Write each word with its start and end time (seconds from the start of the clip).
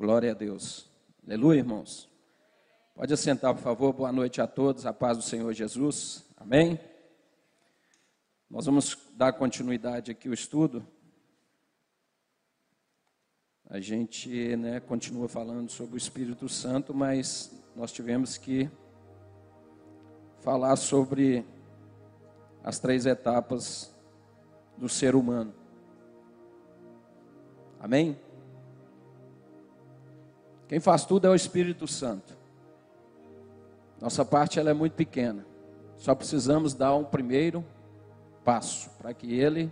Glória 0.00 0.30
a 0.30 0.34
Deus. 0.34 0.90
Aleluia, 1.26 1.58
irmãos. 1.58 2.08
Pode 2.94 3.12
assentar, 3.12 3.54
por 3.54 3.60
favor. 3.60 3.92
Boa 3.92 4.10
noite 4.10 4.40
a 4.40 4.46
todos. 4.46 4.86
A 4.86 4.94
paz 4.94 5.18
do 5.18 5.22
Senhor 5.22 5.52
Jesus. 5.52 6.24
Amém. 6.38 6.80
Nós 8.48 8.64
vamos 8.64 8.96
dar 9.12 9.34
continuidade 9.34 10.10
aqui 10.10 10.26
ao 10.26 10.32
estudo. 10.32 10.82
A 13.68 13.78
gente 13.78 14.56
né, 14.56 14.80
continua 14.80 15.28
falando 15.28 15.68
sobre 15.68 15.96
o 15.96 15.98
Espírito 15.98 16.48
Santo, 16.48 16.94
mas 16.94 17.52
nós 17.76 17.92
tivemos 17.92 18.38
que 18.38 18.70
falar 20.40 20.76
sobre 20.76 21.44
as 22.64 22.78
três 22.78 23.04
etapas 23.04 23.94
do 24.78 24.88
ser 24.88 25.14
humano. 25.14 25.52
Amém? 27.78 28.18
Quem 30.70 30.78
faz 30.78 31.04
tudo 31.04 31.26
é 31.26 31.30
o 31.30 31.34
Espírito 31.34 31.88
Santo. 31.88 32.38
Nossa 34.00 34.24
parte 34.24 34.60
ela 34.60 34.70
é 34.70 34.72
muito 34.72 34.92
pequena. 34.92 35.44
Só 35.96 36.14
precisamos 36.14 36.74
dar 36.74 36.94
um 36.94 37.02
primeiro 37.02 37.64
passo 38.44 38.88
para 38.90 39.12
que 39.12 39.34
ele 39.34 39.68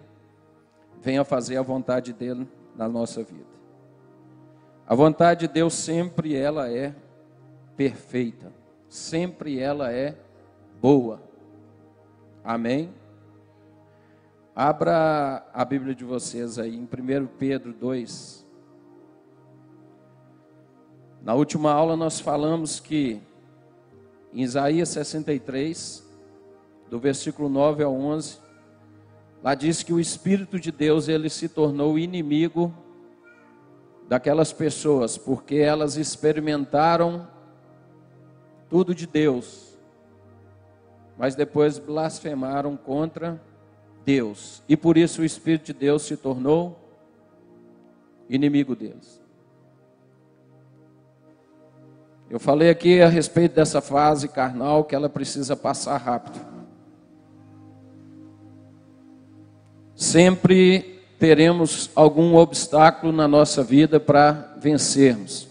venha 1.00 1.24
fazer 1.24 1.56
a 1.56 1.62
vontade 1.62 2.12
dele 2.12 2.48
na 2.74 2.88
nossa 2.88 3.22
vida. 3.22 3.46
A 4.88 4.92
vontade 4.96 5.46
de 5.46 5.54
Deus 5.54 5.74
sempre 5.74 6.34
ela 6.34 6.68
é 6.68 6.92
perfeita, 7.76 8.52
sempre 8.88 9.56
ela 9.60 9.92
é 9.92 10.16
boa. 10.82 11.22
Amém? 12.42 12.92
Abra 14.52 15.46
a 15.54 15.64
Bíblia 15.64 15.94
de 15.94 16.04
vocês 16.04 16.58
aí 16.58 16.74
em 16.74 16.82
1 16.82 17.26
Pedro 17.38 17.72
2, 17.72 18.47
na 21.28 21.34
última 21.34 21.70
aula 21.70 21.94
nós 21.94 22.20
falamos 22.20 22.80
que 22.80 23.20
em 24.32 24.40
Isaías 24.40 24.88
63, 24.88 26.02
do 26.88 26.98
versículo 26.98 27.50
9 27.50 27.82
ao 27.82 27.94
11, 27.94 28.38
lá 29.42 29.54
diz 29.54 29.82
que 29.82 29.92
o 29.92 30.00
espírito 30.00 30.58
de 30.58 30.72
Deus 30.72 31.06
ele 31.06 31.28
se 31.28 31.46
tornou 31.46 31.98
inimigo 31.98 32.72
daquelas 34.08 34.54
pessoas, 34.54 35.18
porque 35.18 35.56
elas 35.56 35.98
experimentaram 35.98 37.28
tudo 38.70 38.94
de 38.94 39.06
Deus, 39.06 39.76
mas 41.18 41.34
depois 41.34 41.78
blasfemaram 41.78 42.74
contra 42.74 43.38
Deus, 44.02 44.62
e 44.66 44.78
por 44.78 44.96
isso 44.96 45.20
o 45.20 45.26
espírito 45.26 45.66
de 45.66 45.74
Deus 45.74 46.04
se 46.04 46.16
tornou 46.16 46.88
inimigo 48.30 48.74
deles. 48.74 49.27
Eu 52.30 52.38
falei 52.38 52.68
aqui 52.68 53.00
a 53.00 53.08
respeito 53.08 53.54
dessa 53.54 53.80
fase 53.80 54.28
carnal 54.28 54.84
que 54.84 54.94
ela 54.94 55.08
precisa 55.08 55.56
passar 55.56 55.96
rápido. 55.96 56.38
Sempre 59.94 61.00
teremos 61.18 61.90
algum 61.94 62.36
obstáculo 62.36 63.12
na 63.12 63.26
nossa 63.26 63.62
vida 63.62 63.98
para 63.98 64.56
vencermos. 64.60 65.48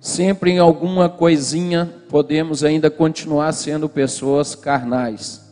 Sempre 0.00 0.50
em 0.50 0.58
alguma 0.58 1.08
coisinha 1.08 1.94
podemos 2.08 2.64
ainda 2.64 2.90
continuar 2.90 3.52
sendo 3.52 3.88
pessoas 3.88 4.54
carnais. 4.54 5.44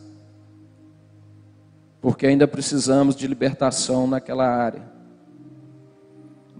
Porque 2.01 2.25
ainda 2.25 2.47
precisamos 2.47 3.15
de 3.15 3.27
libertação 3.27 4.07
naquela 4.07 4.47
área. 4.47 4.92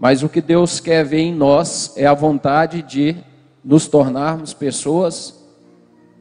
Mas 0.04 0.22
o 0.22 0.28
que 0.28 0.42
Deus 0.42 0.80
quer 0.80 1.02
ver 1.02 1.20
em 1.20 1.34
nós 1.34 1.94
é 1.96 2.04
a 2.04 2.12
vontade 2.12 2.82
de 2.82 3.16
nos 3.64 3.88
tornarmos 3.88 4.52
pessoas 4.52 5.42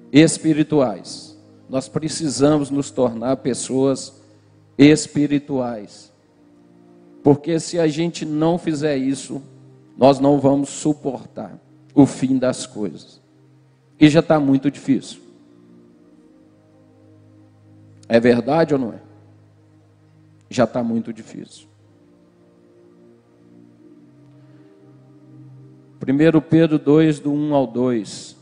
espirituais. 0.10 1.38
Nós 1.70 1.90
precisamos 1.90 2.70
nos 2.70 2.90
tornar 2.90 3.36
pessoas 3.36 4.22
espirituais. 4.78 6.14
Porque 7.22 7.60
se 7.60 7.78
a 7.78 7.86
gente 7.86 8.26
não 8.26 8.58
fizer 8.58 8.96
isso, 8.96 9.44
nós 9.98 10.18
não 10.18 10.40
vamos 10.40 10.70
suportar 10.70 11.60
o 11.94 12.06
fim 12.06 12.38
das 12.38 12.66
coisas. 12.66 13.20
E 14.00 14.08
já 14.08 14.22
está 14.22 14.40
muito 14.40 14.72
difícil. 14.72 15.20
É 18.08 18.18
verdade 18.18 18.74
ou 18.74 18.80
não 18.80 18.94
é? 18.94 19.02
Já 20.50 20.64
está 20.64 20.82
muito 20.82 21.12
difícil. 21.12 21.73
1 26.06 26.42
Pedro 26.42 26.78
2, 26.78 27.20
do 27.20 27.32
1 27.32 27.56
ao 27.56 27.66
2. 27.66 28.36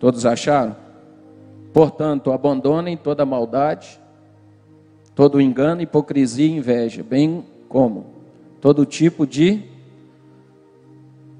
Todos 0.00 0.26
acharam? 0.26 0.74
Portanto, 1.72 2.32
abandonem 2.32 2.96
toda 2.96 3.24
maldade, 3.24 4.00
todo 5.14 5.40
engano, 5.40 5.82
hipocrisia 5.82 6.46
e 6.46 6.56
inveja, 6.56 7.02
bem 7.02 7.44
como 7.68 8.06
todo 8.60 8.84
tipo 8.84 9.24
de 9.24 9.62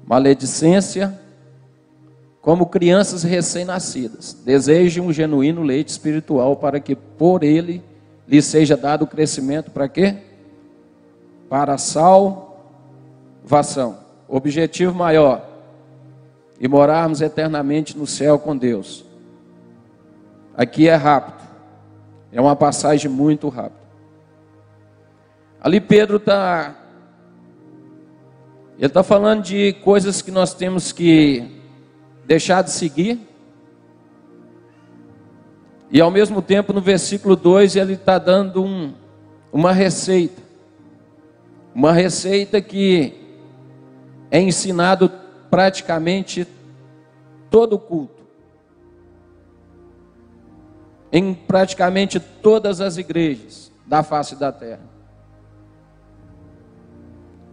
maledicência, 0.05 1.19
como 2.41 2.67
crianças 2.67 3.23
recém-nascidas. 3.23 4.41
Desejem 4.45 5.03
um 5.03 5.11
genuíno 5.11 5.63
leite 5.63 5.89
espiritual 5.89 6.55
para 6.55 6.79
que 6.79 6.95
por 6.95 7.43
ele 7.43 7.83
lhe 8.25 8.41
seja 8.41 8.77
dado 8.77 9.03
o 9.03 9.07
crescimento 9.07 9.69
para 9.69 9.89
quê? 9.89 10.15
Para 11.49 11.77
sal 11.77 12.52
vação. 13.43 13.97
Objetivo 14.27 14.93
maior: 14.93 15.45
e 16.59 16.67
morarmos 16.67 17.21
eternamente 17.21 17.97
no 17.97 18.07
céu 18.07 18.39
com 18.39 18.55
Deus. 18.55 19.05
Aqui 20.55 20.87
é 20.87 20.95
rápido, 20.95 21.41
é 22.31 22.39
uma 22.39 22.55
passagem 22.55 23.09
muito 23.09 23.49
rápida. 23.49 23.83
Ali 25.61 25.79
Pedro 25.79 26.17
está. 26.17 26.75
Ele 28.77 28.87
está 28.87 29.03
falando 29.03 29.43
de 29.43 29.73
coisas 29.73 30.21
que 30.21 30.31
nós 30.31 30.53
temos 30.53 30.91
que 30.91 31.61
deixar 32.25 32.61
de 32.61 32.71
seguir. 32.71 33.19
E 35.91 36.01
ao 36.01 36.09
mesmo 36.09 36.41
tempo, 36.41 36.73
no 36.73 36.81
versículo 36.81 37.35
2, 37.35 37.75
ele 37.75 37.93
está 37.93 38.17
dando 38.17 38.63
um, 38.63 38.93
uma 39.51 39.71
receita. 39.71 40.41
Uma 41.73 41.91
receita 41.91 42.59
que 42.59 43.22
é 44.33 44.41
ensinado 44.41 45.11
praticamente 45.47 46.47
todo 47.51 47.73
o 47.73 47.79
culto. 47.79 48.23
Em 51.11 51.35
praticamente 51.35 52.19
todas 52.19 52.81
as 52.81 52.97
igrejas 52.97 53.71
da 53.85 54.01
face 54.01 54.35
da 54.35 54.51
terra. 54.51 54.81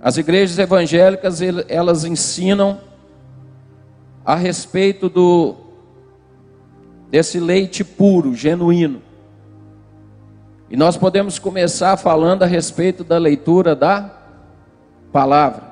As 0.00 0.16
igrejas 0.16 0.58
evangélicas, 0.58 1.40
elas 1.68 2.04
ensinam 2.04 2.80
a 4.24 4.34
respeito 4.34 5.10
do 5.10 5.56
desse 7.10 7.38
leite 7.38 7.84
puro, 7.84 8.34
genuíno. 8.34 9.02
E 10.70 10.78
nós 10.78 10.96
podemos 10.96 11.38
começar 11.38 11.98
falando 11.98 12.42
a 12.42 12.46
respeito 12.46 13.04
da 13.04 13.18
leitura 13.18 13.76
da 13.76 14.10
palavra. 15.12 15.69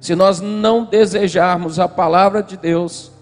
Se 0.00 0.14
nós 0.14 0.40
não 0.40 0.84
desejarmos 0.84 1.78
a 1.78 1.86
palavra 1.86 2.42
de 2.42 2.56
Deus, 2.56 3.12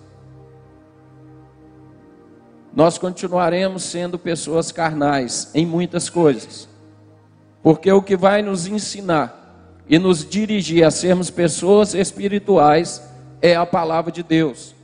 nós 2.73 2.97
continuaremos 2.97 3.83
sendo 3.83 4.17
pessoas 4.17 4.71
carnais 4.71 5.51
em 5.53 5.67
muitas 5.67 6.09
coisas. 6.09 6.69
Porque 7.61 7.91
o 7.91 8.01
que 8.01 8.17
vai 8.17 8.41
nos 8.43 8.69
ensinar 8.69 9.75
e 9.89 9.99
nos 9.99 10.25
dirigir 10.25 10.85
a 10.85 10.91
sermos 10.93 11.31
pessoas 11.31 11.95
espirituais 11.95 13.03
é 13.43 13.57
a 13.57 13.67
palavra 13.67 14.13
de 14.13 14.23
Deus. 14.23 14.77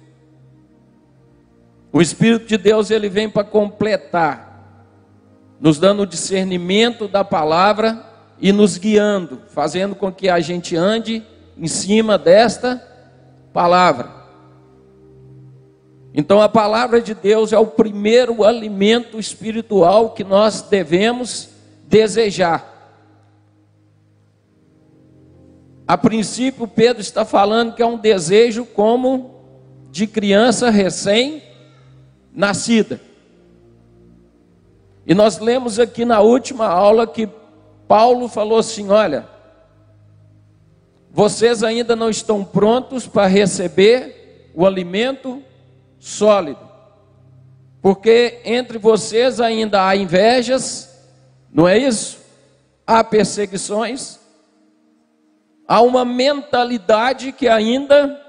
O 1.93 2.03
Espírito 2.03 2.47
de 2.47 2.59
Deus 2.59 2.91
ele 2.91 3.09
vem 3.09 3.31
para 3.31 3.45
completar, 3.45 4.91
nos 5.61 5.79
dando 5.79 6.03
o 6.03 6.07
discernimento 6.07 7.07
da 7.07 7.23
palavra 7.23 8.05
e 8.41 8.51
nos 8.51 8.77
guiando, 8.77 9.43
fazendo 9.47 9.95
com 9.95 10.11
que 10.11 10.29
a 10.29 10.41
gente 10.41 10.75
ande 10.75 11.23
em 11.57 11.67
cima 11.67 12.19
desta 12.19 12.83
palavra. 13.53 14.25
Então 16.13 16.41
a 16.41 16.49
palavra 16.49 17.01
de 17.01 17.15
Deus 17.15 17.53
é 17.53 17.59
o 17.59 17.67
primeiro 17.67 18.45
alimento 18.45 19.19
espiritual 19.19 20.11
que 20.11 20.23
nós 20.23 20.63
devemos 20.63 21.49
desejar. 21.89 22.73
A 25.87 25.99
princípio, 25.99 26.67
Pedro 26.67 27.03
está 27.03 27.25
falando 27.25 27.75
que 27.75 27.83
é 27.83 27.87
um 27.87 27.99
desejo 27.99 28.65
como 28.65 29.35
de 29.91 30.07
criança 30.07 30.71
recém-nascida. 30.71 33.01
E 35.07 35.15
nós 35.15 35.39
lemos 35.39 35.79
aqui 35.79 36.05
na 36.05 36.21
última 36.21 36.67
aula 36.67 37.07
que 37.07 37.29
Paulo 37.87 38.29
falou 38.29 38.59
assim: 38.59 38.89
olha, 38.89 39.29
vocês 41.15 41.63
ainda 41.63 41.95
não 41.95 42.11
estão 42.11 42.45
prontos 42.45 43.07
para 43.07 43.29
receber 43.29 44.51
o 44.53 44.67
alimento 44.67 45.41
sólido, 45.97 46.59
porque 47.81 48.41
entre 48.45 48.79
vocês 48.79 49.41
ainda 49.41 49.87
há 49.87 49.95
invejas, 49.95 51.07
não 51.53 51.69
é 51.69 51.79
isso? 51.79 52.19
Há 52.85 53.05
perseguições, 53.05 54.19
há 55.69 55.81
uma 55.83 56.05
mentalidade 56.05 57.31
que 57.31 57.47
ainda 57.47 58.21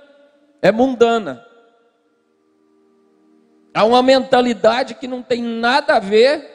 é 0.61 0.71
mundana. 0.71 1.43
Há 3.73 3.83
uma 3.83 4.03
mentalidade 4.03 4.93
que 4.93 5.07
não 5.07 5.23
tem 5.23 5.41
nada 5.41 5.95
a 5.95 5.99
ver 5.99 6.51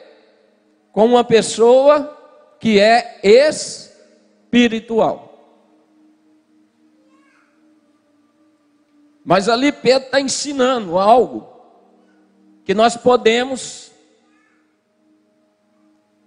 com 0.93 1.07
uma 1.07 1.25
pessoa 1.25 2.17
que 2.57 2.79
é 2.79 3.19
espiritual. 3.21 5.30
Mas 9.23 9.47
ali 9.47 9.71
Pedro 9.71 10.05
está 10.05 10.19
ensinando 10.19 10.97
algo 10.97 11.47
que 12.65 12.73
nós 12.73 12.97
podemos 12.97 13.91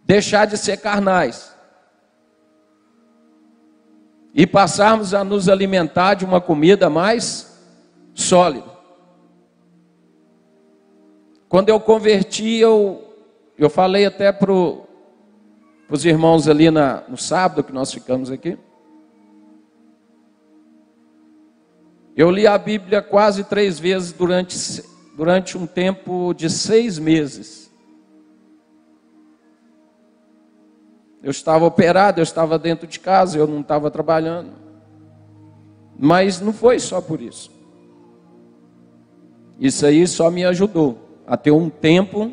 deixar 0.05 0.47
de 0.47 0.57
ser 0.57 0.77
carnais 0.77 1.55
e 4.35 4.47
passarmos 4.47 5.15
a 5.15 5.25
nos 5.25 5.49
alimentar 5.49 6.15
de 6.15 6.25
uma 6.25 6.41
comida 6.41 6.91
mais 6.91 7.57
sólida. 8.15 8.75
Quando 11.49 11.69
eu 11.69 11.79
converti, 11.79 12.57
eu, 12.57 13.15
eu 13.57 13.71
falei 13.71 14.07
até 14.07 14.33
para 14.33 14.53
os 14.53 16.05
irmãos 16.05 16.49
ali 16.49 16.71
na, 16.71 17.05
no 17.09 17.17
sábado 17.17 17.63
que 17.63 17.73
nós 17.73 17.93
ficamos 17.93 18.31
aqui. 18.31 18.59
Eu 22.17 22.31
li 22.31 22.47
a 22.47 22.57
Bíblia 22.57 23.03
quase 23.03 23.43
três 23.43 23.79
vezes 23.79 24.13
durante, 24.13 24.85
durante 25.17 25.59
um 25.59 25.67
tempo 25.67 26.33
de 26.33 26.49
seis 26.49 26.99
meses. 26.99 27.73
Eu 31.23 31.31
estava 31.31 31.65
operado, 31.65 32.21
eu 32.21 32.23
estava 32.23 32.59
dentro 32.59 32.87
de 32.87 33.01
casa, 33.01 33.37
eu 33.37 33.47
não 33.47 33.61
estava 33.61 33.91
trabalhando. 33.91 34.51
Mas 35.99 36.41
não 36.41 36.53
foi 36.53 36.79
só 36.79 37.01
por 37.01 37.21
isso. 37.21 37.51
Isso 39.59 39.87
aí 39.87 40.07
só 40.07 40.31
me 40.31 40.45
ajudou 40.45 40.99
a 41.27 41.37
ter 41.37 41.51
um 41.51 41.69
tempo 41.69 42.33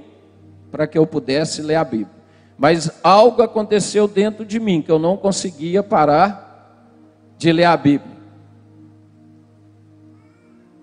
para 0.70 0.86
que 0.86 0.98
eu 0.98 1.08
pudesse 1.08 1.62
ler 1.62 1.76
a 1.76 1.84
Bíblia. 1.84 2.22
Mas 2.58 2.92
algo 3.04 3.42
aconteceu 3.42 4.08
dentro 4.08 4.46
de 4.46 4.60
mim 4.60 4.82
que 4.82 4.92
eu 4.92 5.00
não 5.00 5.18
conseguia 5.18 5.82
parar 5.82 7.34
de 7.38 7.52
ler 7.52 7.66
a 7.66 7.76
Bíblia. 7.76 8.11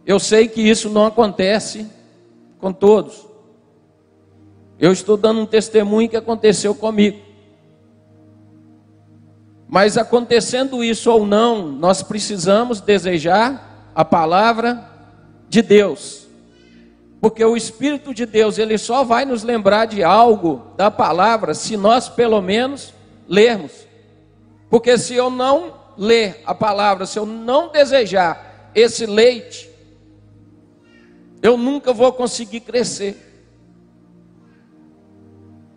Eu 0.08 0.18
sei 0.18 0.48
que 0.48 0.62
isso 0.62 0.88
não 0.88 1.04
acontece 1.04 1.86
com 2.58 2.72
todos. 2.72 3.26
Eu 4.78 4.90
estou 4.90 5.18
dando 5.18 5.40
um 5.40 5.44
testemunho 5.44 6.08
que 6.08 6.16
aconteceu 6.16 6.74
comigo. 6.74 7.20
Mas 9.68 9.98
acontecendo 9.98 10.82
isso 10.82 11.12
ou 11.12 11.26
não, 11.26 11.68
nós 11.70 12.02
precisamos 12.02 12.80
desejar 12.80 13.90
a 13.94 14.02
palavra 14.02 14.82
de 15.46 15.60
Deus. 15.60 16.26
Porque 17.20 17.44
o 17.44 17.54
Espírito 17.54 18.14
de 18.14 18.24
Deus, 18.24 18.56
ele 18.56 18.78
só 18.78 19.04
vai 19.04 19.26
nos 19.26 19.42
lembrar 19.42 19.84
de 19.84 20.02
algo 20.02 20.68
da 20.74 20.90
palavra 20.90 21.52
se 21.52 21.76
nós 21.76 22.08
pelo 22.08 22.40
menos 22.40 22.94
lermos. 23.28 23.86
Porque 24.70 24.96
se 24.96 25.14
eu 25.14 25.28
não 25.28 25.74
ler 25.98 26.42
a 26.46 26.54
palavra, 26.54 27.04
se 27.04 27.18
eu 27.18 27.26
não 27.26 27.70
desejar 27.70 28.70
esse 28.74 29.04
leite, 29.04 29.68
eu 31.42 31.56
nunca 31.56 31.92
vou 31.92 32.12
conseguir 32.12 32.60
crescer 32.60 33.16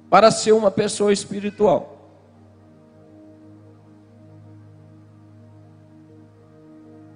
para 0.10 0.30
ser 0.32 0.52
uma 0.52 0.70
pessoa 0.70 1.14
espiritual. 1.14 1.98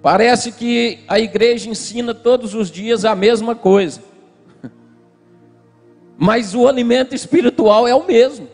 Parece 0.00 0.52
que 0.52 1.00
a 1.08 1.18
igreja 1.18 1.68
ensina 1.68 2.14
todos 2.14 2.54
os 2.54 2.70
dias 2.70 3.04
a 3.04 3.14
mesma 3.14 3.56
coisa, 3.56 4.00
mas 6.16 6.54
o 6.54 6.68
alimento 6.68 7.14
espiritual 7.14 7.88
é 7.88 7.94
o 7.94 8.06
mesmo. 8.06 8.48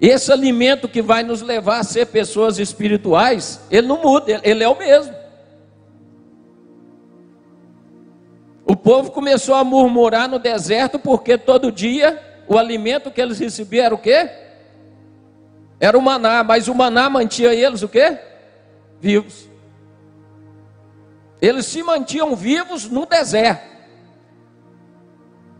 Esse 0.00 0.32
alimento 0.32 0.88
que 0.88 1.00
vai 1.00 1.22
nos 1.22 1.40
levar 1.40 1.78
a 1.78 1.84
ser 1.84 2.06
pessoas 2.06 2.58
espirituais, 2.58 3.60
ele 3.70 3.86
não 3.86 4.02
muda, 4.02 4.40
ele 4.42 4.62
é 4.62 4.68
o 4.68 4.76
mesmo. 4.76 5.23
O 8.66 8.74
povo 8.74 9.10
começou 9.10 9.54
a 9.54 9.62
murmurar 9.62 10.28
no 10.28 10.38
deserto 10.38 10.98
porque 10.98 11.36
todo 11.36 11.70
dia 11.70 12.20
o 12.48 12.56
alimento 12.56 13.10
que 13.10 13.20
eles 13.20 13.38
recebiam 13.38 13.84
era 13.84 13.94
o 13.94 13.98
quê? 13.98 14.30
Era 15.78 15.98
o 15.98 16.02
maná, 16.02 16.42
mas 16.42 16.66
o 16.68 16.74
maná 16.74 17.10
mantinha 17.10 17.52
eles 17.52 17.82
o 17.82 17.88
quê? 17.88 18.18
Vivos. 19.00 19.48
Eles 21.42 21.66
se 21.66 21.82
mantinham 21.82 22.34
vivos 22.34 22.88
no 22.88 23.04
deserto. 23.04 23.74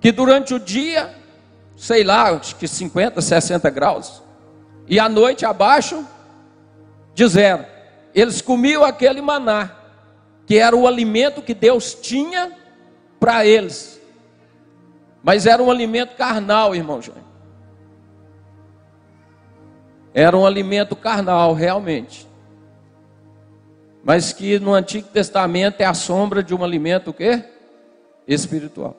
Que 0.00 0.10
durante 0.10 0.54
o 0.54 0.58
dia, 0.58 1.14
sei 1.76 2.04
lá, 2.04 2.30
acho 2.30 2.56
que 2.56 2.66
50, 2.66 3.20
60 3.20 3.68
graus, 3.70 4.22
e 4.86 4.98
à 4.98 5.08
noite 5.08 5.44
abaixo 5.44 6.06
de 7.14 7.26
zero. 7.26 7.66
Eles 8.14 8.40
comiam 8.40 8.84
aquele 8.84 9.20
maná, 9.20 9.72
que 10.46 10.58
era 10.58 10.74
o 10.74 10.86
alimento 10.86 11.42
que 11.42 11.52
Deus 11.52 11.94
tinha 11.94 12.63
para 13.24 13.46
eles. 13.46 13.98
Mas 15.22 15.46
era 15.46 15.62
um 15.62 15.70
alimento 15.70 16.14
carnal, 16.14 16.74
irmão 16.74 17.00
João. 17.00 17.24
Era 20.12 20.36
um 20.36 20.46
alimento 20.46 20.94
carnal, 20.94 21.54
realmente. 21.54 22.28
Mas 24.04 24.34
que 24.34 24.58
no 24.58 24.74
Antigo 24.74 25.08
Testamento 25.08 25.80
é 25.80 25.86
a 25.86 25.94
sombra 25.94 26.42
de 26.42 26.54
um 26.54 26.62
alimento 26.62 27.12
o 27.12 27.14
quê? 27.14 27.42
Espiritual. 28.28 28.94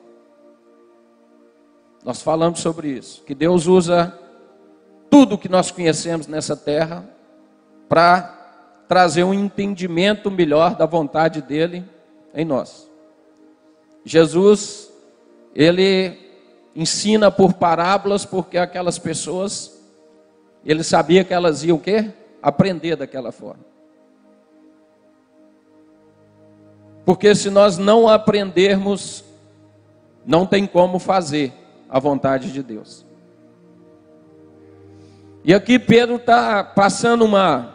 Nós 2.04 2.20
falamos 2.20 2.58
sobre 2.58 2.88
isso, 2.88 3.22
que 3.22 3.34
Deus 3.34 3.68
usa 3.68 4.12
tudo 5.08 5.38
que 5.38 5.48
nós 5.48 5.70
conhecemos 5.70 6.26
nessa 6.26 6.56
terra 6.56 7.08
para 7.88 8.82
trazer 8.88 9.22
um 9.22 9.32
entendimento 9.32 10.32
melhor 10.32 10.74
da 10.74 10.84
vontade 10.84 11.40
dele 11.40 11.84
em 12.34 12.44
nós. 12.44 12.95
Jesus, 14.06 14.88
ele 15.52 16.16
ensina 16.76 17.28
por 17.28 17.54
parábolas, 17.54 18.24
porque 18.24 18.56
aquelas 18.56 19.00
pessoas, 19.00 19.82
ele 20.64 20.84
sabia 20.84 21.24
que 21.24 21.34
elas 21.34 21.64
iam 21.64 21.76
o 21.76 21.80
quê? 21.80 22.12
Aprender 22.40 22.94
daquela 22.94 23.32
forma. 23.32 23.64
Porque 27.04 27.34
se 27.34 27.50
nós 27.50 27.78
não 27.78 28.06
aprendermos, 28.06 29.24
não 30.24 30.46
tem 30.46 30.68
como 30.68 31.00
fazer 31.00 31.52
a 31.88 31.98
vontade 31.98 32.52
de 32.52 32.62
Deus. 32.62 33.04
E 35.42 35.52
aqui 35.52 35.80
Pedro 35.80 36.14
está 36.14 36.62
passando 36.62 37.24
uma, 37.24 37.74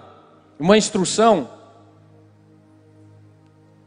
uma 0.58 0.78
instrução 0.78 1.50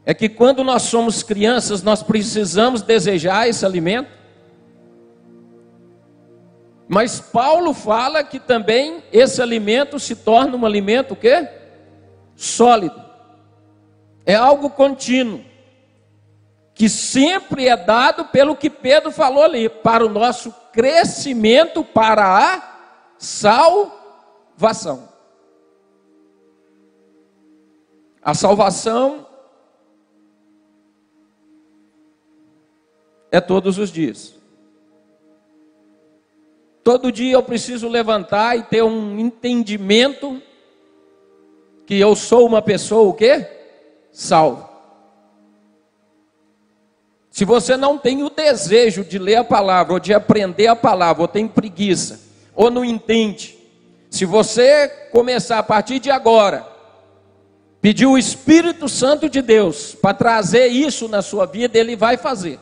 é 0.05 0.13
que 0.13 0.29
quando 0.29 0.63
nós 0.63 0.83
somos 0.83 1.23
crianças, 1.23 1.81
nós 1.81 2.03
precisamos 2.03 2.83
desejar 2.83 3.47
esse 3.47 3.65
alimento. 3.65 4.09
Mas 6.87 7.19
Paulo 7.19 7.73
fala 7.73 8.23
que 8.23 8.39
também 8.39 9.03
esse 9.11 9.41
alimento 9.41 9.99
se 9.99 10.15
torna 10.15 10.55
um 10.55 10.65
alimento 10.65 11.13
o 11.13 11.15
quê? 11.15 11.49
Sólido. 12.35 13.03
É 14.23 14.35
algo 14.35 14.69
contínuo. 14.69 15.43
Que 16.75 16.87
sempre 16.87 17.67
é 17.67 17.75
dado 17.75 18.25
pelo 18.25 18.55
que 18.55 18.69
Pedro 18.69 19.11
falou 19.11 19.43
ali, 19.43 19.69
para 19.69 20.05
o 20.05 20.09
nosso 20.09 20.53
crescimento, 20.71 21.83
para 21.83 22.27
a 22.27 22.61
salvação. 23.17 25.09
A 28.21 28.33
salvação 28.33 29.24
é 33.35 33.41
todos 33.41 33.77
os 33.77 33.91
dias. 33.91 34.33
Todo 36.83 37.11
dia 37.11 37.33
eu 37.33 37.43
preciso 37.43 37.87
levantar 37.87 38.57
e 38.57 38.63
ter 38.63 38.83
um 38.83 39.19
entendimento 39.19 40.41
que 41.85 41.99
eu 41.99 42.15
sou 42.15 42.45
uma 42.45 42.61
pessoa 42.61 43.09
o 43.09 43.13
quê? 43.13 43.45
Salvo. 44.11 44.69
Se 47.29 47.43
você 47.43 47.75
não 47.75 47.97
tem 47.97 48.23
o 48.23 48.29
desejo 48.29 49.03
de 49.03 49.19
ler 49.19 49.35
a 49.35 49.43
palavra, 49.43 49.93
ou 49.93 49.99
de 49.99 50.13
aprender 50.13 50.67
a 50.67 50.75
palavra, 50.75 51.23
ou 51.23 51.27
tem 51.27 51.47
preguiça, 51.47 52.21
ou 52.55 52.71
não 52.71 52.85
entende, 52.85 53.57
se 54.09 54.23
você 54.23 54.87
começar 55.11 55.59
a 55.59 55.63
partir 55.63 55.99
de 55.99 56.09
agora, 56.09 56.65
pedir 57.81 58.05
o 58.05 58.17
Espírito 58.17 58.87
Santo 58.87 59.27
de 59.27 59.41
Deus 59.41 59.93
para 59.93 60.13
trazer 60.13 60.67
isso 60.67 61.09
na 61.09 61.21
sua 61.21 61.45
vida, 61.45 61.77
ele 61.77 61.97
vai 61.97 62.15
fazer. 62.15 62.59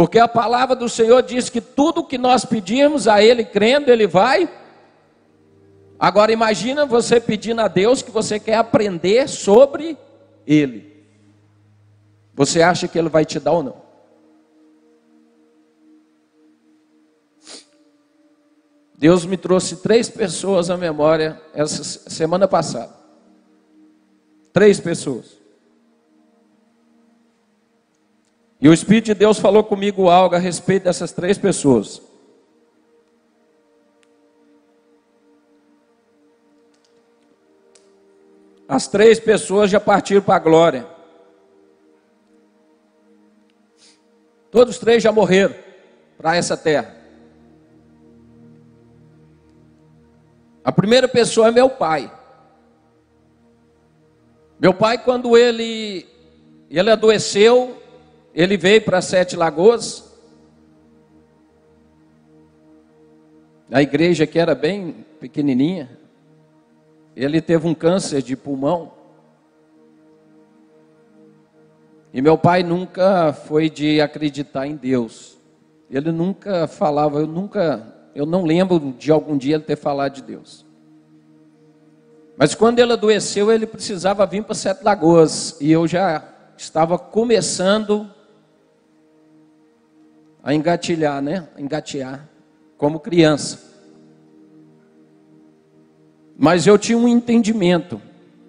Porque 0.00 0.18
a 0.18 0.26
palavra 0.26 0.74
do 0.74 0.88
Senhor 0.88 1.22
diz 1.22 1.50
que 1.50 1.60
tudo 1.60 2.02
que 2.02 2.16
nós 2.16 2.42
pedimos 2.42 3.06
a 3.06 3.22
Ele 3.22 3.44
crendo, 3.44 3.90
Ele 3.90 4.06
vai 4.06 4.48
Agora 5.98 6.32
imagina 6.32 6.86
você 6.86 7.20
pedindo 7.20 7.60
a 7.60 7.68
Deus 7.68 8.00
que 8.00 8.10
você 8.10 8.40
quer 8.40 8.54
aprender 8.54 9.28
sobre 9.28 9.98
Ele. 10.46 11.04
Você 12.32 12.62
acha 12.62 12.88
que 12.88 12.98
Ele 12.98 13.10
vai 13.10 13.26
te 13.26 13.38
dar 13.38 13.52
ou 13.52 13.62
não? 13.62 13.82
Deus 18.96 19.26
me 19.26 19.36
trouxe 19.36 19.76
três 19.82 20.08
pessoas 20.08 20.70
à 20.70 20.78
memória 20.78 21.38
essa 21.52 21.84
semana 22.08 22.48
passada. 22.48 22.94
Três 24.50 24.80
pessoas. 24.80 25.39
E 28.60 28.68
o 28.68 28.74
Espírito 28.74 29.06
de 29.06 29.14
Deus 29.14 29.38
falou 29.38 29.64
comigo 29.64 30.10
algo 30.10 30.34
a 30.34 30.38
respeito 30.38 30.84
dessas 30.84 31.12
três 31.12 31.38
pessoas. 31.38 32.02
As 38.68 38.86
três 38.86 39.18
pessoas 39.18 39.70
já 39.70 39.80
partiram 39.80 40.22
para 40.22 40.36
a 40.36 40.38
glória. 40.38 40.86
Todos 44.50 44.78
três 44.78 45.02
já 45.02 45.10
morreram 45.10 45.54
para 46.18 46.36
essa 46.36 46.56
terra. 46.56 46.94
A 50.62 50.70
primeira 50.70 51.08
pessoa 51.08 51.48
é 51.48 51.50
meu 51.50 51.70
pai. 51.70 52.12
Meu 54.60 54.74
pai, 54.74 54.98
quando 54.98 55.36
ele, 55.36 56.06
ele 56.68 56.90
adoeceu, 56.90 57.80
ele 58.34 58.56
veio 58.56 58.82
para 58.82 59.00
Sete 59.00 59.36
Lagoas. 59.36 60.08
A 63.70 63.82
igreja 63.82 64.26
que 64.26 64.38
era 64.38 64.54
bem 64.54 65.04
pequenininha. 65.20 65.98
Ele 67.14 67.40
teve 67.40 67.66
um 67.66 67.74
câncer 67.74 68.22
de 68.22 68.36
pulmão. 68.36 68.92
E 72.12 72.20
meu 72.20 72.36
pai 72.36 72.62
nunca 72.62 73.32
foi 73.32 73.70
de 73.70 74.00
acreditar 74.00 74.66
em 74.66 74.74
Deus. 74.74 75.38
Ele 75.88 76.10
nunca 76.10 76.66
falava, 76.66 77.20
eu 77.20 77.26
nunca, 77.26 77.94
eu 78.14 78.26
não 78.26 78.44
lembro 78.44 78.94
de 78.96 79.10
algum 79.10 79.36
dia 79.36 79.56
ele 79.56 79.64
ter 79.64 79.76
falado 79.76 80.14
de 80.14 80.22
Deus. 80.22 80.64
Mas 82.36 82.54
quando 82.54 82.78
ele 82.78 82.92
adoeceu, 82.92 83.52
ele 83.52 83.66
precisava 83.66 84.24
vir 84.24 84.42
para 84.42 84.54
Sete 84.54 84.82
Lagoas. 84.82 85.60
E 85.60 85.70
eu 85.70 85.86
já 85.86 86.24
estava 86.56 86.98
começando 86.98 88.10
a 90.42 90.54
engatilhar, 90.54 91.20
né? 91.20 91.48
Engatear, 91.58 92.28
como 92.76 93.00
criança. 93.00 93.70
Mas 96.36 96.66
eu 96.66 96.78
tinha 96.78 96.96
um 96.96 97.06
entendimento 97.06 98.00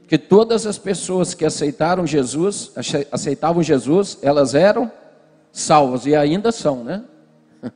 que 0.07 0.17
todas 0.17 0.65
as 0.65 0.77
pessoas 0.77 1.33
que 1.33 1.45
aceitaram 1.45 2.07
Jesus, 2.07 2.71
aceitavam 3.11 3.61
Jesus, 3.61 4.17
elas 4.21 4.55
eram 4.55 4.91
salvas 5.51 6.05
e 6.05 6.15
ainda 6.15 6.51
são, 6.51 6.83
né? 6.83 7.03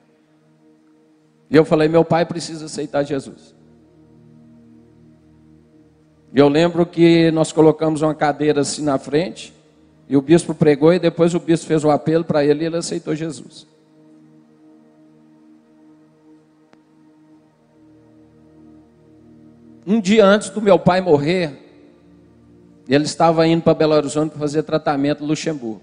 E 1.50 1.56
eu 1.56 1.64
falei, 1.64 1.88
meu 1.88 2.04
pai 2.04 2.26
precisa 2.26 2.66
aceitar 2.66 3.04
Jesus. 3.04 3.54
Eu 6.34 6.50
lembro 6.50 6.86
que 6.86 7.32
nós 7.32 7.54
colocamos 7.54 8.02
uma 8.02 8.16
cadeira 8.16 8.62
assim 8.62 8.84
na 8.84 8.98
frente, 8.98 9.54
e 10.10 10.18
o 10.18 10.22
bispo 10.22 10.54
pregou, 10.54 10.94
e 10.94 11.00
depois 11.00 11.34
o 11.34 11.40
bispo 11.40 11.68
fez 11.68 11.84
o 11.86 11.90
apelo 11.90 12.26
para 12.26 12.44
ele 12.44 12.64
e 12.64 12.68
ele 12.68 12.78
aceitou 12.78 13.16
Jesus. 13.16 13.66
Um 19.86 20.02
dia 20.02 20.26
antes 20.26 20.50
do 20.50 20.62
meu 20.62 20.80
pai 20.80 21.00
morrer, 21.00 21.66
ele 22.90 23.06
estava 23.06 23.46
indo 23.48 23.62
para 23.62 23.74
Belo 23.74 23.94
Horizonte 23.94 24.32
para 24.32 24.40
fazer 24.40 24.64
tratamento 24.64 25.22
no 25.22 25.28
Luxemburgo. 25.28 25.82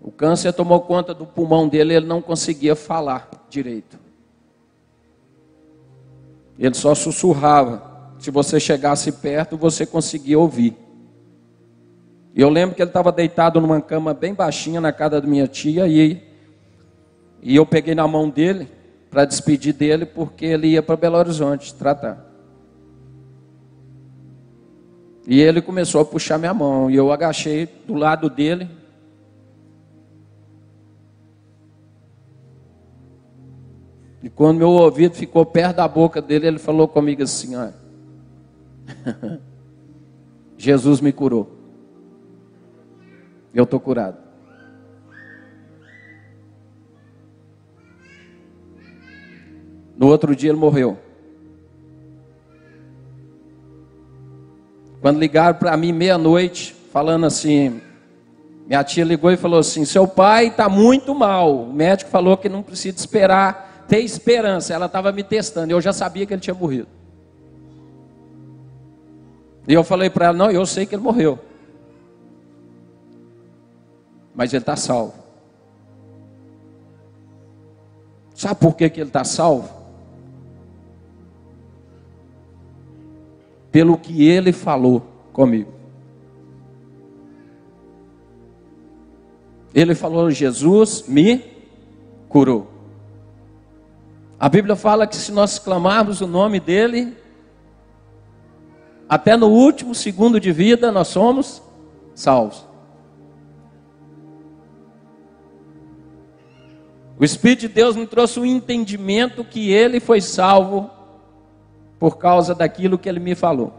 O 0.00 0.12
câncer 0.12 0.52
tomou 0.52 0.80
conta 0.80 1.14
do 1.14 1.24
pulmão 1.24 1.66
dele 1.66 1.94
ele 1.94 2.06
não 2.06 2.20
conseguia 2.20 2.76
falar 2.76 3.28
direito. 3.48 3.98
Ele 6.58 6.74
só 6.74 6.94
sussurrava. 6.94 7.92
Se 8.18 8.30
você 8.30 8.60
chegasse 8.60 9.10
perto, 9.10 9.56
você 9.56 9.84
conseguia 9.84 10.38
ouvir. 10.38 10.76
E 12.34 12.40
eu 12.40 12.48
lembro 12.48 12.76
que 12.76 12.82
ele 12.82 12.90
estava 12.90 13.10
deitado 13.10 13.60
numa 13.60 13.80
cama 13.80 14.14
bem 14.14 14.34
baixinha 14.34 14.80
na 14.80 14.92
casa 14.92 15.20
da 15.20 15.26
minha 15.26 15.48
tia 15.48 15.88
e, 15.88 16.22
e 17.42 17.56
eu 17.56 17.64
peguei 17.64 17.94
na 17.94 18.06
mão 18.06 18.28
dele 18.28 18.68
para 19.10 19.24
despedir 19.24 19.72
dele 19.72 20.04
porque 20.04 20.44
ele 20.44 20.68
ia 20.68 20.82
para 20.82 20.96
Belo 20.96 21.16
Horizonte 21.16 21.74
tratar. 21.74 22.23
E 25.26 25.40
ele 25.40 25.62
começou 25.62 26.00
a 26.00 26.04
puxar 26.04 26.38
minha 26.38 26.52
mão. 26.52 26.90
E 26.90 26.96
eu 26.96 27.10
agachei 27.10 27.66
do 27.86 27.94
lado 27.94 28.28
dele. 28.28 28.68
E 34.22 34.30
quando 34.30 34.58
meu 34.58 34.70
ouvido 34.70 35.14
ficou 35.14 35.44
perto 35.44 35.76
da 35.76 35.88
boca 35.88 36.20
dele, 36.20 36.46
ele 36.46 36.58
falou 36.58 36.88
comigo 36.88 37.22
assim: 37.22 37.54
ó, 37.56 37.68
Jesus 40.58 41.00
me 41.00 41.12
curou. 41.12 41.50
Eu 43.54 43.64
estou 43.64 43.78
curado. 43.78 44.18
No 49.96 50.08
outro 50.08 50.34
dia 50.34 50.50
ele 50.50 50.58
morreu. 50.58 51.03
Quando 55.04 55.18
ligaram 55.18 55.58
para 55.58 55.76
mim 55.76 55.92
meia-noite, 55.92 56.74
falando 56.90 57.26
assim, 57.26 57.78
minha 58.66 58.82
tia 58.82 59.04
ligou 59.04 59.30
e 59.30 59.36
falou 59.36 59.58
assim: 59.58 59.84
seu 59.84 60.08
pai 60.08 60.46
está 60.46 60.66
muito 60.66 61.14
mal. 61.14 61.64
O 61.64 61.70
médico 61.70 62.10
falou 62.10 62.38
que 62.38 62.48
não 62.48 62.62
precisa 62.62 62.96
esperar, 62.96 63.84
ter 63.86 63.98
esperança. 63.98 64.72
Ela 64.72 64.86
estava 64.86 65.12
me 65.12 65.22
testando, 65.22 65.70
eu 65.70 65.78
já 65.78 65.92
sabia 65.92 66.24
que 66.24 66.32
ele 66.32 66.40
tinha 66.40 66.54
morrido. 66.54 66.88
E 69.68 69.74
eu 69.74 69.84
falei 69.84 70.08
para 70.08 70.28
ela: 70.28 70.38
não, 70.38 70.50
eu 70.50 70.64
sei 70.64 70.86
que 70.86 70.94
ele 70.94 71.02
morreu. 71.02 71.38
Mas 74.34 74.54
ele 74.54 74.62
está 74.62 74.74
salvo. 74.74 75.12
Sabe 78.34 78.58
por 78.58 78.74
que, 78.74 78.88
que 78.88 79.00
ele 79.00 79.10
está 79.10 79.22
salvo? 79.22 79.83
Pelo 83.74 83.98
que 83.98 84.24
ele 84.24 84.52
falou 84.52 85.04
comigo. 85.32 85.72
Ele 89.74 89.96
falou: 89.96 90.30
Jesus 90.30 91.08
me 91.08 91.42
curou. 92.28 92.68
A 94.38 94.48
Bíblia 94.48 94.76
fala 94.76 95.08
que 95.08 95.16
se 95.16 95.32
nós 95.32 95.58
clamarmos 95.58 96.20
o 96.20 96.26
nome 96.28 96.60
dele, 96.60 97.16
até 99.08 99.36
no 99.36 99.48
último 99.48 99.92
segundo 99.92 100.38
de 100.38 100.52
vida 100.52 100.92
nós 100.92 101.08
somos 101.08 101.60
salvos. 102.14 102.64
O 107.18 107.24
Espírito 107.24 107.62
de 107.62 107.68
Deus 107.68 107.96
me 107.96 108.06
trouxe 108.06 108.38
o 108.38 108.42
um 108.42 108.46
entendimento 108.46 109.42
que 109.42 109.72
ele 109.72 109.98
foi 109.98 110.20
salvo 110.20 110.93
por 112.04 112.18
causa 112.18 112.54
daquilo 112.54 112.98
que 112.98 113.08
ele 113.08 113.18
me 113.18 113.34
falou. 113.34 113.72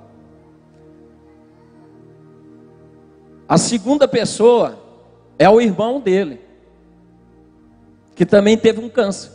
A 3.48 3.56
segunda 3.56 4.08
pessoa 4.08 4.80
é 5.38 5.48
o 5.48 5.62
irmão 5.62 6.00
dele, 6.00 6.42
que 8.16 8.26
também 8.26 8.58
teve 8.58 8.84
um 8.84 8.90
câncer. 8.90 9.32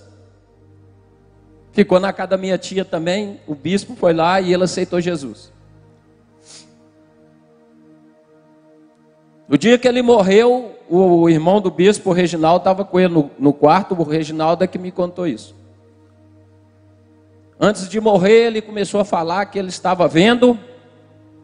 Ficou 1.71 2.01
na 2.01 2.13
casa 2.13 2.31
da 2.31 2.37
minha 2.37 2.59
tia 2.59 2.85
também, 2.85 3.39
o 3.47 3.55
bispo 3.55 3.95
foi 3.95 4.13
lá 4.13 4.41
e 4.41 4.53
ele 4.53 4.65
aceitou 4.65 5.01
Jesus. 5.01 5.53
No 9.47 9.57
dia 9.57 9.79
que 9.79 9.87
ele 9.87 10.03
morreu, 10.03 10.75
o 10.89 11.29
irmão 11.29 11.61
do 11.61 11.71
bispo, 11.71 12.11
o 12.11 12.13
Reginaldo, 12.13 12.59
estava 12.59 12.85
com 12.85 12.99
ele 12.99 13.15
no, 13.15 13.31
no 13.39 13.53
quarto, 13.53 13.95
o 13.95 14.03
Reginaldo 14.03 14.65
é 14.65 14.67
que 14.67 14.79
me 14.81 14.91
contou 14.91 15.29
isso. 15.29 15.60
Antes 17.63 17.91
de 17.91 18.01
morrer, 18.01 18.47
ele 18.47 18.63
começou 18.63 19.03
a 19.03 19.05
falar 19.05 19.45
que 19.45 19.59
ele 19.59 19.69
estava 19.69 20.09
vendo 20.09 20.59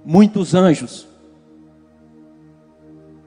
muitos 0.03 0.55
anjos. 0.55 1.07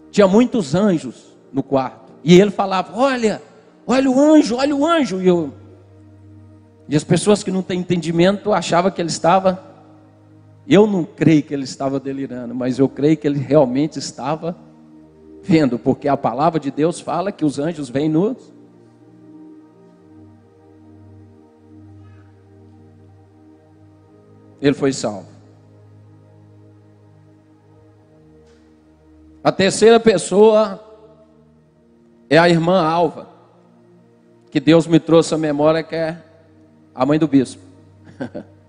tinha 0.10 0.27
muitos 0.27 0.74
anjos 0.74 1.38
no 1.53 1.62
quarto. 1.62 2.12
E 2.24 2.41
ele 2.41 2.50
falava: 2.50 2.98
Olha, 2.98 3.43
olha 3.86 4.10
o 4.10 4.19
anjo, 4.19 4.55
olha 4.55 4.75
o 4.75 4.84
anjo. 4.84 5.22
E, 5.22 5.27
eu, 5.27 5.53
e 6.88 6.96
as 6.96 7.03
pessoas 7.03 7.43
que 7.43 7.51
não 7.51 7.62
têm 7.62 7.81
entendimento 7.81 8.51
achavam 8.51 8.89
que 8.89 9.00
ele 9.00 9.10
estava. 9.10 9.63
Eu 10.67 10.88
não 10.88 11.03
creio 11.03 11.43
que 11.43 11.53
ele 11.53 11.65
estava 11.65 12.00
delirando, 12.00 12.55
mas 12.55 12.79
eu 12.79 12.89
creio 12.89 13.17
que 13.17 13.27
ele 13.27 13.39
realmente 13.39 14.00
estava 14.00 14.55
vendo, 15.43 15.77
porque 15.77 16.08
a 16.08 16.17
palavra 16.17 16.60
de 16.60 16.72
Deus 16.72 17.00
fala 17.00 17.31
que 17.31 17.46
os 17.46 17.60
anjos 17.60 17.88
vêm 17.88 18.10
nos. 18.10 18.51
Ele 24.61 24.73
foi 24.73 24.91
salvo. 24.91 25.27
A 29.43 29.51
terceira 29.51 29.99
pessoa 29.99 30.83
é 32.29 32.37
a 32.37 32.49
irmã 32.49 32.81
Alva, 32.83 33.27
que 34.51 34.59
Deus 34.59 34.85
me 34.85 34.99
trouxe 34.99 35.33
a 35.33 35.37
memória, 35.37 35.81
que 35.81 35.95
é 35.95 36.21
a 36.93 37.05
mãe 37.05 37.17
do 37.17 37.27
bispo. 37.27 37.61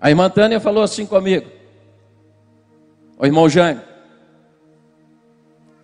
A 0.00 0.10
irmã 0.10 0.30
Tânia 0.30 0.60
falou 0.60 0.84
assim 0.84 1.04
comigo: 1.04 1.50
O 3.18 3.26
irmão 3.26 3.48
Jânio, 3.48 3.82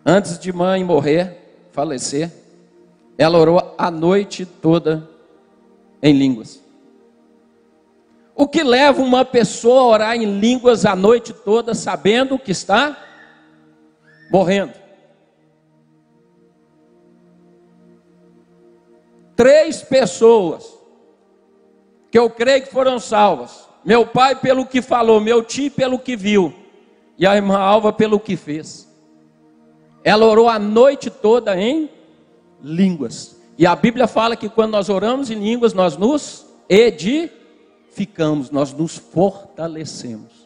antes 0.06 0.38
de 0.38 0.52
mãe 0.52 0.85
morrer, 0.85 1.37
falecer, 1.73 2.30
ela 3.18 3.38
orou 3.38 3.75
a 3.76 3.90
noite 3.90 4.47
toda 4.47 5.11
em 6.00 6.16
línguas. 6.16 6.63
O 8.37 8.49
que 8.49 8.64
leva 8.64 9.00
uma 9.00 9.25
pessoa 9.25 9.81
a 9.81 9.87
orar 9.87 10.17
em 10.17 10.41
línguas 10.41 10.85
a 10.85 10.97
noite 10.97 11.33
toda 11.33 11.73
sabendo 11.73 12.38
que 12.38 12.50
está 12.50 12.97
morrendo? 14.31 14.73
Três 19.37 19.83
pessoas 19.83 20.73
que 22.11 22.19
eu 22.19 22.29
creio 22.29 22.62
que 22.62 22.73
foram 22.73 22.99
salvas. 22.99 23.69
Meu 23.85 24.07
pai 24.07 24.35
pelo 24.35 24.67
que 24.67 24.83
falou, 24.83 25.21
meu 25.21 25.43
tio 25.43 25.71
pelo 25.71 25.99
que 25.99 26.17
viu, 26.17 26.53
e 27.19 27.26
a 27.26 27.37
irmã 27.37 27.59
Alva 27.59 27.93
pelo 27.93 28.19
que 28.19 28.37
fez. 28.37 28.88
Ela 30.03 30.26
orou 30.26 30.49
a 30.49 30.59
noite 30.59 31.09
toda 31.09 31.57
em 31.57 31.88
línguas. 32.61 33.41
E 33.57 33.67
a 33.67 33.76
Bíblia 33.76 34.09
fala 34.09 34.35
que 34.35 34.49
quando 34.49 34.73
nós 34.73 34.88
oramos 34.88 35.31
em 35.31 35.35
línguas, 35.35 35.73
nós 35.73 35.97
nos 35.97 36.47
edificamos 36.69 37.44
ficamos, 37.95 38.51
nós 38.51 38.73
nos 38.73 38.97
fortalecemos. 38.97 40.45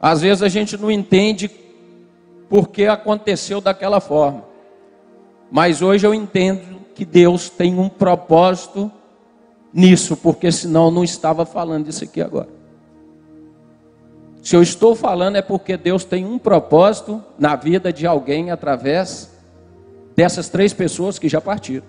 Às 0.00 0.22
vezes 0.22 0.42
a 0.42 0.48
gente 0.48 0.76
não 0.76 0.90
entende 0.90 1.50
por 2.48 2.68
que 2.68 2.86
aconteceu 2.86 3.60
daquela 3.60 4.00
forma. 4.00 4.44
Mas 5.50 5.82
hoje 5.82 6.06
eu 6.06 6.14
entendo 6.14 6.80
que 6.94 7.04
Deus 7.04 7.48
tem 7.48 7.78
um 7.78 7.88
propósito 7.88 8.90
nisso, 9.72 10.16
porque 10.16 10.50
senão 10.50 10.90
não 10.90 11.04
estava 11.04 11.44
falando 11.46 11.88
isso 11.88 12.02
aqui 12.02 12.20
agora. 12.20 12.48
Se 14.42 14.56
eu 14.56 14.62
estou 14.62 14.96
falando 14.96 15.36
é 15.36 15.42
porque 15.42 15.76
Deus 15.76 16.04
tem 16.04 16.24
um 16.24 16.38
propósito 16.38 17.22
na 17.38 17.54
vida 17.54 17.92
de 17.92 18.06
alguém 18.06 18.50
através 18.50 19.30
dessas 20.14 20.48
três 20.48 20.72
pessoas 20.72 21.18
que 21.18 21.28
já 21.28 21.40
partiram. 21.40 21.86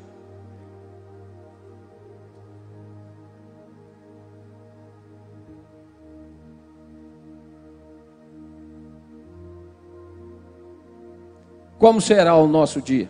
Como 11.81 11.99
será 11.99 12.35
o 12.35 12.45
nosso 12.45 12.79
dia? 12.79 13.09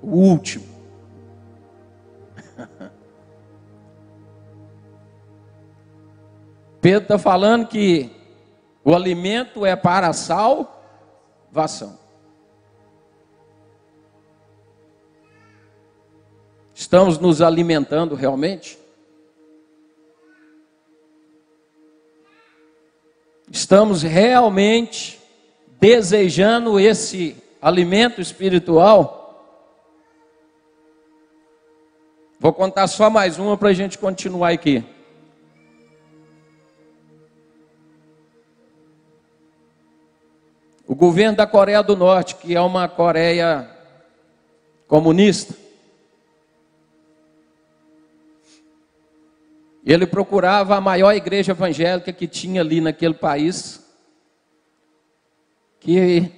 O 0.00 0.16
último. 0.18 0.64
Pedro 6.80 7.02
está 7.02 7.18
falando 7.18 7.66
que 7.66 8.08
o 8.84 8.94
alimento 8.94 9.66
é 9.66 9.74
para 9.74 10.12
salvação. 10.12 11.98
Estamos 16.78 17.18
nos 17.18 17.42
alimentando 17.42 18.14
realmente? 18.14 18.78
Estamos 23.50 24.02
realmente 24.02 25.20
desejando 25.80 26.78
esse 26.78 27.36
alimento 27.60 28.20
espiritual? 28.20 29.44
Vou 32.38 32.52
contar 32.52 32.86
só 32.86 33.10
mais 33.10 33.40
uma 33.40 33.56
para 33.58 33.70
a 33.70 33.74
gente 33.74 33.98
continuar 33.98 34.52
aqui. 34.52 34.84
O 40.86 40.94
governo 40.94 41.38
da 41.38 41.46
Coreia 41.46 41.82
do 41.82 41.96
Norte, 41.96 42.36
que 42.36 42.54
é 42.54 42.60
uma 42.60 42.88
Coreia 42.88 43.68
comunista, 44.86 45.66
Ele 49.88 50.06
procurava 50.06 50.76
a 50.76 50.82
maior 50.82 51.14
igreja 51.14 51.52
evangélica 51.52 52.12
que 52.12 52.28
tinha 52.28 52.60
ali 52.60 52.78
naquele 52.78 53.14
país, 53.14 53.82
que 55.80 56.30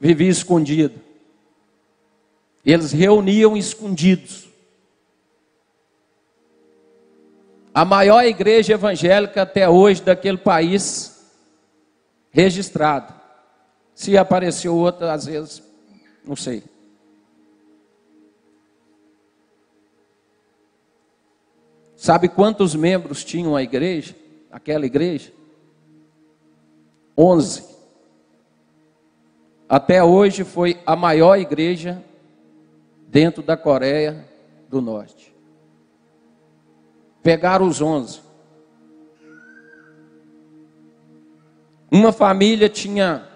vivia 0.00 0.28
escondido. 0.28 1.00
Eles 2.64 2.90
reuniam 2.90 3.56
escondidos. 3.56 4.48
A 7.72 7.84
maior 7.84 8.24
igreja 8.24 8.72
evangélica 8.72 9.42
até 9.42 9.68
hoje 9.68 10.02
daquele 10.02 10.38
país 10.38 11.24
registrado. 12.32 13.14
Se 13.94 14.18
apareceu 14.18 14.74
outra, 14.74 15.12
às 15.12 15.26
vezes, 15.26 15.62
não 16.24 16.34
sei. 16.34 16.64
Sabe 22.06 22.28
quantos 22.28 22.72
membros 22.76 23.24
tinham 23.24 23.56
a 23.56 23.64
igreja? 23.64 24.14
Aquela 24.48 24.86
igreja? 24.86 25.32
Onze. 27.18 27.64
Até 29.68 30.04
hoje 30.04 30.44
foi 30.44 30.80
a 30.86 30.94
maior 30.94 31.36
igreja 31.36 32.00
dentro 33.08 33.42
da 33.42 33.56
Coreia 33.56 34.24
do 34.68 34.80
Norte. 34.80 35.34
Pegaram 37.24 37.66
os 37.66 37.82
onze. 37.82 38.20
Uma 41.90 42.12
família 42.12 42.68
tinha 42.68 43.26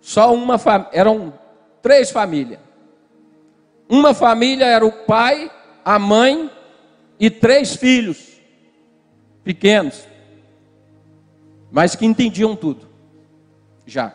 só 0.00 0.32
uma 0.34 0.56
família, 0.56 0.90
eram 0.94 1.34
três 1.82 2.10
famílias. 2.10 2.60
Uma 3.86 4.14
família 4.14 4.64
era 4.64 4.86
o 4.86 5.04
pai, 5.04 5.50
a 5.84 5.98
mãe 5.98 6.50
e 7.18 7.30
três 7.30 7.76
filhos 7.76 8.40
pequenos, 9.42 10.06
mas 11.70 11.94
que 11.94 12.04
entendiam 12.04 12.54
tudo, 12.54 12.86
já. 13.86 14.14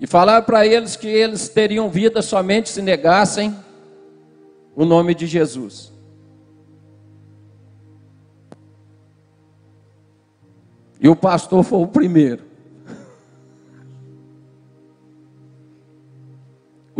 E 0.00 0.06
falar 0.06 0.42
para 0.42 0.66
eles 0.66 0.96
que 0.96 1.06
eles 1.06 1.48
teriam 1.48 1.90
vida 1.90 2.22
somente 2.22 2.70
se 2.70 2.80
negassem 2.80 3.54
o 4.74 4.84
nome 4.86 5.14
de 5.14 5.26
Jesus. 5.26 5.92
E 10.98 11.08
o 11.08 11.14
pastor 11.14 11.62
foi 11.62 11.80
o 11.80 11.86
primeiro. 11.86 12.49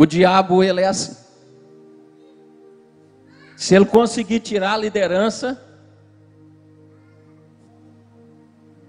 O 0.01 0.05
diabo, 0.07 0.63
ele 0.63 0.81
é 0.81 0.87
assim. 0.87 1.15
Se 3.55 3.75
ele 3.75 3.85
conseguir 3.85 4.39
tirar 4.39 4.73
a 4.73 4.77
liderança, 4.77 5.63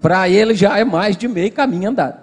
para 0.01 0.27
ele 0.27 0.55
já 0.55 0.75
é 0.79 0.83
mais 0.83 1.15
de 1.15 1.27
meio 1.27 1.51
caminho 1.51 1.91
andado. 1.91 2.19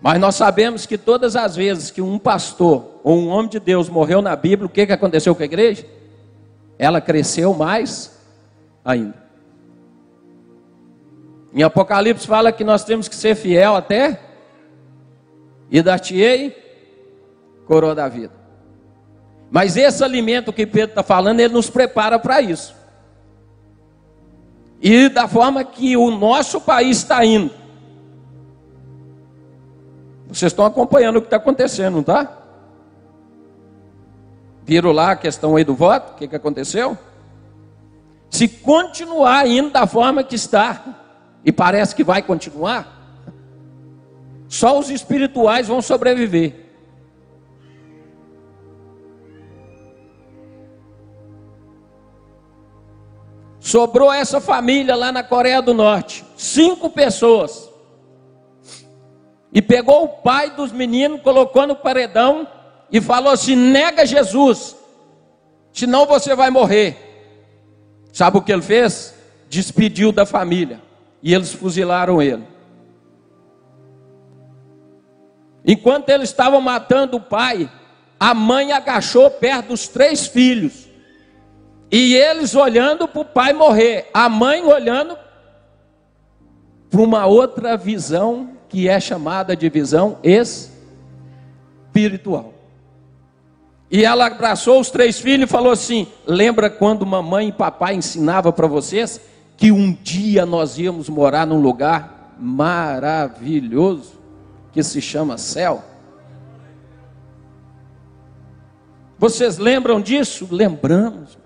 Mas 0.00 0.18
nós 0.20 0.34
sabemos 0.34 0.84
que 0.84 0.98
todas 0.98 1.36
as 1.36 1.54
vezes 1.54 1.92
que 1.92 2.02
um 2.02 2.18
pastor 2.18 2.98
ou 3.04 3.16
um 3.16 3.28
homem 3.28 3.48
de 3.48 3.60
Deus 3.60 3.88
morreu 3.88 4.20
na 4.20 4.34
Bíblia, 4.34 4.66
o 4.66 4.68
que, 4.68 4.84
que 4.84 4.92
aconteceu 4.92 5.32
com 5.32 5.42
a 5.42 5.46
igreja? 5.46 5.86
Ela 6.76 7.00
cresceu 7.00 7.54
mais 7.54 8.18
ainda. 8.84 9.22
Em 11.52 11.62
Apocalipse 11.62 12.26
fala 12.26 12.50
que 12.50 12.64
nós 12.64 12.82
temos 12.82 13.06
que 13.06 13.14
ser 13.14 13.36
fiel 13.36 13.76
até 13.76 14.33
e 15.70 15.82
dar-te-ei 15.82 16.56
coroa 17.66 17.94
da 17.94 18.08
vida. 18.08 18.32
Mas 19.50 19.76
esse 19.76 20.02
alimento 20.02 20.52
que 20.52 20.66
Pedro 20.66 20.90
está 20.90 21.02
falando, 21.02 21.40
ele 21.40 21.54
nos 21.54 21.70
prepara 21.70 22.18
para 22.18 22.40
isso. 22.40 22.74
E 24.80 25.08
da 25.08 25.28
forma 25.28 25.64
que 25.64 25.96
o 25.96 26.10
nosso 26.10 26.60
país 26.60 26.98
está 26.98 27.24
indo. 27.24 27.54
Vocês 30.28 30.50
estão 30.50 30.66
acompanhando 30.66 31.16
o 31.16 31.20
que 31.20 31.28
está 31.28 31.36
acontecendo, 31.36 31.94
não 31.94 32.00
está? 32.00 32.38
Viram 34.64 34.90
lá 34.92 35.12
a 35.12 35.16
questão 35.16 35.56
aí 35.56 35.64
do 35.64 35.74
voto? 35.74 36.12
O 36.12 36.14
que, 36.16 36.26
que 36.26 36.36
aconteceu? 36.36 36.98
Se 38.28 38.48
continuar 38.48 39.46
indo 39.46 39.70
da 39.70 39.86
forma 39.86 40.24
que 40.24 40.34
está, 40.34 40.82
e 41.44 41.52
parece 41.52 41.94
que 41.94 42.02
vai 42.02 42.20
continuar, 42.22 43.03
só 44.54 44.78
os 44.78 44.88
espirituais 44.88 45.66
vão 45.66 45.82
sobreviver. 45.82 46.54
Sobrou 53.58 54.12
essa 54.12 54.40
família 54.40 54.94
lá 54.94 55.10
na 55.10 55.24
Coreia 55.24 55.60
do 55.60 55.74
Norte, 55.74 56.24
cinco 56.36 56.88
pessoas. 56.88 57.68
E 59.52 59.60
pegou 59.60 60.04
o 60.04 60.08
pai 60.08 60.50
dos 60.50 60.70
meninos, 60.70 61.20
colocou 61.22 61.66
no 61.66 61.74
paredão 61.74 62.46
e 62.92 63.00
falou 63.00 63.32
assim: 63.32 63.56
nega 63.56 64.06
Jesus, 64.06 64.76
senão 65.72 66.06
você 66.06 66.32
vai 66.36 66.50
morrer. 66.50 66.96
Sabe 68.12 68.38
o 68.38 68.42
que 68.42 68.52
ele 68.52 68.62
fez? 68.62 69.16
Despediu 69.48 70.12
da 70.12 70.24
família 70.24 70.80
e 71.20 71.34
eles 71.34 71.52
fuzilaram 71.52 72.22
ele. 72.22 72.53
Enquanto 75.64 76.10
eles 76.10 76.28
estavam 76.28 76.60
matando 76.60 77.16
o 77.16 77.20
pai, 77.20 77.70
a 78.20 78.34
mãe 78.34 78.72
agachou 78.72 79.30
perto 79.30 79.68
dos 79.68 79.88
três 79.88 80.26
filhos. 80.26 80.86
E 81.90 82.14
eles 82.14 82.54
olhando 82.54 83.08
para 83.08 83.20
o 83.20 83.24
pai 83.24 83.52
morrer, 83.52 84.10
a 84.12 84.28
mãe 84.28 84.62
olhando 84.64 85.16
para 86.90 87.00
uma 87.00 87.24
outra 87.26 87.76
visão 87.76 88.50
que 88.68 88.88
é 88.88 89.00
chamada 89.00 89.56
de 89.56 89.68
visão 89.68 90.18
espiritual. 91.92 92.52
E 93.90 94.04
ela 94.04 94.26
abraçou 94.26 94.80
os 94.80 94.90
três 94.90 95.20
filhos 95.20 95.48
e 95.48 95.52
falou 95.52 95.70
assim: 95.70 96.08
Lembra 96.26 96.68
quando 96.68 97.06
mamãe 97.06 97.48
e 97.48 97.52
papai 97.52 97.94
ensinava 97.94 98.52
para 98.52 98.66
vocês 98.66 99.20
que 99.56 99.70
um 99.70 99.92
dia 99.92 100.44
nós 100.44 100.78
íamos 100.78 101.08
morar 101.08 101.46
num 101.46 101.60
lugar 101.60 102.34
maravilhoso 102.40 104.23
que 104.74 104.82
se 104.82 105.00
chama 105.00 105.38
céu? 105.38 105.84
Vocês 109.16 109.56
lembram 109.56 110.00
disso? 110.00 110.48
Lembramos. 110.50 111.38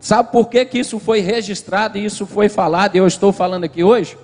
Sabe 0.00 0.32
por 0.32 0.48
que, 0.48 0.64
que 0.64 0.78
isso 0.78 0.98
foi 0.98 1.20
registrado 1.20 1.98
e 1.98 2.04
isso 2.04 2.26
foi 2.26 2.48
falado 2.48 2.96
e 2.96 2.98
eu 2.98 3.06
estou 3.06 3.30
falando 3.30 3.64
aqui 3.64 3.84
hoje? 3.84 4.16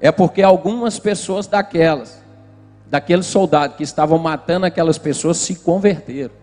É 0.00 0.12
porque 0.12 0.42
algumas 0.42 0.98
pessoas 1.00 1.48
daquelas, 1.48 2.22
daqueles 2.86 3.26
soldados 3.26 3.76
que 3.76 3.82
estavam 3.82 4.18
matando 4.18 4.66
aquelas 4.66 4.96
pessoas, 4.96 5.38
se 5.38 5.56
converteram. 5.56 6.34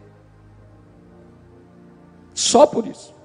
Só 2.35 2.67
por 2.67 2.85
isso. 2.85 3.15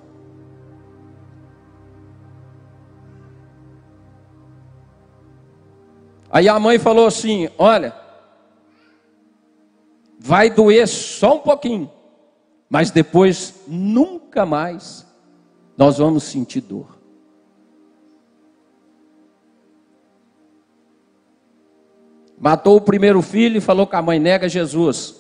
Aí 6.31 6.49
a 6.49 6.59
mãe 6.61 6.79
falou 6.79 7.07
assim: 7.07 7.51
Olha, 7.59 7.93
vai 10.17 10.49
doer 10.49 10.87
só 10.87 11.35
um 11.35 11.41
pouquinho. 11.41 11.91
Mas 12.69 12.93
depois, 12.93 13.65
nunca 13.67 14.47
mais, 14.47 15.05
nós 15.77 15.99
vamos 15.99 16.23
sentir 16.23 16.61
dor. 16.61 17.01
Matou 22.39 22.77
o 22.77 22.81
primeiro 22.81 23.21
filho 23.21 23.59
e 23.59 23.61
falou 23.61 23.89
com 23.89 23.97
a 23.97 24.03
mãe: 24.03 24.21
nega 24.21 24.49
Jesus. 24.49 25.20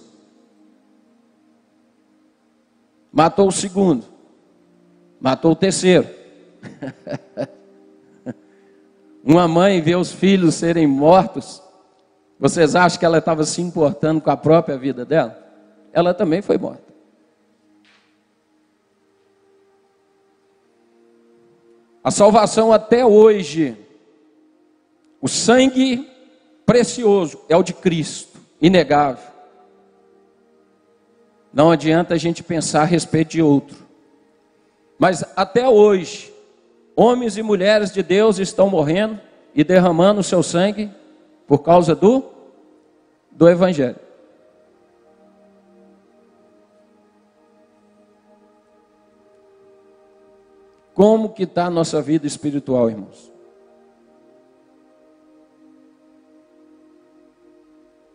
Matou 3.12 3.48
o 3.48 3.52
segundo. 3.52 4.04
Matou 5.20 5.52
o 5.52 5.56
terceiro. 5.56 6.08
Uma 9.22 9.46
mãe 9.46 9.80
vê 9.80 9.94
os 9.94 10.12
filhos 10.12 10.54
serem 10.54 10.86
mortos. 10.86 11.62
Vocês 12.38 12.74
acham 12.74 12.98
que 12.98 13.04
ela 13.04 13.18
estava 13.18 13.44
se 13.44 13.60
importando 13.60 14.20
com 14.20 14.30
a 14.30 14.36
própria 14.36 14.78
vida 14.78 15.04
dela? 15.04 15.38
Ela 15.92 16.14
também 16.14 16.40
foi 16.40 16.56
morta. 16.56 16.90
A 22.02 22.10
salvação 22.10 22.72
até 22.72 23.04
hoje, 23.04 23.76
o 25.20 25.28
sangue 25.28 26.08
precioso 26.64 27.38
é 27.46 27.56
o 27.56 27.62
de 27.62 27.74
Cristo, 27.74 28.40
inegável. 28.60 29.29
Não 31.52 31.70
adianta 31.70 32.14
a 32.14 32.18
gente 32.18 32.42
pensar 32.42 32.82
a 32.82 32.84
respeito 32.84 33.30
de 33.30 33.42
outro. 33.42 33.76
Mas 34.98 35.24
até 35.34 35.68
hoje, 35.68 36.32
homens 36.94 37.36
e 37.36 37.42
mulheres 37.42 37.92
de 37.92 38.02
Deus 38.02 38.38
estão 38.38 38.68
morrendo 38.68 39.18
e 39.54 39.64
derramando 39.64 40.20
o 40.20 40.24
seu 40.24 40.42
sangue 40.42 40.90
por 41.46 41.60
causa 41.60 41.94
do 41.94 42.24
do 43.30 43.48
evangelho. 43.48 43.96
Como 50.92 51.30
que 51.30 51.44
está 51.44 51.64
a 51.64 51.70
nossa 51.70 52.02
vida 52.02 52.26
espiritual, 52.26 52.90
irmãos? 52.90 53.32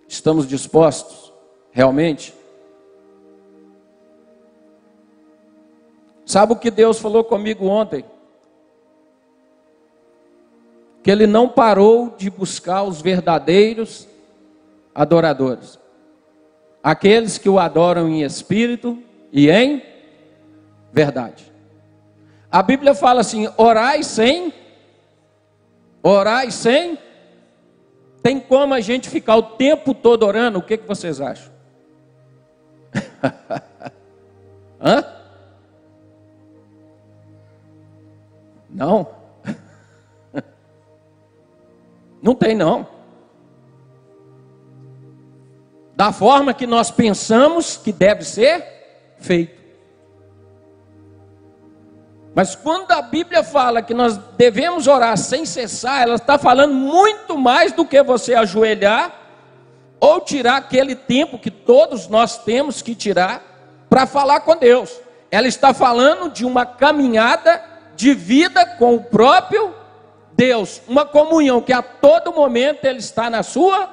Estamos 0.07 0.47
dispostos, 0.47 1.33
realmente? 1.71 2.34
Sabe 6.25 6.53
o 6.53 6.55
que 6.55 6.71
Deus 6.71 6.99
falou 6.99 7.23
comigo 7.23 7.67
ontem? 7.67 8.03
Que 11.03 11.11
Ele 11.11 11.27
não 11.27 11.47
parou 11.47 12.15
de 12.17 12.31
buscar 12.31 12.81
os 12.81 12.99
verdadeiros 12.99 14.07
adoradores, 14.93 15.77
aqueles 16.81 17.37
que 17.37 17.47
o 17.47 17.59
adoram 17.59 18.09
em 18.09 18.23
espírito 18.23 18.97
e 19.31 19.51
em 19.51 19.83
verdade. 20.91 21.53
A 22.51 22.63
Bíblia 22.63 22.95
fala 22.95 23.21
assim: 23.21 23.47
orai 23.55 24.01
sem, 24.01 24.51
orai 26.01 26.49
sem. 26.49 26.97
Tem 28.23 28.39
como 28.39 28.73
a 28.73 28.79
gente 28.79 29.07
ficar 29.07 29.35
o 29.35 29.43
tempo 29.43 29.93
todo 29.93 30.23
orando? 30.23 30.57
O 30.57 30.63
que, 30.63 30.77
que 30.77 30.87
vocês 30.87 31.21
acham? 31.21 31.53
Hã? 34.81 35.14
Não. 38.75 39.07
Não 42.21 42.35
tem 42.35 42.53
não. 42.53 42.87
Da 45.95 46.11
forma 46.11 46.53
que 46.53 46.67
nós 46.67 46.91
pensamos 46.91 47.77
que 47.77 47.93
deve 47.93 48.23
ser 48.23 48.65
feito. 49.19 49.63
Mas 52.33 52.53
quando 52.53 52.91
a 52.91 53.01
Bíblia 53.01 53.43
fala 53.45 53.81
que 53.81 53.93
nós 53.93 54.17
devemos 54.35 54.87
orar 54.87 55.17
sem 55.17 55.45
cessar, 55.45 56.01
ela 56.01 56.15
está 56.15 56.37
falando 56.37 56.73
muito 56.73 57.37
mais 57.37 57.71
do 57.71 57.85
que 57.85 58.03
você 58.03 58.33
ajoelhar 58.33 59.13
ou 60.01 60.19
tirar 60.19 60.57
aquele 60.57 60.95
tempo 60.95 61.39
que 61.39 61.49
todos 61.49 62.09
nós 62.09 62.39
temos 62.39 62.81
que 62.81 62.93
tirar 62.93 63.41
para 63.89 64.05
falar 64.05 64.41
com 64.41 64.57
Deus. 64.57 64.99
Ela 65.31 65.47
está 65.47 65.73
falando 65.73 66.29
de 66.29 66.43
uma 66.43 66.65
caminhada 66.65 67.74
de 67.95 68.13
vida 68.13 68.65
com 68.65 68.95
o 68.95 69.03
próprio 69.03 69.73
Deus, 70.33 70.81
uma 70.87 71.05
comunhão 71.05 71.61
que 71.61 71.71
a 71.71 71.81
todo 71.81 72.33
momento 72.33 72.85
ele 72.85 72.99
está 72.99 73.29
na 73.29 73.41
sua 73.41 73.89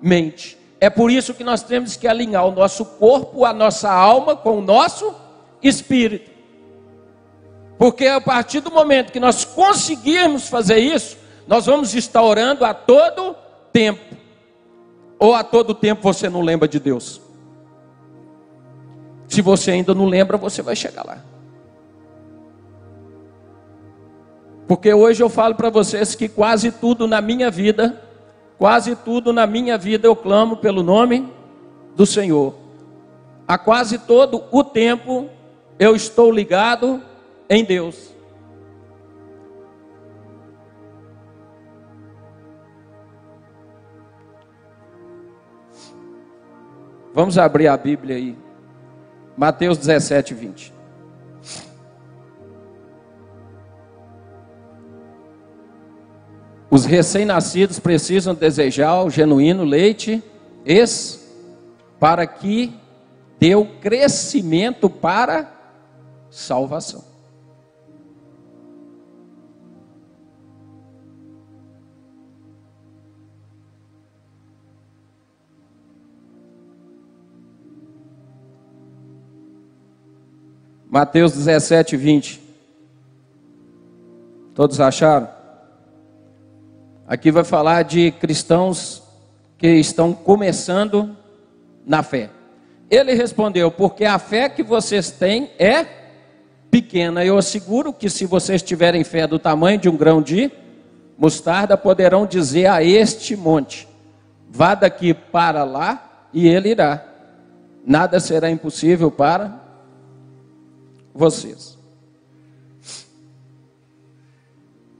mente. 0.00 0.58
É 0.80 0.90
por 0.90 1.10
isso 1.10 1.34
que 1.34 1.44
nós 1.44 1.62
temos 1.62 1.96
que 1.96 2.08
alinhar 2.08 2.46
o 2.46 2.50
nosso 2.50 2.84
corpo, 2.84 3.44
a 3.44 3.52
nossa 3.52 3.92
alma 3.92 4.34
com 4.34 4.58
o 4.58 4.62
nosso 4.62 5.14
espírito. 5.62 6.30
Porque 7.78 8.06
a 8.06 8.20
partir 8.20 8.60
do 8.60 8.70
momento 8.70 9.12
que 9.12 9.20
nós 9.20 9.44
conseguirmos 9.44 10.48
fazer 10.48 10.78
isso, 10.78 11.16
nós 11.46 11.66
vamos 11.66 11.94
estar 11.94 12.22
orando 12.22 12.64
a 12.64 12.72
todo 12.72 13.36
tempo. 13.72 14.16
Ou 15.18 15.34
a 15.34 15.44
todo 15.44 15.74
tempo 15.74 16.02
você 16.02 16.28
não 16.28 16.40
lembra 16.40 16.66
de 16.66 16.80
Deus. 16.80 17.20
Se 19.28 19.40
você 19.40 19.70
ainda 19.70 19.94
não 19.94 20.06
lembra, 20.06 20.36
você 20.36 20.62
vai 20.62 20.74
chegar 20.74 21.04
lá. 21.04 21.31
Porque 24.72 24.94
hoje 24.94 25.22
eu 25.22 25.28
falo 25.28 25.54
para 25.54 25.68
vocês 25.68 26.14
que 26.14 26.30
quase 26.30 26.72
tudo 26.72 27.06
na 27.06 27.20
minha 27.20 27.50
vida, 27.50 28.02
quase 28.56 28.96
tudo 28.96 29.30
na 29.30 29.46
minha 29.46 29.76
vida 29.76 30.06
eu 30.06 30.16
clamo 30.16 30.56
pelo 30.56 30.82
nome 30.82 31.30
do 31.94 32.06
Senhor. 32.06 32.54
Há 33.46 33.58
quase 33.58 33.98
todo 33.98 34.42
o 34.50 34.64
tempo 34.64 35.28
eu 35.78 35.94
estou 35.94 36.32
ligado 36.32 37.02
em 37.50 37.62
Deus. 37.62 38.14
Vamos 47.12 47.36
abrir 47.36 47.68
a 47.68 47.76
Bíblia 47.76 48.16
aí. 48.16 48.38
Mateus 49.36 49.76
17, 49.76 50.32
20. 50.32 50.81
Os 56.74 56.86
recém-nascidos 56.86 57.78
precisam 57.78 58.34
desejar 58.34 59.02
o 59.04 59.10
genuíno 59.10 59.62
leite, 59.62 60.22
esse, 60.64 61.20
para 62.00 62.26
que 62.26 62.72
dê 63.38 63.54
o 63.54 63.66
crescimento 63.66 64.88
para 64.88 65.52
salvação. 66.30 67.04
Mateus 80.88 81.32
17, 81.32 81.98
20. 81.98 82.40
Todos 84.54 84.80
acharam? 84.80 85.41
Aqui 87.12 87.30
vai 87.30 87.44
falar 87.44 87.82
de 87.82 88.10
cristãos 88.10 89.02
que 89.58 89.68
estão 89.68 90.14
começando 90.14 91.14
na 91.84 92.02
fé. 92.02 92.30
Ele 92.88 93.12
respondeu: 93.12 93.70
Porque 93.70 94.06
a 94.06 94.18
fé 94.18 94.48
que 94.48 94.62
vocês 94.62 95.10
têm 95.10 95.50
é 95.58 95.84
pequena. 96.70 97.22
Eu 97.22 97.36
asseguro 97.36 97.92
que 97.92 98.08
se 98.08 98.24
vocês 98.24 98.62
tiverem 98.62 99.04
fé 99.04 99.26
do 99.26 99.38
tamanho 99.38 99.78
de 99.78 99.90
um 99.90 99.96
grão 99.98 100.22
de 100.22 100.50
mostarda, 101.18 101.76
poderão 101.76 102.24
dizer 102.24 102.68
a 102.68 102.82
este 102.82 103.36
monte: 103.36 103.86
Vá 104.48 104.74
daqui 104.74 105.12
para 105.12 105.64
lá, 105.64 106.28
e 106.32 106.48
ele 106.48 106.70
irá. 106.70 107.04
Nada 107.84 108.20
será 108.20 108.50
impossível 108.50 109.10
para 109.10 109.60
vocês. 111.12 111.76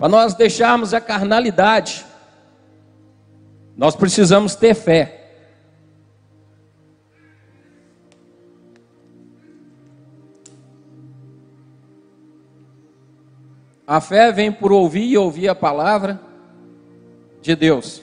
Para 0.03 0.09
nós 0.09 0.35
deixarmos 0.35 0.93
a 0.93 1.01
carnalidade, 1.01 2.05
nós 3.77 3.95
precisamos 3.95 4.57
ter 4.57 4.75
fé. 4.75 5.31
A 13.87 14.01
fé 14.01 14.33
vem 14.33 14.51
por 14.51 14.73
ouvir 14.73 15.05
e 15.05 15.17
ouvir 15.17 15.49
a 15.49 15.55
palavra 15.55 16.21
de 17.41 17.55
Deus. 17.55 18.03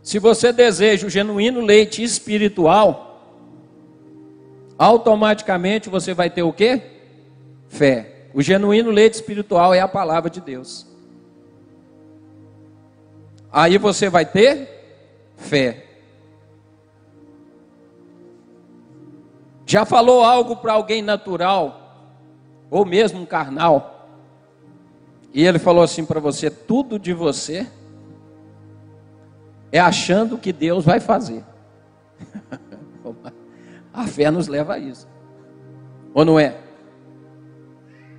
Se 0.00 0.20
você 0.20 0.52
deseja 0.52 1.08
o 1.08 1.10
genuíno 1.10 1.60
leite 1.60 2.04
espiritual, 2.04 3.20
automaticamente 4.78 5.88
você 5.88 6.14
vai 6.14 6.30
ter 6.30 6.44
o 6.44 6.52
quê? 6.52 6.82
Fé. 7.68 8.13
O 8.34 8.42
genuíno 8.42 8.90
leite 8.90 9.14
espiritual 9.14 9.72
é 9.72 9.80
a 9.80 9.86
palavra 9.86 10.28
de 10.28 10.40
Deus. 10.40 10.84
Aí 13.52 13.78
você 13.78 14.08
vai 14.08 14.26
ter 14.26 14.68
fé. 15.36 15.86
Já 19.64 19.86
falou 19.86 20.24
algo 20.24 20.56
para 20.56 20.72
alguém 20.72 21.00
natural, 21.00 22.10
ou 22.68 22.84
mesmo 22.84 23.20
um 23.20 23.26
carnal, 23.26 24.08
e 25.32 25.46
ele 25.46 25.60
falou 25.60 25.84
assim 25.84 26.04
para 26.04 26.18
você: 26.18 26.50
tudo 26.50 26.98
de 26.98 27.12
você 27.12 27.66
é 29.70 29.78
achando 29.78 30.36
que 30.36 30.52
Deus 30.52 30.84
vai 30.84 30.98
fazer. 30.98 31.44
A 33.94 34.08
fé 34.08 34.28
nos 34.28 34.48
leva 34.48 34.74
a 34.74 34.78
isso. 34.78 35.06
Ou 36.12 36.24
não 36.24 36.38
é? 36.38 36.63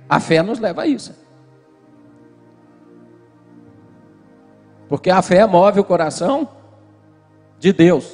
A 0.08 0.20
fé 0.20 0.42
nos 0.42 0.58
leva 0.58 0.82
a 0.82 0.86
isso. 0.86 1.14
Porque 4.88 5.10
a 5.10 5.20
fé 5.20 5.44
move 5.46 5.80
o 5.80 5.84
coração 5.84 6.48
de 7.58 7.72
Deus. 7.72 8.08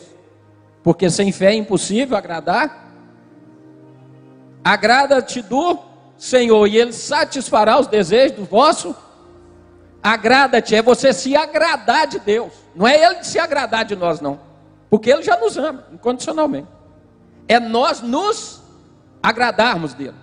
Porque 0.82 1.10
sem 1.10 1.30
fé 1.30 1.52
é 1.52 1.54
impossível 1.54 2.16
agradar. 2.16 2.90
Agrada-te 4.64 5.42
do 5.42 5.78
Senhor 6.16 6.66
e 6.66 6.78
Ele 6.78 6.92
satisfará 6.92 7.78
os 7.78 7.86
desejos 7.86 8.36
do 8.38 8.44
vosso. 8.44 8.96
Agrada-te 10.02 10.74
é 10.74 10.82
você 10.82 11.12
se 11.12 11.36
agradar 11.36 12.06
de 12.06 12.18
Deus. 12.18 12.52
Não 12.74 12.86
é 12.86 12.96
Ele 12.96 13.22
se 13.22 13.38
agradar 13.38 13.84
de 13.84 13.94
nós, 13.94 14.20
não. 14.20 14.40
Porque 14.88 15.10
Ele 15.10 15.22
já 15.22 15.38
nos 15.38 15.56
ama 15.56 15.84
incondicionalmente 15.92 16.68
é 17.48 17.60
nós 17.60 18.00
nos 18.00 18.62
agradarmos 19.22 19.94
dele. 19.94 20.16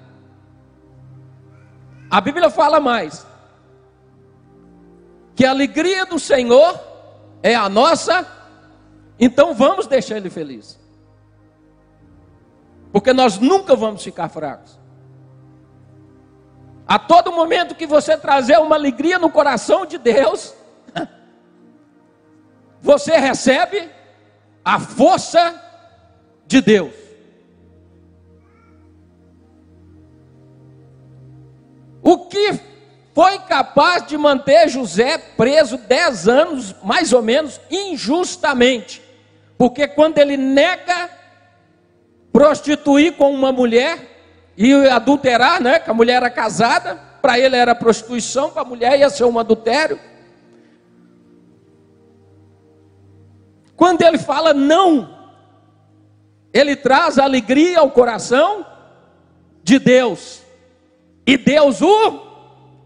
A 2.10 2.19
Bíblia 2.19 2.50
fala 2.50 2.80
mais 2.80 3.26
que 5.36 5.45
a 5.45 5.52
alegria 5.52 6.06
do 6.06 6.19
Senhor 6.19 6.80
é 7.41 7.56
a 7.56 7.69
nossa, 7.69 8.28
então 9.19 9.54
vamos 9.54 9.88
deixar 9.88 10.17
ele 10.17 10.30
feliz. 10.30 10.80
Porque 12.91 13.13
nós 13.13 13.38
nunca 13.38 13.76
vamos 13.76 14.04
ficar 14.04 14.28
fracos. 14.30 14.80
A 16.88 16.98
todo 16.98 17.32
momento 17.32 17.76
que 17.76 17.86
você 17.86 18.17
trazer 18.17 18.58
uma 18.58 18.76
alegria 18.76 19.19
no 19.19 19.30
coração 19.30 19.86
de 19.86 20.00
Deus, 20.00 20.56
você 22.82 23.15
recebe 23.17 23.89
a 24.65 24.80
força 24.80 25.63
de 26.48 26.62
Deus. 26.62 27.09
O 32.10 32.17
que 32.26 32.60
foi 33.13 33.38
capaz 33.38 34.08
de 34.08 34.17
manter 34.17 34.67
José 34.67 35.19
preso 35.38 35.78
dez 35.78 36.28
anos, 36.28 36.76
mais 36.84 37.13
ou 37.13 37.22
menos, 37.22 37.62
injustamente. 37.69 39.00
Porque 39.60 39.88
quando 39.88 40.17
ele 40.17 40.36
nega 40.36 41.08
prostituir 42.34 43.13
com 43.13 43.32
uma 43.32 43.52
mulher 43.52 44.00
e 44.58 44.74
adulterar, 44.88 45.62
né? 45.62 45.78
Que 45.78 45.91
a 45.91 45.93
mulher 45.93 46.15
era 46.15 46.32
casada, 46.32 46.95
para 47.22 47.38
ele 47.38 47.56
era 47.56 47.76
prostituição, 47.76 48.50
para 48.50 48.63
a 48.63 48.65
mulher 48.65 49.00
ia 49.00 49.10
ser 49.12 49.26
um 49.26 49.38
adultério. 49.38 50.00
Quando 53.76 54.02
ele 54.02 54.17
fala 54.17 54.52
não, 54.52 55.15
ele 56.52 56.76
traz 56.76 57.19
alegria 57.19 57.78
ao 57.78 57.91
coração 57.91 58.65
de 59.63 59.78
Deus. 59.78 60.49
E 61.30 61.38
Deus 61.38 61.80
o 61.80 62.22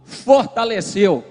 fortaleceu. 0.04 1.24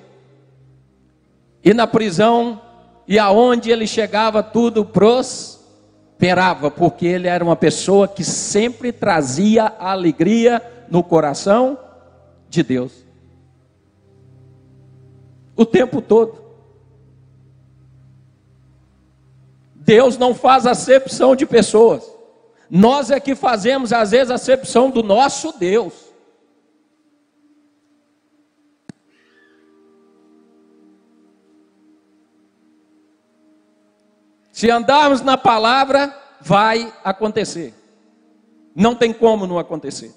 E 1.63 1.75
na 1.75 1.87
prisão 1.87 2.59
e 3.07 3.19
aonde 3.19 3.71
ele 3.71 3.87
chegava, 3.87 4.43
tudo 4.43 4.83
prosperava, 4.83 6.71
porque 6.71 7.05
ele 7.05 7.29
era 7.29 7.45
uma 7.45 7.55
pessoa 7.55 8.09
que 8.09 8.25
sempre 8.25 8.93
trazia 8.93 9.75
alegria 9.79 10.63
no 10.89 11.05
coração 11.05 11.79
de 12.49 12.63
Deus. 12.63 13.05
O 15.55 15.67
tempo 15.67 16.01
todo. 16.01 16.41
Deus 19.75 20.17
não 20.17 20.35
faz 20.35 20.67
acepção 20.67 21.37
de 21.37 21.45
pessoas. 21.45 22.11
Nós 22.71 23.11
é 23.11 23.21
que 23.21 23.35
fazemos, 23.35 23.93
às 23.93 24.13
vezes, 24.13 24.31
acepção 24.31 24.89
do 24.89 25.03
nosso 25.03 25.53
Deus. 25.59 26.12
Se 34.63 34.71
andarmos 34.71 35.23
na 35.23 35.37
palavra, 35.37 36.17
vai 36.41 36.95
acontecer. 37.03 37.75
Não 38.77 38.95
tem 38.95 39.13
como 39.13 39.45
não 39.45 39.59
acontecer. 39.59 40.15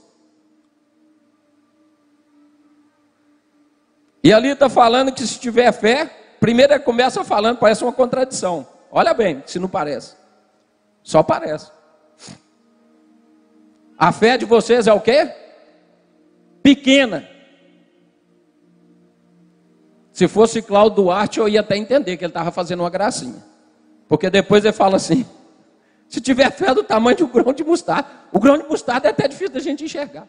E 4.23 4.31
ali 4.31 4.49
está 4.49 4.69
falando 4.69 5.11
que 5.11 5.25
se 5.25 5.39
tiver 5.39 5.71
fé, 5.71 6.05
primeiro 6.39 6.79
começa 6.83 7.23
falando, 7.23 7.57
parece 7.57 7.83
uma 7.83 7.91
contradição. 7.91 8.67
Olha 8.91 9.15
bem, 9.15 9.41
se 9.47 9.57
não 9.57 9.67
parece. 9.67 10.15
Só 11.01 11.23
parece. 11.23 11.71
A 13.97 14.11
fé 14.11 14.37
de 14.37 14.45
vocês 14.45 14.85
é 14.85 14.93
o 14.93 15.01
quê? 15.01 15.33
pequena. 16.61 17.27
Se 20.13 20.27
fosse 20.27 20.61
Cláudio 20.61 20.97
Duarte, 20.97 21.39
eu 21.39 21.49
ia 21.49 21.61
até 21.61 21.75
entender 21.75 22.15
que 22.15 22.23
ele 22.23 22.29
estava 22.29 22.51
fazendo 22.51 22.81
uma 22.81 22.91
gracinha. 22.91 23.54
Porque 24.07 24.29
depois 24.29 24.63
ele 24.63 24.73
fala 24.73 24.95
assim: 24.97 25.25
se 26.07 26.21
tiver 26.21 26.51
fé 26.51 26.73
do 26.73 26.83
tamanho 26.83 27.17
de 27.17 27.23
um 27.23 27.27
grão 27.27 27.53
de 27.53 27.63
mostarda, 27.63 28.07
o 28.31 28.39
grão 28.39 28.57
de 28.57 28.67
mostarda 28.67 29.07
é 29.07 29.11
até 29.11 29.27
difícil 29.27 29.53
da 29.53 29.59
gente 29.59 29.83
enxergar. 29.83 30.27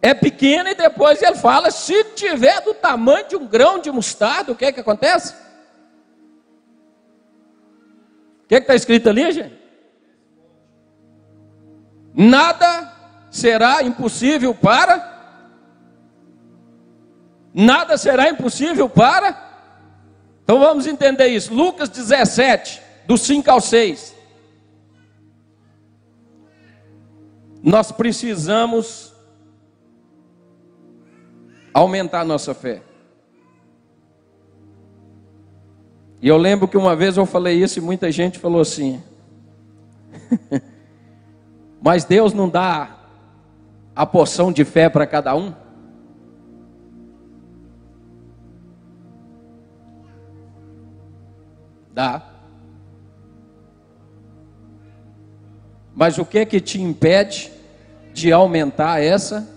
É 0.00 0.12
pequeno 0.12 0.68
e 0.68 0.74
depois 0.74 1.22
ele 1.22 1.36
fala: 1.36 1.70
se 1.70 2.04
tiver 2.14 2.60
do 2.62 2.74
tamanho 2.74 3.28
de 3.28 3.36
um 3.36 3.46
grão 3.46 3.78
de 3.78 3.90
mostarda, 3.90 4.52
o 4.52 4.56
que 4.56 4.64
é 4.64 4.72
que 4.72 4.80
acontece? 4.80 5.34
O 8.44 8.46
que 8.46 8.54
é 8.54 8.58
está 8.58 8.74
escrito 8.74 9.08
ali, 9.08 9.32
gente? 9.32 9.58
Nada 12.14 12.92
será 13.30 13.82
impossível 13.82 14.54
para. 14.54 15.12
Nada 17.52 17.96
será 17.96 18.28
impossível 18.28 18.88
para. 18.88 19.43
Então 20.44 20.58
vamos 20.60 20.86
entender 20.86 21.26
isso. 21.28 21.52
Lucas 21.52 21.88
17, 21.88 22.80
do 23.06 23.16
5 23.16 23.50
ao 23.50 23.60
6. 23.60 24.14
Nós 27.62 27.90
precisamos 27.90 29.14
aumentar 31.72 32.24
nossa 32.26 32.52
fé. 32.52 32.82
E 36.20 36.28
eu 36.28 36.36
lembro 36.36 36.68
que 36.68 36.76
uma 36.76 36.94
vez 36.94 37.16
eu 37.16 37.24
falei 37.24 37.62
isso 37.62 37.78
e 37.78 37.82
muita 37.82 38.12
gente 38.12 38.38
falou 38.38 38.60
assim: 38.60 39.02
Mas 41.80 42.04
Deus 42.04 42.34
não 42.34 42.50
dá 42.50 42.98
a 43.96 44.04
porção 44.04 44.52
de 44.52 44.62
fé 44.64 44.90
para 44.90 45.06
cada 45.06 45.34
um? 45.34 45.63
Dá. 51.94 52.22
Mas 55.94 56.18
o 56.18 56.26
que 56.26 56.40
é 56.40 56.44
que 56.44 56.60
te 56.60 56.82
impede 56.82 57.52
de 58.12 58.32
aumentar 58.32 59.00
essa 59.00 59.48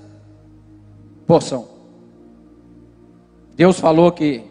porção? 1.26 1.68
Deus 3.56 3.80
falou 3.80 4.12
que 4.12 4.44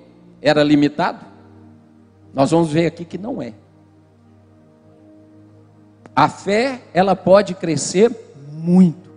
era 0.42 0.64
limitado? 0.64 1.24
Nós 2.34 2.50
vamos 2.50 2.72
ver 2.72 2.86
aqui 2.86 3.04
que 3.04 3.16
não 3.16 3.40
é. 3.40 3.54
A 6.14 6.28
fé, 6.28 6.82
ela 6.92 7.14
pode 7.14 7.54
crescer 7.54 8.10
muito. 8.50 9.08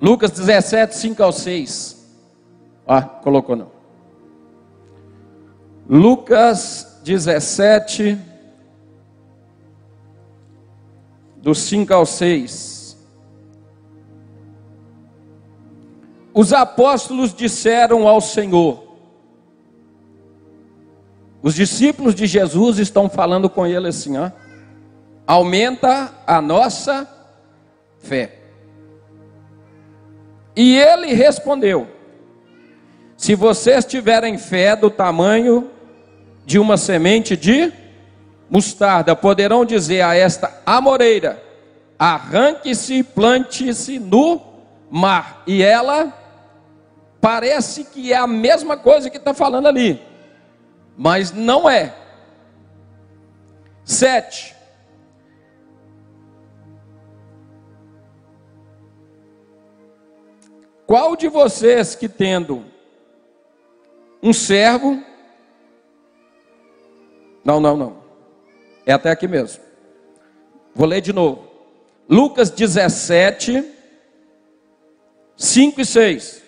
Lucas 0.00 0.30
17, 0.30 0.96
5 0.96 1.22
ao 1.22 1.30
6. 1.30 2.10
Ah, 2.86 3.02
colocou 3.02 3.54
não. 3.54 3.79
Lucas 5.92 7.00
17, 7.02 8.16
do 11.38 11.52
5 11.52 11.92
ao 11.92 12.06
6. 12.06 12.96
Os 16.32 16.52
apóstolos 16.52 17.34
disseram 17.34 18.06
ao 18.06 18.20
Senhor: 18.20 18.84
os 21.42 21.56
discípulos 21.56 22.14
de 22.14 22.24
Jesus 22.24 22.78
estão 22.78 23.10
falando 23.10 23.50
com 23.50 23.66
ele 23.66 23.88
assim, 23.88 24.16
ó. 24.16 24.30
Aumenta 25.26 26.14
a 26.24 26.40
nossa 26.40 27.04
fé. 27.98 28.38
E 30.54 30.76
ele 30.76 31.14
respondeu: 31.14 31.88
Se 33.16 33.34
vocês 33.34 33.84
tiverem 33.84 34.38
fé 34.38 34.76
do 34.76 34.88
tamanho 34.88 35.68
de 36.50 36.58
uma 36.58 36.76
semente 36.76 37.36
de 37.36 37.72
mostarda, 38.48 39.14
poderão 39.14 39.64
dizer 39.64 40.02
a 40.02 40.14
esta 40.14 40.60
amoreira: 40.66 41.40
arranque-se, 41.98 43.02
plante-se 43.02 43.98
no 43.98 44.40
mar. 44.90 45.42
E 45.46 45.62
ela 45.62 46.12
parece 47.20 47.84
que 47.84 48.12
é 48.12 48.16
a 48.16 48.26
mesma 48.26 48.76
coisa 48.76 49.08
que 49.08 49.16
está 49.16 49.32
falando 49.32 49.68
ali 49.68 50.10
mas 51.02 51.32
não 51.32 51.68
é. 51.68 51.94
Sete. 53.82 54.54
Qual 60.86 61.16
de 61.16 61.26
vocês 61.28 61.94
que 61.94 62.06
tendo 62.06 62.66
um 64.22 64.30
servo. 64.34 65.02
Não, 67.44 67.60
não, 67.60 67.76
não. 67.76 67.96
É 68.84 68.92
até 68.92 69.10
aqui 69.10 69.28
mesmo. 69.28 69.62
Vou 70.74 70.86
ler 70.86 71.00
de 71.00 71.12
novo. 71.12 71.48
Lucas 72.08 72.50
17, 72.50 73.64
5 75.36 75.80
e 75.80 75.84
6. 75.84 76.42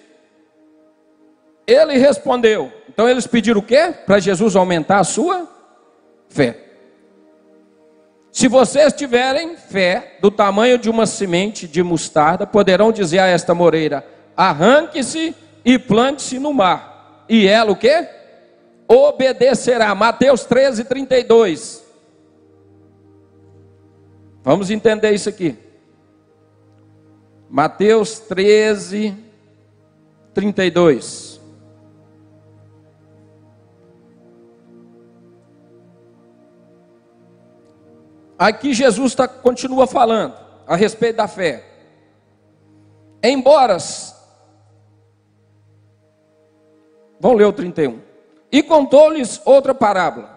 Ele 1.67 1.97
respondeu: 1.97 2.73
então 2.93 3.09
eles 3.09 3.27
pediram 3.27 3.61
o 3.61 3.63
quê? 3.63 3.95
Para 4.05 4.19
Jesus 4.19 4.55
aumentar 4.55 4.99
a 4.99 5.05
sua 5.05 5.49
fé. 6.29 6.59
Se 8.31 8.49
vocês 8.49 8.93
tiverem 8.93 9.57
fé 9.57 10.19
do 10.21 10.31
tamanho 10.31 10.77
de 10.77 10.91
uma 10.91 11.07
semente 11.07 11.67
de 11.67 11.83
mostarda, 11.83 12.47
poderão 12.47 12.93
dizer 12.93 13.19
a 13.21 13.27
esta 13.27 13.55
moreira: 13.55 14.07
arranque-se 14.37 15.35
e 15.65 15.79
plante-se 15.79 16.39
no 16.39 16.53
mar. 16.53 17.25
E 17.29 17.47
ela 17.47 17.73
o 17.73 17.77
quê? 17.77 18.07
Obedecerá. 18.89 19.95
Mateus 19.95 20.45
13, 20.45 20.85
32. 20.85 21.85
Vamos 24.43 24.71
entender 24.71 25.13
isso 25.13 25.29
aqui. 25.29 25.57
Mateus 27.49 28.19
13, 28.19 29.17
32. 30.35 31.41
Aqui 38.39 38.75
Jesus 38.75 39.15
tá, 39.15 39.29
continua 39.29 39.87
falando 39.87 40.35
a 40.67 40.75
respeito 40.75 41.17
da 41.17 41.29
fé. 41.29 41.65
Embora. 43.23 43.77
Vamos 47.21 47.39
ler 47.39 47.45
o 47.45 47.53
31. 47.53 48.12
E 48.53 48.63
contou-lhes 48.63 49.41
outra 49.47 49.75
parábola. 49.75 50.31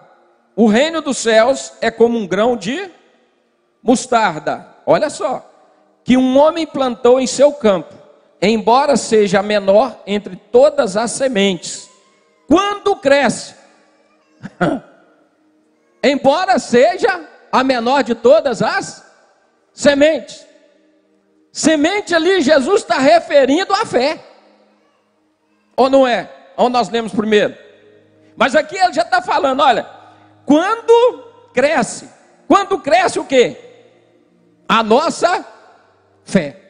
O 0.56 0.66
reino 0.66 1.02
dos 1.02 1.18
céus 1.18 1.74
é 1.82 1.90
como 1.90 2.16
um 2.16 2.26
grão 2.26 2.56
de 2.56 2.90
mostarda. 3.82 4.66
Olha 4.86 5.10
só. 5.10 5.52
Que 6.02 6.16
um 6.16 6.38
homem 6.38 6.66
plantou 6.66 7.20
em 7.20 7.26
seu 7.26 7.52
campo, 7.52 7.92
embora 8.40 8.96
seja 8.96 9.40
a 9.40 9.42
menor 9.42 10.00
entre 10.06 10.34
todas 10.34 10.96
as 10.96 11.10
sementes. 11.10 11.90
Quando 12.48 12.96
cresce, 12.96 13.54
embora 16.02 16.58
seja 16.58 17.28
a 17.52 17.62
menor 17.62 18.02
de 18.02 18.14
todas 18.14 18.62
as 18.62 19.04
sementes. 19.74 20.46
Semente 21.52 22.14
ali, 22.14 22.40
Jesus 22.40 22.82
está 22.82 22.98
referindo 22.98 23.74
à 23.74 23.84
fé. 23.84 24.20
Ou 25.76 25.90
não 25.90 26.06
é? 26.06 26.30
Ou 26.56 26.70
nós 26.70 26.88
lemos 26.88 27.12
primeiro? 27.12 27.65
Mas 28.36 28.54
aqui 28.54 28.76
ele 28.76 28.92
já 28.92 29.02
está 29.02 29.22
falando: 29.22 29.60
olha, 29.60 29.88
quando 30.44 31.24
cresce, 31.54 32.08
quando 32.46 32.78
cresce 32.78 33.18
o 33.18 33.24
que? 33.24 33.56
A 34.68 34.82
nossa 34.82 35.44
fé. 36.24 36.60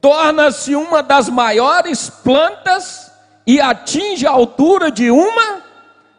Torna-se 0.00 0.74
uma 0.74 1.02
das 1.02 1.28
maiores 1.28 2.08
plantas 2.08 3.10
e 3.46 3.60
atinge 3.60 4.26
a 4.26 4.30
altura 4.30 4.90
de 4.90 5.10
uma 5.10 5.62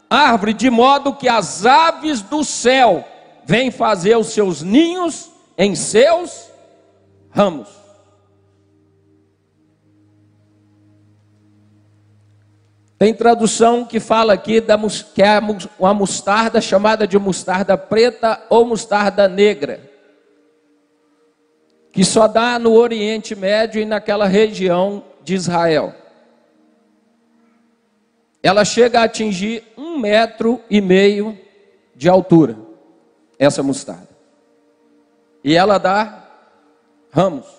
árvore, 0.10 0.54
de 0.54 0.70
modo 0.70 1.16
que 1.16 1.30
as 1.30 1.66
aves 1.66 2.22
do 2.22 2.44
céu 2.44 3.08
vêm 3.46 3.72
fazer 3.72 4.18
os 4.18 4.28
seus 4.28 4.62
ninhos 4.62 5.32
em 5.58 5.76
seus 5.76 6.50
ramos. 7.32 7.79
Tem 13.00 13.14
tradução 13.14 13.84
que 13.84 14.00
fala 14.00 14.34
aqui 14.34 14.62
da, 14.62 14.78
que 15.16 15.24
é 15.24 15.40
uma 15.80 15.94
mostarda 15.94 16.62
chamada 16.62 17.08
de 17.08 17.18
mostarda 17.18 17.76
preta 17.76 18.40
ou 18.50 18.64
mostarda 18.64 19.28
negra, 19.28 19.80
que 21.92 22.06
só 22.06 22.28
dá 22.28 22.60
no 22.60 22.74
Oriente 22.74 23.36
Médio 23.36 23.82
e 23.82 23.86
naquela 23.86 24.28
região 24.28 25.04
de 25.24 25.34
Israel 25.34 25.96
ela 28.42 28.64
chega 28.64 29.02
a 29.02 29.04
atingir 29.04 29.64
um 29.78 29.98
metro 29.98 30.62
e 30.70 30.80
meio 30.80 31.38
de 31.96 32.08
altura, 32.08 32.58
essa 33.38 33.62
mostarda. 33.62 34.08
e 35.44 35.56
ela 35.56 35.78
dá 35.78 36.28
ramos. 37.12 37.59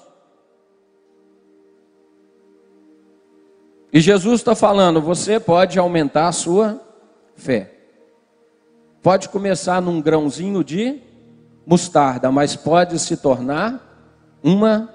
E 3.93 4.01
Jesus 4.01 4.41
está 4.41 4.55
falando: 4.55 5.01
você 5.01 5.41
pode 5.41 5.79
aumentar 5.79 6.29
a 6.29 6.33
sua 6.33 6.81
fé. 7.35 7.75
Pode 9.03 9.29
começar 9.29 9.81
num 9.81 10.01
grãozinho 10.01 10.63
de 10.63 11.01
mostarda, 11.67 12.31
mas 12.31 12.55
pode 12.57 12.99
se 12.99 13.17
tornar 13.17 13.87
uma 14.43 14.93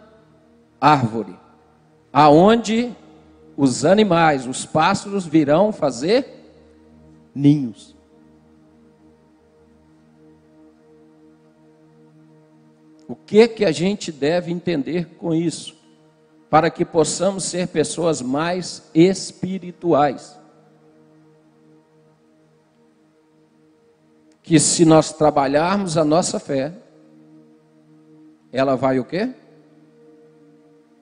árvore, 0.80 1.38
aonde 2.12 2.92
os 3.58 3.86
animais, 3.86 4.46
os 4.46 4.66
pássaros 4.66 5.26
virão 5.26 5.72
fazer 5.72 6.28
ninhos. 7.34 7.96
O 13.08 13.16
que 13.16 13.48
que 13.48 13.66
a 13.66 13.72
gente 13.72 14.12
deve 14.12 14.52
entender 14.52 15.06
com 15.18 15.34
isso? 15.34 15.76
Para 16.50 16.70
que 16.70 16.86
possamos 16.86 17.44
ser 17.44 17.68
pessoas 17.68 18.22
mais 18.22 18.90
espirituais. 18.94 20.40
Que 24.42 24.60
se 24.60 24.86
nós 24.86 25.12
trabalharmos 25.12 25.98
a 25.98 26.06
nossa 26.06 26.40
fé, 26.40 26.74
ela 28.52 28.76
vai 28.76 29.00
o 29.00 29.06
quê? 29.06 29.34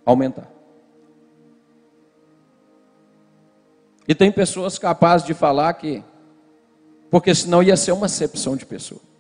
Aumentar. 0.06 0.50
E 4.08 4.14
tem 4.14 4.32
pessoas 4.32 4.78
capazes 4.78 5.26
de 5.26 5.34
falar 5.34 5.74
que, 5.76 6.04
porque 7.10 7.34
senão 7.34 7.64
ia 7.64 7.78
ser 7.78 7.92
uma 7.92 8.08
acepção 8.08 8.56
de 8.56 8.66
pessoa. 8.66 9.13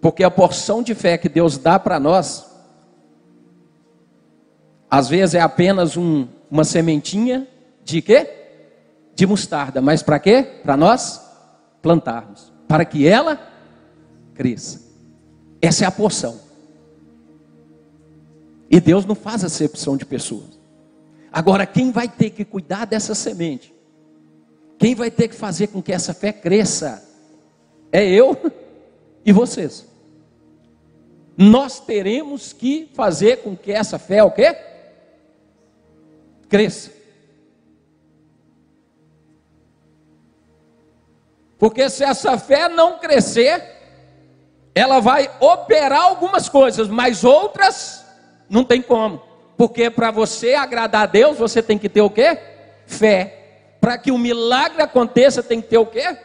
Porque 0.00 0.24
a 0.24 0.30
porção 0.30 0.82
de 0.82 0.94
fé 0.94 1.18
que 1.18 1.28
Deus 1.28 1.58
dá 1.58 1.78
para 1.78 2.00
nós, 2.00 2.46
às 4.90 5.08
vezes 5.08 5.34
é 5.34 5.40
apenas 5.40 5.96
um, 5.96 6.26
uma 6.50 6.64
sementinha 6.64 7.46
de 7.84 8.00
quê? 8.00 8.28
De 9.14 9.26
mostarda. 9.26 9.80
Mas 9.80 10.02
para 10.02 10.18
quê? 10.18 10.42
Para 10.62 10.76
nós 10.76 11.20
plantarmos. 11.82 12.50
Para 12.66 12.84
que 12.84 13.06
ela 13.06 13.38
cresça. 14.34 14.80
Essa 15.60 15.84
é 15.84 15.86
a 15.86 15.92
porção. 15.92 16.40
E 18.70 18.80
Deus 18.80 19.04
não 19.04 19.14
faz 19.14 19.44
acepção 19.44 19.96
de 19.96 20.06
pessoas. 20.06 20.58
Agora, 21.30 21.66
quem 21.66 21.92
vai 21.92 22.08
ter 22.08 22.30
que 22.30 22.44
cuidar 22.44 22.86
dessa 22.86 23.14
semente? 23.14 23.74
Quem 24.78 24.94
vai 24.94 25.10
ter 25.10 25.28
que 25.28 25.34
fazer 25.34 25.66
com 25.66 25.82
que 25.82 25.92
essa 25.92 26.14
fé 26.14 26.32
cresça? 26.32 27.06
É 27.92 28.08
eu 28.08 28.36
e 29.26 29.32
vocês 29.32 29.89
nós 31.36 31.80
teremos 31.80 32.52
que 32.52 32.90
fazer 32.94 33.38
com 33.38 33.56
que 33.56 33.72
essa 33.72 33.98
fé 33.98 34.22
o 34.22 34.30
quê? 34.30 34.56
Cresça. 36.48 36.92
Porque 41.58 41.90
se 41.90 42.02
essa 42.02 42.38
fé 42.38 42.68
não 42.68 42.98
crescer, 42.98 43.62
ela 44.74 44.98
vai 44.98 45.30
operar 45.40 46.02
algumas 46.02 46.48
coisas, 46.48 46.88
mas 46.88 47.22
outras 47.22 48.04
não 48.48 48.64
tem 48.64 48.80
como. 48.80 49.22
Porque 49.56 49.90
para 49.90 50.10
você 50.10 50.54
agradar 50.54 51.02
a 51.02 51.06
Deus, 51.06 51.36
você 51.36 51.62
tem 51.62 51.76
que 51.76 51.88
ter 51.88 52.00
o 52.00 52.08
quê? 52.08 52.38
Fé. 52.86 53.76
Para 53.78 53.98
que 53.98 54.10
o 54.10 54.16
milagre 54.16 54.80
aconteça, 54.80 55.42
tem 55.42 55.60
que 55.60 55.68
ter 55.68 55.78
o 55.78 55.84
quê? 55.84 56.16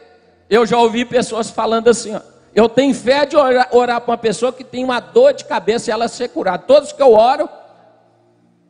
Eu 0.48 0.64
já 0.64 0.78
ouvi 0.78 1.04
pessoas 1.04 1.50
falando 1.50 1.88
assim, 1.88 2.14
ó, 2.14 2.20
eu 2.56 2.70
tenho 2.70 2.94
fé 2.94 3.26
de 3.26 3.36
orar, 3.36 3.68
orar 3.70 4.00
para 4.00 4.12
uma 4.12 4.16
pessoa 4.16 4.50
que 4.50 4.64
tem 4.64 4.82
uma 4.82 4.98
dor 4.98 5.34
de 5.34 5.44
cabeça 5.44 5.90
e 5.90 5.92
ela 5.92 6.08
ser 6.08 6.30
curada. 6.30 6.64
Todos 6.64 6.90
que 6.90 7.02
eu 7.02 7.12
oro, 7.12 7.46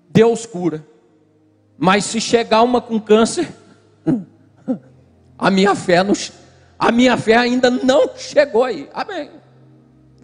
Deus 0.09 0.45
cura. 0.45 0.85
Mas 1.79 2.05
se 2.05 2.21
chegar 2.21 2.63
uma 2.63 2.81
com 2.81 2.99
câncer, 2.99 3.49
a 5.39 5.53
minha 5.53 5.77
fé 5.77 6.03
não, 6.03 6.15
a 6.77 6.91
minha 6.91 7.17
fé 7.17 7.37
ainda 7.37 7.71
não 7.71 8.11
chegou 8.17 8.65
aí. 8.65 8.91
Amém. 8.93 9.31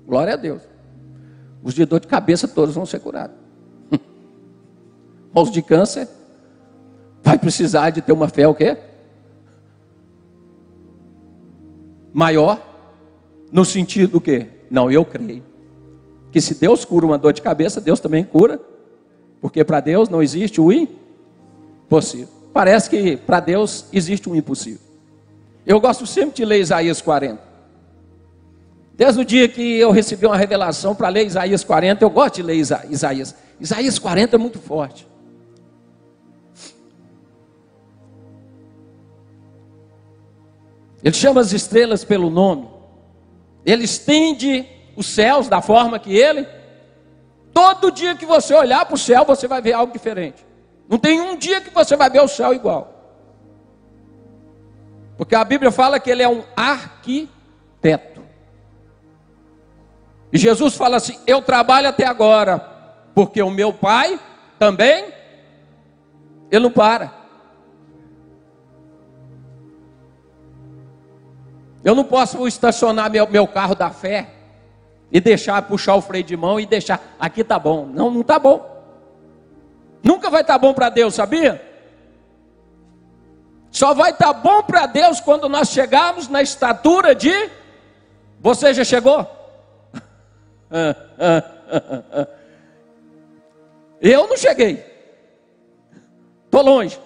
Glória 0.05 0.35
a 0.35 0.37
Deus. 0.37 0.63
Os 1.63 1.73
de 1.73 1.85
dor 1.85 2.01
de 2.01 2.09
cabeça 2.09 2.49
todos 2.49 2.75
vão 2.75 2.85
ser 2.85 2.99
curados. 2.99 3.37
Os 5.33 5.53
de 5.53 5.63
câncer 5.63 6.09
vai 7.23 7.39
precisar 7.39 7.91
de 7.91 8.03
ter 8.03 8.13
uma 8.13 8.29
fé 8.29 8.49
o 8.49 8.57
quê? 8.57 8.77
Maior 12.13 12.72
no 13.53 13.67
sentido 13.67 14.19
que, 14.19 14.47
não, 14.71 14.91
eu 14.91 15.05
creio. 15.05 15.43
Que 16.31 16.41
se 16.41 16.55
Deus 16.55 16.87
cura 16.87 17.05
uma 17.05 17.19
dor 17.19 17.35
de 17.35 17.43
cabeça, 17.43 17.83
Deus 17.83 18.01
também 18.01 18.25
cura. 18.25 18.59
Porque 19.43 19.63
para 19.63 19.81
Deus 19.81 20.09
não 20.09 20.23
existe 20.23 20.59
o 20.59 20.73
impossível. 20.73 22.29
Parece 22.53 22.89
que 22.89 23.17
para 23.19 23.41
Deus 23.41 23.85
existe 23.93 24.31
um 24.31 24.35
impossível. 24.35 24.81
Eu 25.67 25.79
gosto 25.79 26.07
sempre 26.07 26.37
de 26.37 26.45
ler 26.45 26.61
Isaías 26.61 27.03
40. 27.03 27.53
Desde 28.95 29.21
o 29.21 29.25
dia 29.25 29.49
que 29.49 29.79
eu 29.79 29.91
recebi 29.91 30.25
uma 30.27 30.37
revelação 30.37 30.95
para 30.95 31.09
ler 31.09 31.27
Isaías 31.27 31.63
40, 31.63 32.03
eu 32.03 32.11
gosto 32.11 32.37
de 32.37 32.43
ler 32.43 32.57
Isaías. 32.57 33.35
Isaías 33.61 33.99
40 33.99 34.37
é 34.37 34.39
muito 34.39 34.59
forte. 34.59 35.07
Ele 41.03 41.15
chama 41.15 41.41
as 41.41 41.53
estrelas 41.53 42.05
pelo 42.05 42.31
nome. 42.31 42.69
Ele 43.65 43.85
estende 43.85 44.67
os 44.97 45.07
céus 45.07 45.49
da 45.49 45.63
forma 45.63 45.99
que 45.99 46.17
ele. 46.17 46.47
Todo 47.53 47.91
dia 47.91 48.15
que 48.15 48.27
você 48.27 48.55
olhar 48.55 48.85
para 48.85 48.95
o 48.95 48.99
céu, 48.99 49.25
você 49.25 49.47
vai 49.47 49.61
ver 49.61 49.73
algo 49.73 49.93
diferente. 49.93 50.45
Não 50.89 50.99
tem 50.99 51.21
um 51.21 51.37
dia 51.37 51.61
que 51.61 51.71
você 51.71 51.97
vai 51.97 52.11
ver 52.11 52.23
o 52.23 52.29
céu 52.29 52.53
igual. 52.53 52.93
Porque 55.17 55.35
a 55.35 55.45
Bíblia 55.45 55.71
fala 55.71 56.01
que 56.01 56.11
ele 56.11 56.23
é 56.23 56.29
um 56.29 56.43
arquiteto. 56.57 58.23
E 60.33 60.39
Jesus 60.39 60.75
fala 60.75 60.97
assim: 60.97 61.19
Eu 61.27 61.43
trabalho 61.43 61.89
até 61.89 62.07
agora, 62.07 62.59
porque 63.15 63.43
o 63.43 63.51
meu 63.51 63.73
pai 63.73 64.19
também, 64.59 65.13
ele 66.51 66.65
não 66.65 66.71
para. 66.71 67.22
Eu 71.85 71.95
não 71.95 72.05
posso 72.05 72.47
estacionar 72.47 73.11
meu, 73.11 73.29
meu 73.29 73.47
carro 73.47 73.75
da 73.75 73.91
fé 73.91 74.29
e 75.11 75.21
deixar 75.21 75.61
puxar 75.63 75.97
o 75.97 76.01
freio 76.01 76.25
de 76.25 76.37
mão 76.37 76.59
e 76.59 76.67
deixar 76.67 77.17
aqui 77.19 77.43
tá 77.45 77.59
bom. 77.59 77.87
Não, 77.87 78.11
não 78.11 78.23
tá 78.23 78.39
bom. 78.39 78.71
Nunca 80.03 80.31
vai 80.31 80.41
estar 80.43 80.55
tá 80.55 80.59
bom 80.59 80.73
para 80.73 80.89
Deus, 80.89 81.15
sabia? 81.15 81.63
Só 83.71 83.95
vai 83.95 84.11
estar 84.11 84.33
tá 84.33 84.41
bom 84.41 84.63
para 84.63 84.87
Deus 84.87 85.21
quando 85.21 85.49
nós 85.49 85.71
chegarmos 85.71 86.29
na 86.29 86.43
estatura 86.43 87.15
de 87.15 87.51
você 88.41 88.75
já 88.75 88.85
chegou? 88.85 89.27
Eu 94.01 94.27
não 94.27 94.37
cheguei. 94.37 94.85
Estou 96.47 96.63
longe. 96.63 96.99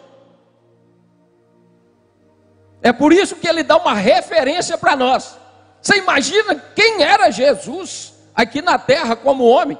É 2.87 2.93
por 2.93 3.12
isso 3.12 3.34
que 3.34 3.49
ele 3.49 3.64
dá 3.64 3.76
uma 3.76 3.95
referência 3.95 4.78
para 4.78 4.95
nós. 4.95 5.37
Você 5.82 5.97
imagina 5.97 6.55
quem 6.72 7.03
era 7.03 7.32
Jesus 7.32 8.14
aqui 8.32 8.62
na 8.62 8.78
terra 8.78 9.16
como 9.16 9.43
homem? 9.43 9.76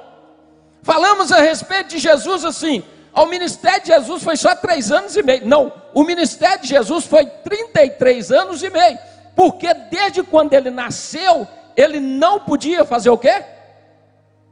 Falamos 0.83 1.31
a 1.31 1.39
respeito 1.39 1.91
de 1.91 1.99
Jesus 1.99 2.43
assim. 2.43 2.83
O 3.13 3.25
ministério 3.25 3.79
de 3.79 3.87
Jesus 3.87 4.21
foi 4.21 4.35
só 4.35 4.53
três 4.55 4.91
anos 4.91 5.15
e 5.15 5.23
meio. 5.23 5.47
Não, 5.47 5.71
o 5.93 6.03
ministério 6.03 6.61
de 6.63 6.67
Jesus 6.67 7.05
foi 7.05 7.25
33 7.25 8.29
anos 8.29 8.61
e 8.61 8.69
meio. 8.69 8.99
Porque 9.37 9.73
desde 9.73 10.21
quando 10.21 10.51
ele 10.51 10.69
nasceu, 10.69 11.47
ele 11.77 12.01
não 12.01 12.41
podia 12.41 12.83
fazer 12.83 13.09
o 13.09 13.17
quê? 13.17 13.41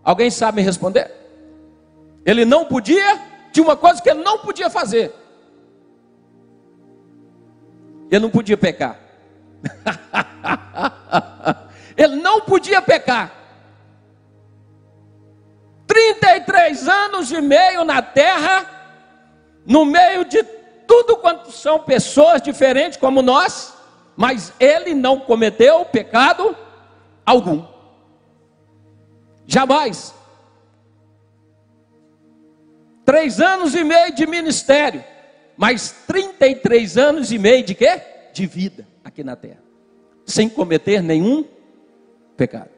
Alguém 0.01 0.32
sabe 0.32 0.62
me 0.62 0.66
responder? 0.66 1.12
Ele 2.26 2.45
não 2.45 2.64
podia, 2.64 3.20
tinha 3.51 3.66
uma 3.66 3.76
coisa 3.76 4.01
que 4.01 4.10
ele 4.10 4.24
não 4.24 4.38
podia 4.38 4.70
fazer. 4.70 5.14
Ele 8.12 8.22
não 8.22 8.30
podia 8.30 8.58
pecar. 8.58 8.99
Ele 11.97 12.16
não 12.18 12.41
podia 12.41 12.82
pecar. 12.82 13.32
33 15.88 16.88
anos 16.88 17.32
e 17.32 17.41
meio 17.41 17.84
na 17.84 18.01
terra, 18.01 18.66
no 19.66 19.86
meio 19.86 20.26
de 20.26 20.43
tudo 20.88 21.18
quanto 21.18 21.51
são 21.51 21.80
pessoas 21.80 22.41
diferentes 22.41 22.97
como 22.97 23.22
nós, 23.22 23.74
mas 24.16 24.53
ele 24.60 24.93
não 24.93 25.20
cometeu 25.20 25.86
pecado 25.86 26.56
algum. 27.26 27.66
Jamais. 29.47 30.14
Três 33.06 33.39
anos 33.39 33.76
e 33.76 33.84
meio 33.84 34.14
de 34.14 34.26
ministério 34.26 35.03
mais 35.58 35.91
33 36.08 36.97
anos 36.97 37.32
e 37.32 37.38
meio 37.38 37.64
de 37.64 37.74
quê? 37.74 38.01
De 38.34 38.45
vida 38.45 38.88
aqui 39.03 39.24
na 39.24 39.36
terra. 39.36 39.64
Sem 40.26 40.49
cometer 40.49 41.01
nenhum 41.01 41.45
pecado. 42.36 42.70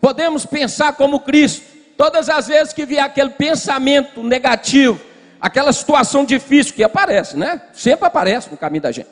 Podemos 0.00 0.46
pensar 0.46 0.94
como 0.94 1.20
Cristo. 1.20 1.78
Todas 1.96 2.30
as 2.30 2.48
vezes 2.48 2.72
que 2.72 2.86
vier 2.86 3.04
aquele 3.04 3.30
pensamento 3.30 4.22
negativo, 4.22 4.98
aquela 5.38 5.72
situação 5.72 6.24
difícil 6.24 6.74
que 6.74 6.82
aparece, 6.82 7.36
né? 7.36 7.60
Sempre 7.74 8.06
aparece 8.06 8.50
no 8.50 8.56
caminho 8.56 8.82
da 8.82 8.90
gente. 8.90 9.10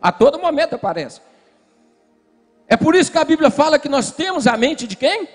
A 0.00 0.10
todo 0.10 0.38
momento 0.38 0.74
aparece. 0.74 1.20
É 2.66 2.76
por 2.76 2.94
isso 2.94 3.12
que 3.12 3.18
a 3.18 3.24
Bíblia 3.24 3.50
fala 3.50 3.78
que 3.78 3.88
nós 3.88 4.10
temos 4.10 4.46
a 4.46 4.56
mente 4.56 4.86
de 4.86 4.96
quem? 4.96 5.28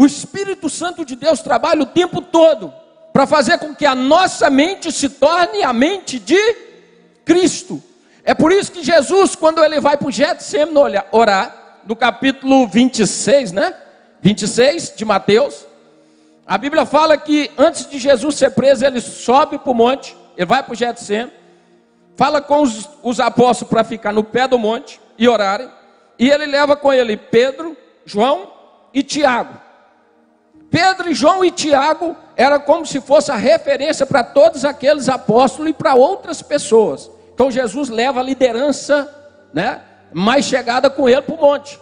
O 0.00 0.06
Espírito 0.06 0.70
Santo 0.70 1.04
de 1.04 1.14
Deus 1.14 1.40
trabalha 1.40 1.82
o 1.82 1.86
tempo 1.86 2.22
todo 2.22 2.72
para 3.12 3.26
fazer 3.26 3.58
com 3.58 3.74
que 3.74 3.84
a 3.84 3.94
nossa 3.94 4.48
mente 4.48 4.90
se 4.90 5.10
torne 5.10 5.62
a 5.62 5.74
mente 5.74 6.18
de 6.18 6.40
Cristo. 7.22 7.82
É 8.24 8.32
por 8.32 8.50
isso 8.50 8.72
que 8.72 8.82
Jesus, 8.82 9.36
quando 9.36 9.62
ele 9.62 9.78
vai 9.78 9.98
para 9.98 10.08
o 10.08 10.10
Getsemane 10.10 11.02
orar, 11.12 11.82
no 11.84 11.94
capítulo 11.94 12.66
26, 12.66 13.52
né? 13.52 13.76
26 14.22 14.94
de 14.96 15.04
Mateus, 15.04 15.66
a 16.46 16.56
Bíblia 16.56 16.86
fala 16.86 17.18
que 17.18 17.50
antes 17.58 17.86
de 17.86 17.98
Jesus 17.98 18.36
ser 18.36 18.52
preso, 18.52 18.86
ele 18.86 19.02
sobe 19.02 19.58
para 19.58 19.70
o 19.70 19.74
monte, 19.74 20.16
ele 20.34 20.46
vai 20.46 20.62
para 20.62 20.72
o 20.72 20.76
Getsemane, 20.76 21.30
fala 22.16 22.40
com 22.40 22.62
os, 22.62 22.88
os 23.02 23.20
apóstolos 23.20 23.68
para 23.68 23.84
ficar 23.84 24.14
no 24.14 24.24
pé 24.24 24.48
do 24.48 24.58
monte 24.58 24.98
e 25.18 25.28
orarem, 25.28 25.70
e 26.18 26.30
ele 26.30 26.46
leva 26.46 26.74
com 26.74 26.90
ele 26.90 27.18
Pedro, 27.18 27.76
João 28.06 28.50
e 28.94 29.02
Tiago. 29.02 29.68
Pedro, 30.70 31.12
João 31.12 31.44
e 31.44 31.50
Tiago 31.50 32.16
era 32.36 32.58
como 32.58 32.86
se 32.86 33.00
fosse 33.00 33.32
a 33.32 33.36
referência 33.36 34.06
para 34.06 34.22
todos 34.22 34.64
aqueles 34.64 35.08
apóstolos 35.08 35.70
e 35.70 35.74
para 35.74 35.94
outras 35.94 36.40
pessoas. 36.40 37.10
Então 37.34 37.50
Jesus 37.50 37.88
leva 37.88 38.20
a 38.20 38.22
liderança, 38.22 39.12
né, 39.52 39.82
mais 40.12 40.44
chegada 40.44 40.88
com 40.88 41.08
ele 41.08 41.22
para 41.22 41.34
o 41.34 41.40
monte. 41.40 41.78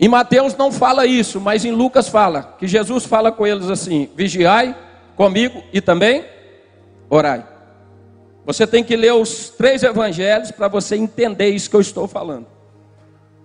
Em 0.00 0.08
Mateus 0.08 0.56
não 0.56 0.70
fala 0.70 1.04
isso, 1.04 1.40
mas 1.40 1.64
em 1.64 1.72
Lucas 1.72 2.08
fala, 2.08 2.54
que 2.58 2.68
Jesus 2.68 3.04
fala 3.04 3.32
com 3.32 3.46
eles 3.46 3.68
assim: 3.68 4.08
vigiai 4.14 4.74
comigo 5.16 5.62
e 5.72 5.80
também 5.80 6.24
orai. 7.10 7.44
Você 8.46 8.66
tem 8.66 8.82
que 8.82 8.96
ler 8.96 9.12
os 9.12 9.50
três 9.50 9.82
evangelhos 9.82 10.50
para 10.52 10.68
você 10.68 10.96
entender 10.96 11.50
isso 11.50 11.68
que 11.68 11.76
eu 11.76 11.80
estou 11.80 12.08
falando. 12.08 12.57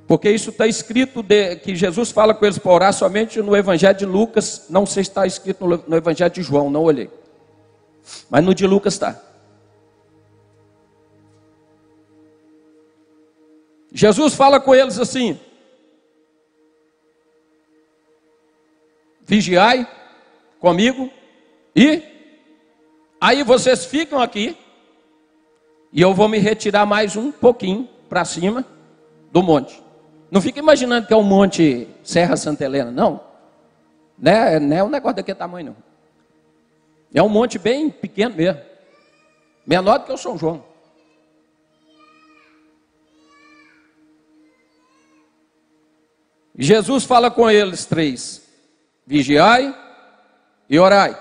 Porque 0.08 0.30
isso 0.30 0.50
está 0.50 0.68
escrito 0.68 1.24
de, 1.24 1.56
que 1.58 1.76
Jesus 1.76 2.12
fala 2.12 2.34
com 2.34 2.46
eles 2.46 2.58
para 2.58 2.72
orar 2.72 2.94
somente 2.94 3.42
no 3.42 3.56
Evangelho 3.56 3.98
de 3.98 4.06
Lucas, 4.06 4.66
não 4.70 4.86
sei 4.86 5.04
se 5.04 5.10
está 5.10 5.26
escrito 5.26 5.66
no, 5.66 5.84
no 5.88 5.96
Evangelho 5.96 6.32
de 6.32 6.42
João, 6.42 6.70
não 6.70 6.84
olhei. 6.84 7.10
Mas 8.30 8.44
no 8.44 8.54
de 8.54 8.68
Lucas 8.68 8.94
está. 8.94 9.22
Jesus 13.94 14.34
fala 14.34 14.60
com 14.60 14.74
eles 14.74 15.00
assim: 15.00 15.40
vigiai 19.22 19.88
comigo 20.60 21.10
e 21.76 22.02
aí 23.22 23.44
vocês 23.44 23.86
ficam 23.86 24.20
aqui 24.20 24.58
e 25.92 26.02
eu 26.02 26.14
vou 26.14 26.28
me 26.28 26.40
retirar 26.40 26.86
mais 26.86 27.16
um 27.16 27.32
pouquinho 27.32 27.88
para 28.10 28.26
cima 28.26 28.66
do 29.32 29.44
monte. 29.44 29.82
Não 30.34 30.42
fica 30.42 30.58
imaginando 30.58 31.06
que 31.06 31.14
é 31.14 31.16
um 31.16 31.22
monte 31.22 31.88
Serra 32.04 32.36
Santa 32.36 32.66
Helena, 32.66 32.90
não. 32.90 33.24
Não 34.18 34.32
é, 34.32 34.60
não 34.60 34.76
é 34.76 34.84
um 34.84 34.90
negócio 34.90 35.18
daquele 35.18 35.38
tamanho, 35.38 35.68
não. 35.68 35.76
É 37.14 37.22
um 37.22 37.30
monte 37.30 37.60
bem 37.60 37.88
pequeno 37.92 38.36
mesmo. 38.36 38.60
Menor 39.64 40.00
do 40.00 40.06
que 40.06 40.12
o 40.12 40.18
São 40.18 40.36
João. 40.36 40.66
Jesus 46.58 47.04
fala 47.04 47.30
com 47.30 47.48
eles 47.48 47.86
três: 47.86 48.42
vigiai 49.06 49.72
e 50.68 50.80
orai, 50.80 51.16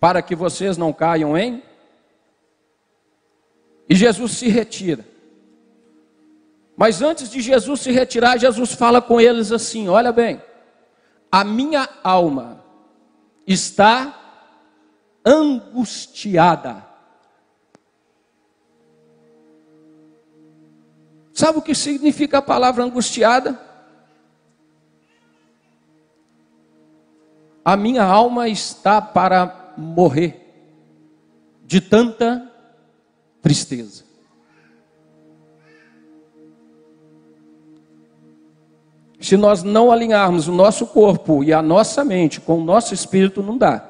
para 0.00 0.20
que 0.20 0.34
vocês 0.34 0.76
não 0.76 0.92
caiam 0.92 1.38
em. 1.38 1.62
E 3.88 3.94
Jesus 3.94 4.32
se 4.32 4.48
retira. 4.48 5.11
Mas 6.82 7.00
antes 7.00 7.30
de 7.30 7.40
Jesus 7.40 7.82
se 7.82 7.92
retirar, 7.92 8.36
Jesus 8.36 8.72
fala 8.72 9.00
com 9.00 9.20
eles 9.20 9.52
assim: 9.52 9.86
olha 9.86 10.10
bem, 10.10 10.42
a 11.30 11.44
minha 11.44 11.88
alma 12.02 12.60
está 13.46 14.50
angustiada. 15.24 16.84
Sabe 21.32 21.58
o 21.58 21.62
que 21.62 21.72
significa 21.72 22.38
a 22.38 22.42
palavra 22.42 22.82
angustiada? 22.82 23.60
A 27.64 27.76
minha 27.76 28.02
alma 28.02 28.48
está 28.48 29.00
para 29.00 29.72
morrer 29.78 30.52
de 31.62 31.80
tanta 31.80 32.50
tristeza. 33.40 34.11
Se 39.22 39.36
nós 39.36 39.62
não 39.62 39.92
alinharmos 39.92 40.48
o 40.48 40.52
nosso 40.52 40.84
corpo 40.84 41.44
e 41.44 41.52
a 41.52 41.62
nossa 41.62 42.04
mente 42.04 42.40
com 42.40 42.58
o 42.58 42.64
nosso 42.64 42.92
espírito, 42.92 43.40
não 43.40 43.56
dá. 43.56 43.88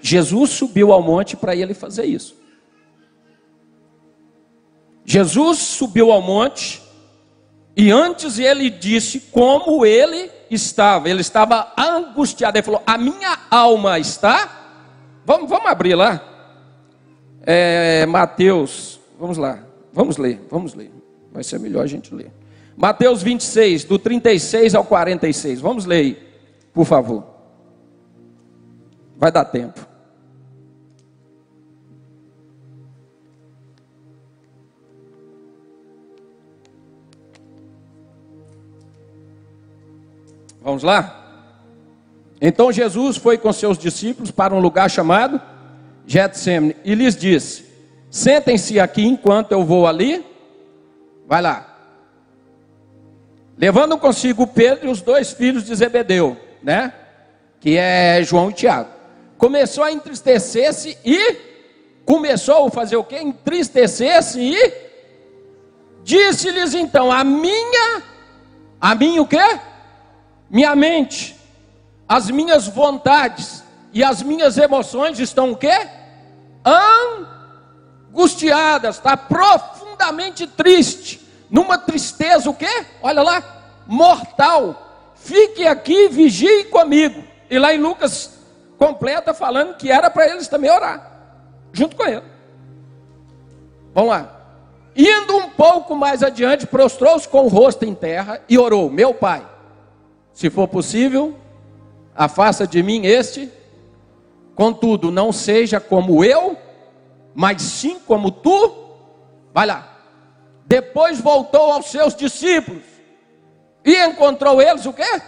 Jesus 0.00 0.50
subiu 0.50 0.92
ao 0.92 1.00
monte 1.00 1.36
para 1.36 1.54
ele 1.54 1.72
fazer 1.72 2.04
isso. 2.04 2.36
Jesus 5.04 5.58
subiu 5.58 6.10
ao 6.10 6.20
monte 6.20 6.82
e 7.76 7.92
antes 7.92 8.40
ele 8.40 8.68
disse 8.68 9.20
como 9.20 9.86
ele 9.86 10.28
estava. 10.50 11.08
Ele 11.08 11.20
estava 11.20 11.72
angustiado. 11.78 12.58
Ele 12.58 12.64
falou: 12.64 12.82
A 12.84 12.98
minha 12.98 13.38
alma 13.48 14.00
está. 14.00 14.80
Vamos, 15.24 15.48
vamos 15.48 15.70
abrir 15.70 15.94
lá. 15.94 16.20
É, 17.42 18.04
Mateus. 18.06 18.98
Vamos 19.16 19.38
lá. 19.38 19.60
Vamos 19.92 20.16
ler. 20.16 20.44
Vamos 20.50 20.74
ler. 20.74 20.90
Vai 21.32 21.44
ser 21.44 21.60
melhor 21.60 21.84
a 21.84 21.86
gente 21.86 22.12
ler. 22.12 22.32
Mateus 22.76 23.22
26, 23.22 23.84
do 23.84 23.98
36 23.98 24.74
ao 24.74 24.84
46. 24.84 25.60
Vamos 25.60 25.84
ler 25.84 25.96
aí, 25.96 26.28
por 26.72 26.86
favor. 26.86 27.24
Vai 29.16 29.30
dar 29.30 29.44
tempo. 29.44 29.92
Vamos 40.62 40.82
lá? 40.82 41.18
Então 42.40 42.72
Jesus 42.72 43.16
foi 43.16 43.36
com 43.36 43.52
seus 43.52 43.76
discípulos 43.76 44.30
para 44.30 44.54
um 44.54 44.60
lugar 44.60 44.90
chamado 44.90 45.40
Getsemane 46.06 46.76
e 46.84 46.94
lhes 46.94 47.16
disse: 47.16 47.64
Sentem-se 48.10 48.78
aqui 48.78 49.04
enquanto 49.04 49.52
eu 49.52 49.64
vou 49.64 49.86
ali. 49.86 50.24
Vai 51.26 51.42
lá. 51.42 51.71
Levando 53.62 53.96
consigo 53.96 54.44
Pedro 54.44 54.88
e 54.88 54.90
os 54.90 55.00
dois 55.00 55.30
filhos 55.30 55.62
de 55.62 55.72
Zebedeu, 55.72 56.36
né? 56.60 56.92
Que 57.60 57.76
é 57.76 58.20
João 58.24 58.50
e 58.50 58.54
Tiago. 58.54 58.90
Começou 59.38 59.84
a 59.84 59.92
entristecer-se 59.92 60.98
e 61.04 61.36
começou 62.04 62.66
a 62.66 62.70
fazer 62.72 62.96
o 62.96 63.04
quê? 63.04 63.20
Entristecer-se 63.20 64.40
e 64.40 64.74
disse-lhes 66.02 66.74
então: 66.74 67.12
A 67.12 67.22
minha, 67.22 68.02
a 68.80 68.96
minha 68.96 69.22
o 69.22 69.28
quê? 69.28 69.60
Minha 70.50 70.74
mente, 70.74 71.36
as 72.08 72.28
minhas 72.32 72.66
vontades 72.66 73.62
e 73.92 74.02
as 74.02 74.24
minhas 74.24 74.58
emoções 74.58 75.20
estão 75.20 75.52
o 75.52 75.56
quê? 75.56 75.86
Angustiadas, 78.10 78.96
está 78.96 79.16
profundamente 79.16 80.48
triste 80.48 81.21
numa 81.52 81.76
tristeza 81.76 82.48
o 82.48 82.54
quê? 82.54 82.86
Olha 83.02 83.22
lá, 83.22 83.44
mortal. 83.86 85.12
Fique 85.14 85.66
aqui, 85.66 86.08
vigie 86.08 86.64
comigo. 86.64 87.22
E 87.50 87.58
lá 87.58 87.74
em 87.74 87.78
Lucas 87.78 88.38
completa 88.78 89.34
falando 89.34 89.76
que 89.76 89.92
era 89.92 90.08
para 90.08 90.26
eles 90.30 90.48
também 90.48 90.70
orar, 90.70 91.12
junto 91.70 91.94
com 91.94 92.04
ele. 92.04 92.22
Vamos 93.94 94.10
lá. 94.10 94.40
Indo 94.96 95.36
um 95.36 95.50
pouco 95.50 95.94
mais 95.94 96.22
adiante, 96.22 96.66
prostrou-se 96.66 97.28
com 97.28 97.44
o 97.44 97.48
rosto 97.48 97.84
em 97.84 97.94
terra 97.94 98.40
e 98.48 98.58
orou: 98.58 98.90
Meu 98.90 99.12
pai, 99.12 99.46
se 100.32 100.48
for 100.48 100.66
possível, 100.66 101.36
afasta 102.14 102.66
de 102.66 102.82
mim 102.82 103.04
este, 103.04 103.52
contudo, 104.54 105.10
não 105.10 105.32
seja 105.32 105.78
como 105.78 106.24
eu, 106.24 106.56
mas 107.34 107.60
sim 107.60 107.98
como 107.98 108.30
tu. 108.30 108.74
Vai 109.52 109.66
lá. 109.66 109.91
Depois 110.72 111.20
voltou 111.20 111.70
aos 111.70 111.90
seus 111.90 112.14
discípulos 112.14 112.82
e 113.84 113.94
encontrou 114.06 114.62
eles 114.62 114.86
o 114.86 114.92
quê? 114.94 115.20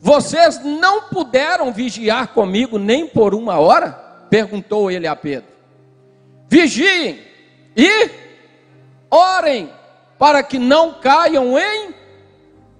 Vocês 0.00 0.58
não 0.64 1.02
puderam 1.02 1.70
vigiar 1.70 2.28
comigo 2.28 2.78
nem 2.78 3.06
por 3.06 3.34
uma 3.34 3.58
hora? 3.58 3.90
Perguntou 4.30 4.90
ele 4.90 5.06
a 5.06 5.14
Pedro. 5.14 5.50
Vigiem 6.48 7.20
e 7.76 8.10
orem 9.10 9.70
para 10.18 10.42
que 10.42 10.58
não 10.58 10.94
caiam 10.94 11.58
em 11.58 11.94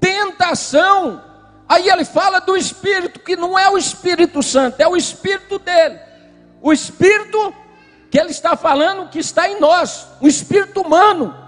tentação. 0.01 1.23
Aí 1.69 1.87
ele 1.87 2.07
fala 2.07 2.41
do 2.41 2.57
Espírito, 2.57 3.21
que 3.21 3.37
não 3.37 3.59
é 3.59 3.69
o 3.69 3.77
Espírito 3.77 4.43
Santo, 4.43 4.81
é 4.81 4.89
o 4.89 4.97
Espírito 4.97 5.59
dele. 5.59 6.01
O 6.63 6.73
Espírito 6.73 7.55
que 8.13 8.21
ele 8.21 8.31
está 8.31 8.55
falando 8.57 9.09
que 9.09 9.19
está 9.19 9.49
em 9.49 9.59
nós, 9.59 10.07
o 10.19 10.29
Espírito 10.29 10.83
humano. 10.83 11.42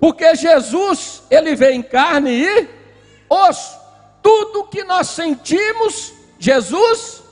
Porque 0.00 0.34
Jesus, 0.34 1.22
ele 1.30 1.54
vem 1.54 1.78
em 1.78 1.82
carne 1.82 2.30
e 2.30 2.68
osso. 3.28 3.78
Tudo 4.22 4.64
que 4.64 4.82
nós 4.82 5.08
sentimos, 5.08 6.12
Jesus 6.38 7.22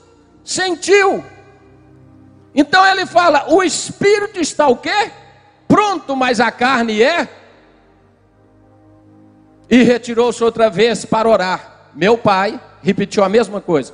sentiu. 0.43 1.23
Então 2.53 2.85
ele 2.85 3.07
fala: 3.07 3.51
o 3.51 3.63
espírito 3.63 4.39
está 4.39 4.67
o 4.67 4.77
quê? 4.77 5.11
Pronto, 5.67 6.15
mas 6.15 6.39
a 6.39 6.51
carne 6.51 7.01
é. 7.01 7.27
E 9.69 9.83
retirou-se 9.83 10.43
outra 10.43 10.69
vez 10.69 11.05
para 11.05 11.27
orar. 11.27 11.89
Meu 11.95 12.17
pai 12.17 12.59
repetiu 12.81 13.23
a 13.23 13.29
mesma 13.29 13.59
coisa. 13.59 13.93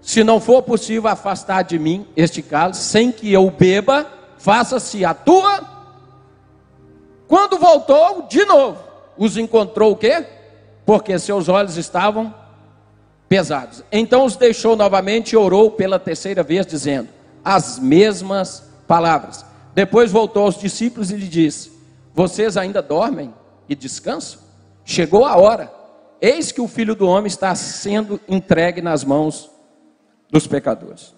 Se 0.00 0.24
não 0.24 0.40
for 0.40 0.62
possível 0.62 1.08
afastar 1.08 1.62
de 1.62 1.78
mim 1.78 2.06
este 2.16 2.42
cálice, 2.42 2.82
sem 2.82 3.12
que 3.12 3.32
eu 3.32 3.48
beba, 3.50 4.06
faça-se 4.38 5.04
a 5.04 5.14
tua 5.14 5.71
quando 7.32 7.58
voltou, 7.58 8.26
de 8.28 8.44
novo, 8.44 8.78
os 9.16 9.38
encontrou 9.38 9.92
o 9.92 9.96
quê? 9.96 10.26
Porque 10.84 11.18
seus 11.18 11.48
olhos 11.48 11.78
estavam 11.78 12.34
pesados. 13.26 13.82
Então 13.90 14.26
os 14.26 14.36
deixou 14.36 14.76
novamente 14.76 15.30
e 15.30 15.36
orou 15.38 15.70
pela 15.70 15.98
terceira 15.98 16.42
vez, 16.42 16.66
dizendo 16.66 17.08
as 17.42 17.78
mesmas 17.78 18.70
palavras. 18.86 19.46
Depois 19.74 20.12
voltou 20.12 20.44
aos 20.44 20.58
discípulos 20.58 21.10
e 21.10 21.16
lhe 21.16 21.26
disse: 21.26 21.72
Vocês 22.12 22.58
ainda 22.58 22.82
dormem 22.82 23.32
e 23.66 23.74
descansam? 23.74 24.38
Chegou 24.84 25.24
a 25.24 25.34
hora. 25.38 25.72
Eis 26.20 26.52
que 26.52 26.60
o 26.60 26.68
filho 26.68 26.94
do 26.94 27.08
homem 27.08 27.28
está 27.28 27.54
sendo 27.54 28.20
entregue 28.28 28.82
nas 28.82 29.04
mãos 29.04 29.50
dos 30.30 30.46
pecadores. 30.46 31.14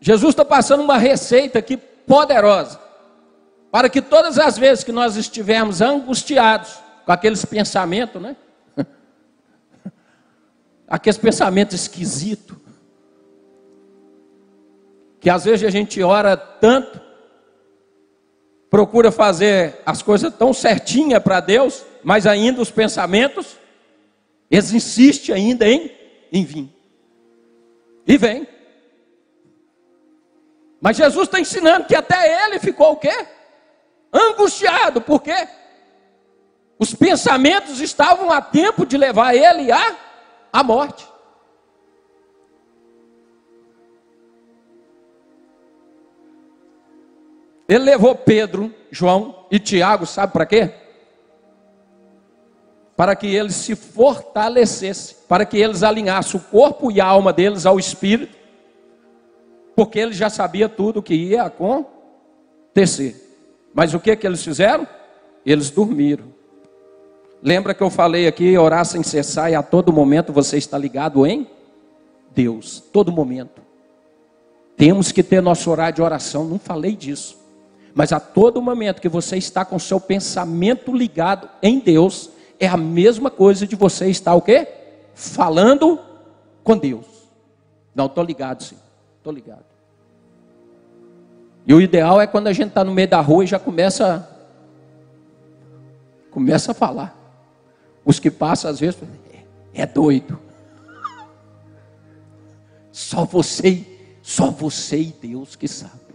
Jesus 0.00 0.30
está 0.30 0.44
passando 0.44 0.82
uma 0.82 0.98
receita 0.98 1.58
aqui 1.58 1.76
poderosa, 1.76 2.78
para 3.70 3.88
que 3.88 4.00
todas 4.00 4.38
as 4.38 4.56
vezes 4.56 4.84
que 4.84 4.92
nós 4.92 5.16
estivermos 5.16 5.80
angustiados 5.80 6.78
com 7.04 7.12
aqueles 7.12 7.44
pensamentos, 7.44 8.20
né? 8.20 8.36
Aqueles 10.88 11.18
pensamentos 11.18 11.74
esquisitos, 11.74 12.56
que 15.20 15.30
às 15.30 15.44
vezes 15.44 15.66
a 15.66 15.70
gente 15.70 16.02
ora 16.02 16.36
tanto, 16.36 17.00
procura 18.70 19.10
fazer 19.10 19.80
as 19.84 20.02
coisas 20.02 20.32
tão 20.34 20.52
certinha 20.52 21.20
para 21.20 21.40
Deus, 21.40 21.84
mas 22.04 22.26
ainda 22.26 22.60
os 22.60 22.70
pensamentos, 22.70 23.56
eles 24.50 24.72
insistem 24.72 25.34
ainda 25.34 25.66
em, 25.66 25.90
em 26.32 26.44
vir. 26.44 26.68
E 28.06 28.16
vem. 28.16 28.46
Mas 30.80 30.96
Jesus 30.96 31.26
está 31.26 31.40
ensinando 31.40 31.86
que 31.86 31.94
até 31.94 32.44
ele 32.44 32.58
ficou 32.58 32.92
o 32.92 32.96
quê? 32.96 33.26
Angustiado, 34.12 35.00
por 35.00 35.22
quê? 35.22 35.48
Os 36.78 36.94
pensamentos 36.94 37.80
estavam 37.80 38.30
a 38.30 38.40
tempo 38.40 38.84
de 38.84 38.96
levar 38.96 39.34
ele 39.34 39.72
à, 39.72 39.96
à 40.52 40.62
morte. 40.62 41.06
Ele 47.68 47.84
levou 47.84 48.14
Pedro, 48.14 48.72
João 48.90 49.46
e 49.50 49.58
Tiago, 49.58 50.06
sabe 50.06 50.32
para 50.32 50.46
quê? 50.46 50.72
Para 52.94 53.16
que 53.16 53.26
eles 53.26 53.56
se 53.56 53.74
fortalecessem, 53.74 55.16
para 55.28 55.44
que 55.44 55.58
eles 55.58 55.82
alinhassem 55.82 56.38
o 56.38 56.44
corpo 56.44 56.92
e 56.92 57.00
a 57.00 57.06
alma 57.06 57.32
deles 57.32 57.66
ao 57.66 57.78
espírito, 57.78 58.36
porque 59.76 59.98
ele 59.98 60.14
já 60.14 60.30
sabia 60.30 60.70
tudo 60.70 61.00
o 61.00 61.02
que 61.02 61.14
ia 61.14 61.42
acontecer. 61.42 63.22
Mas 63.74 63.92
o 63.92 64.00
que 64.00 64.16
que 64.16 64.26
eles 64.26 64.42
fizeram? 64.42 64.88
Eles 65.44 65.70
dormiram. 65.70 66.24
Lembra 67.42 67.74
que 67.74 67.82
eu 67.82 67.90
falei 67.90 68.26
aqui, 68.26 68.56
orar 68.56 68.86
sem 68.86 69.02
cessar 69.02 69.52
e 69.52 69.54
a 69.54 69.62
todo 69.62 69.92
momento 69.92 70.32
você 70.32 70.56
está 70.56 70.78
ligado 70.78 71.26
em 71.26 71.46
Deus, 72.34 72.82
todo 72.90 73.12
momento. 73.12 73.60
Temos 74.78 75.12
que 75.12 75.22
ter 75.22 75.42
nosso 75.42 75.70
horário 75.70 75.96
de 75.96 76.02
oração, 76.02 76.44
não 76.44 76.58
falei 76.58 76.96
disso. 76.96 77.38
Mas 77.94 78.12
a 78.12 78.20
todo 78.20 78.62
momento 78.62 79.00
que 79.00 79.08
você 79.08 79.36
está 79.36 79.62
com 79.64 79.78
seu 79.78 80.00
pensamento 80.00 80.94
ligado 80.94 81.48
em 81.62 81.78
Deus, 81.78 82.30
é 82.58 82.66
a 82.66 82.76
mesma 82.78 83.30
coisa 83.30 83.66
de 83.66 83.76
você 83.76 84.08
estar 84.08 84.34
o 84.34 84.40
quê? 84.40 84.66
Falando 85.14 85.98
com 86.64 86.76
Deus. 86.76 87.06
Não, 87.94 88.06
estou 88.06 88.24
ligado 88.24 88.62
sim. 88.62 88.76
Estou 89.26 89.34
ligado. 89.34 89.64
E 91.66 91.74
o 91.74 91.80
ideal 91.80 92.20
é 92.20 92.28
quando 92.28 92.46
a 92.46 92.52
gente 92.52 92.68
está 92.68 92.84
no 92.84 92.94
meio 92.94 93.08
da 93.08 93.20
rua 93.20 93.42
e 93.42 93.46
já 93.48 93.58
começa, 93.58 94.24
começa 96.30 96.70
a 96.70 96.74
falar. 96.74 97.12
Os 98.04 98.20
que 98.20 98.30
passam 98.30 98.70
às 98.70 98.78
vezes, 98.78 99.02
é, 99.74 99.84
doido. 99.84 100.38
Só 102.92 103.24
você, 103.24 103.84
só 104.22 104.48
você 104.52 105.00
e 105.00 105.12
Deus 105.20 105.56
que 105.56 105.66
sabe. 105.66 106.14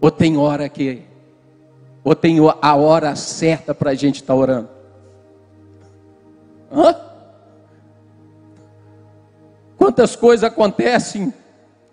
Ou 0.00 0.12
tem 0.12 0.36
hora 0.36 0.68
que, 0.68 1.02
ou 2.04 2.14
tem 2.14 2.36
a 2.38 2.76
hora 2.76 3.16
certa 3.16 3.74
para 3.74 3.90
a 3.90 3.94
gente 3.96 4.20
estar 4.20 4.32
tá 4.32 4.38
orando. 4.38 4.68
Hã? 6.70 7.09
Quantas 9.80 10.14
coisas 10.14 10.44
acontecem 10.44 11.32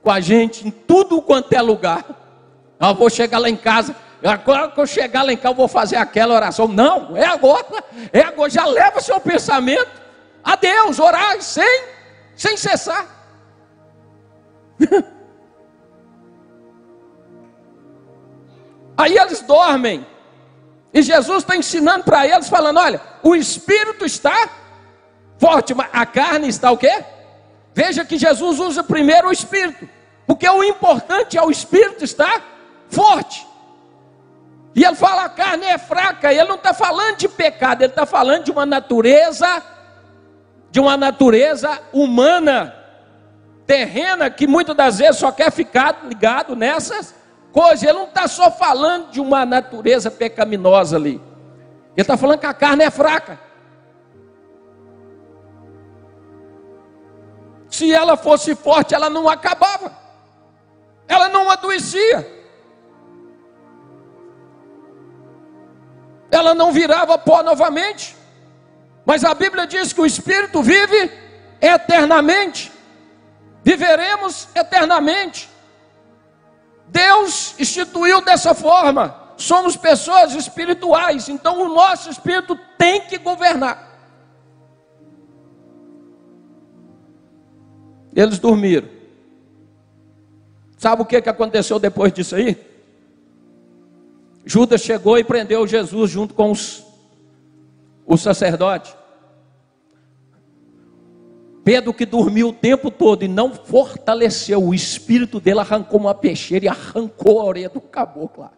com 0.04 0.12
a 0.12 0.20
gente 0.20 0.68
em 0.68 0.72
tudo 0.72 1.22
quanto 1.22 1.54
é 1.54 1.62
lugar. 1.62 2.04
Eu 2.78 2.94
vou 2.94 3.10
chegar 3.10 3.40
lá 3.40 3.50
em 3.50 3.56
casa, 3.56 3.96
agora 4.22 4.70
que 4.70 4.78
eu 4.78 4.86
chegar 4.86 5.24
lá 5.24 5.32
em 5.32 5.38
casa, 5.38 5.54
eu 5.54 5.56
vou 5.56 5.70
fazer 5.70 5.96
aquela 5.96 6.36
oração. 6.36 6.68
Não, 6.68 7.16
é 7.16 7.26
agora, 7.26 7.66
é 8.12 8.20
agora. 8.20 8.50
Já 8.50 8.66
leva 8.66 9.00
seu 9.00 9.22
pensamento 9.22 9.90
a 10.44 10.58
Deus, 10.58 11.00
orar 11.00 11.42
sem, 11.42 11.86
sem 12.36 12.58
cessar. 12.58 13.06
Aí 18.98 19.18
eles 19.18 19.40
dormem. 19.44 20.06
E 20.94 21.02
Jesus 21.02 21.38
está 21.38 21.56
ensinando 21.56 22.04
para 22.04 22.28
eles, 22.28 22.50
falando: 22.50 22.82
olha, 22.82 23.00
o 23.24 23.34
espírito 23.34 24.04
está 24.04 24.50
forte, 25.40 25.74
mas 25.74 25.88
a 25.94 26.06
carne 26.06 26.50
está 26.50 26.70
o 26.70 26.78
quê? 26.78 27.16
Veja 27.78 28.04
que 28.04 28.18
Jesus 28.18 28.60
usa 28.60 28.84
primeiro 28.84 29.28
o 29.28 29.32
espírito, 29.32 29.88
porque 30.26 30.50
o 30.50 30.64
importante 30.64 31.38
é 31.38 31.44
o 31.44 31.52
espírito 31.52 32.04
estar 32.04 32.42
forte. 32.90 33.46
E 34.74 34.84
ele 34.84 34.96
fala 34.96 35.26
a 35.26 35.30
carne 35.30 35.68
é 35.68 35.78
fraca, 35.78 36.34
ele 36.34 36.46
não 36.46 36.56
está 36.56 36.74
falando 36.74 37.18
de 37.18 37.30
pecado, 37.30 37.84
ele 37.84 37.92
está 37.92 38.04
falando 38.04 38.46
de 38.46 38.50
uma 38.50 38.66
natureza, 38.66 39.62
de 40.72 40.80
uma 40.80 40.98
natureza 40.98 41.80
humana, 41.94 42.74
terrena, 43.68 44.28
que 44.32 44.48
muitas 44.48 44.76
das 44.76 44.98
vezes 44.98 45.18
só 45.18 45.32
quer 45.32 45.52
ficar 45.52 46.00
ligado 46.04 46.56
nessas 46.56 47.14
coisas. 47.52 47.84
Ele 47.84 47.94
não 47.94 48.06
está 48.06 48.28
só 48.28 48.50
falando 48.50 49.12
de 49.12 49.22
uma 49.22 49.46
natureza 49.46 50.10
pecaminosa 50.10 50.96
ali, 50.96 51.22
ele 51.96 52.02
está 52.02 52.18
falando 52.18 52.40
que 52.40 52.48
a 52.48 52.56
carne 52.56 52.86
é 52.86 52.90
fraca. 52.90 53.47
Se 57.78 57.94
ela 57.94 58.18
fosse 58.18 58.56
forte, 58.56 58.96
ela 58.96 59.08
não 59.08 59.30
acabava, 59.30 59.96
ela 61.08 61.30
não 61.30 61.48
adoecia, 61.48 62.28
ela 66.32 66.56
não 66.56 66.72
virava 66.72 67.20
pó 67.20 67.44
novamente. 67.44 68.18
Mas 69.06 69.24
a 69.24 69.32
Bíblia 69.36 69.68
diz 69.68 69.94
que 69.94 70.02
o 70.02 70.08
Espírito 70.08 70.64
vive 70.64 71.12
eternamente, 71.62 72.72
viveremos 73.64 74.48
eternamente. 74.56 75.48
Deus 76.88 77.54
instituiu 77.60 78.22
dessa 78.22 78.56
forma, 78.56 79.36
somos 79.38 79.78
pessoas 79.78 80.34
espirituais, 80.34 81.30
então 81.30 81.62
o 81.62 81.70
nosso 81.70 82.10
espírito 82.10 82.56
tem 82.76 83.02
que 83.02 83.20
governar. 83.20 83.87
Eles 88.18 88.40
dormiram. 88.40 88.90
Sabe 90.76 91.04
o 91.04 91.06
que, 91.06 91.22
que 91.22 91.30
aconteceu 91.30 91.78
depois 91.78 92.12
disso 92.12 92.36
aí? 92.36 92.58
Judas 94.44 94.82
chegou 94.82 95.20
e 95.20 95.24
prendeu 95.24 95.68
Jesus 95.68 96.10
junto 96.10 96.34
com 96.34 96.50
os, 96.50 96.84
o 98.08 98.18
sacerdote. 98.18 98.96
Pedro, 101.64 101.94
que 101.94 102.08
dormiu 102.08 102.50
o 102.50 102.54
tempo 102.54 102.90
todo 102.90 103.24
e 103.24 103.28
não 103.28 103.54
fortaleceu, 103.54 104.64
o 104.64 104.74
espírito 104.74 105.40
dele 105.40 105.60
arrancou 105.60 106.00
uma 106.00 106.16
peixeira 106.16 106.66
e 106.66 106.70
arrancou 106.70 107.40
a 107.40 107.44
orelha 107.44 107.70
do 107.70 107.82
caboclo 107.82 108.46
lá. 108.46 108.52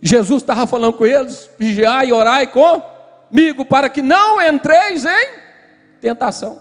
Jesus 0.00 0.42
estava 0.42 0.68
falando 0.68 0.92
com 0.92 1.06
eles: 1.06 1.50
vigiai 1.58 2.10
e 2.10 2.12
orai 2.12 2.46
comigo, 3.32 3.64
para 3.64 3.88
que 3.88 4.02
não 4.02 4.40
entreis 4.42 5.06
em 5.06 5.28
tentação. 6.02 6.60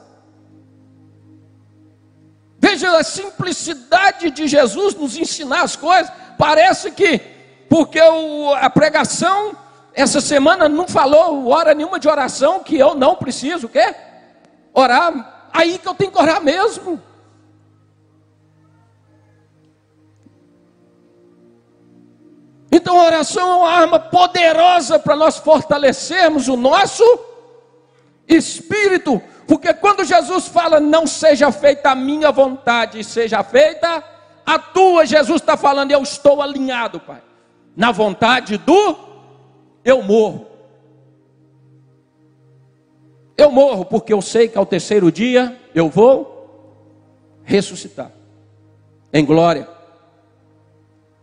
Veja 2.57 2.97
a 2.97 3.03
simplicidade 3.03 4.31
de 4.31 4.47
Jesus 4.47 4.95
nos 4.95 5.17
ensinar 5.17 5.63
as 5.63 5.75
coisas. 5.75 6.11
Parece 6.37 6.91
que, 6.91 7.19
porque 7.67 8.01
o, 8.01 8.53
a 8.53 8.69
pregação 8.69 9.57
essa 9.93 10.21
semana 10.21 10.69
não 10.69 10.87
falou 10.87 11.49
hora 11.49 11.73
nenhuma 11.73 11.99
de 11.99 12.07
oração, 12.07 12.63
que 12.63 12.77
eu 12.77 12.95
não 12.95 13.17
preciso, 13.17 13.67
quê? 13.67 13.93
Orar. 14.73 15.49
Aí 15.51 15.77
que 15.77 15.87
eu 15.87 15.93
tenho 15.93 16.11
que 16.11 16.21
orar 16.21 16.41
mesmo. 16.41 17.01
Então 22.71 22.99
a 22.99 23.05
oração 23.05 23.51
é 23.51 23.55
uma 23.55 23.69
arma 23.69 23.99
poderosa 23.99 24.97
para 24.97 25.15
nós 25.15 25.37
fortalecermos 25.37 26.47
o 26.47 26.55
nosso 26.55 27.03
espírito, 28.27 29.21
porque 29.45 29.73
quando 29.73 30.05
Jesus 30.05 30.47
fala, 30.47 30.79
não 30.79 31.05
seja 31.05 31.51
feita 31.51 31.91
a 31.91 31.95
minha 31.95 32.31
vontade, 32.31 33.03
seja 33.03 33.43
feita 33.43 34.01
a 34.45 34.57
tua, 34.57 35.05
Jesus 35.05 35.41
está 35.41 35.57
falando, 35.57 35.91
eu 35.91 36.01
estou 36.01 36.41
alinhado, 36.41 36.99
Pai, 37.01 37.21
na 37.75 37.91
vontade 37.91 38.57
do 38.57 38.95
eu 39.83 40.01
morro. 40.01 40.47
Eu 43.35 43.51
morro 43.51 43.83
porque 43.83 44.13
eu 44.13 44.21
sei 44.21 44.47
que 44.47 44.57
ao 44.57 44.65
terceiro 44.65 45.11
dia 45.11 45.59
eu 45.75 45.89
vou 45.89 47.41
ressuscitar. 47.43 48.11
Em 49.11 49.25
glória 49.25 49.80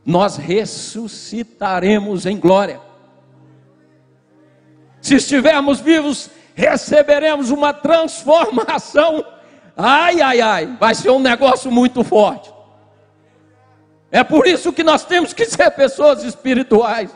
nós 0.09 0.39
ressuscitaremos 0.39 2.25
em 2.25 2.39
glória. 2.39 2.81
Se 5.03 5.17
estivermos 5.17 5.81
vivos, 5.81 6.31
receberemos 6.55 7.51
uma 7.51 7.75
transformação. 7.75 9.23
Ai, 9.77 10.23
ai, 10.23 10.41
ai, 10.41 10.77
vai 10.81 10.95
ser 10.95 11.11
um 11.11 11.19
negócio 11.19 11.71
muito 11.71 12.03
forte. 12.03 12.51
É 14.11 14.25
por 14.25 14.47
isso 14.47 14.73
que 14.73 14.83
nós 14.83 15.05
temos 15.05 15.35
que 15.35 15.45
ser 15.45 15.71
pessoas 15.73 16.25
espirituais. 16.25 17.15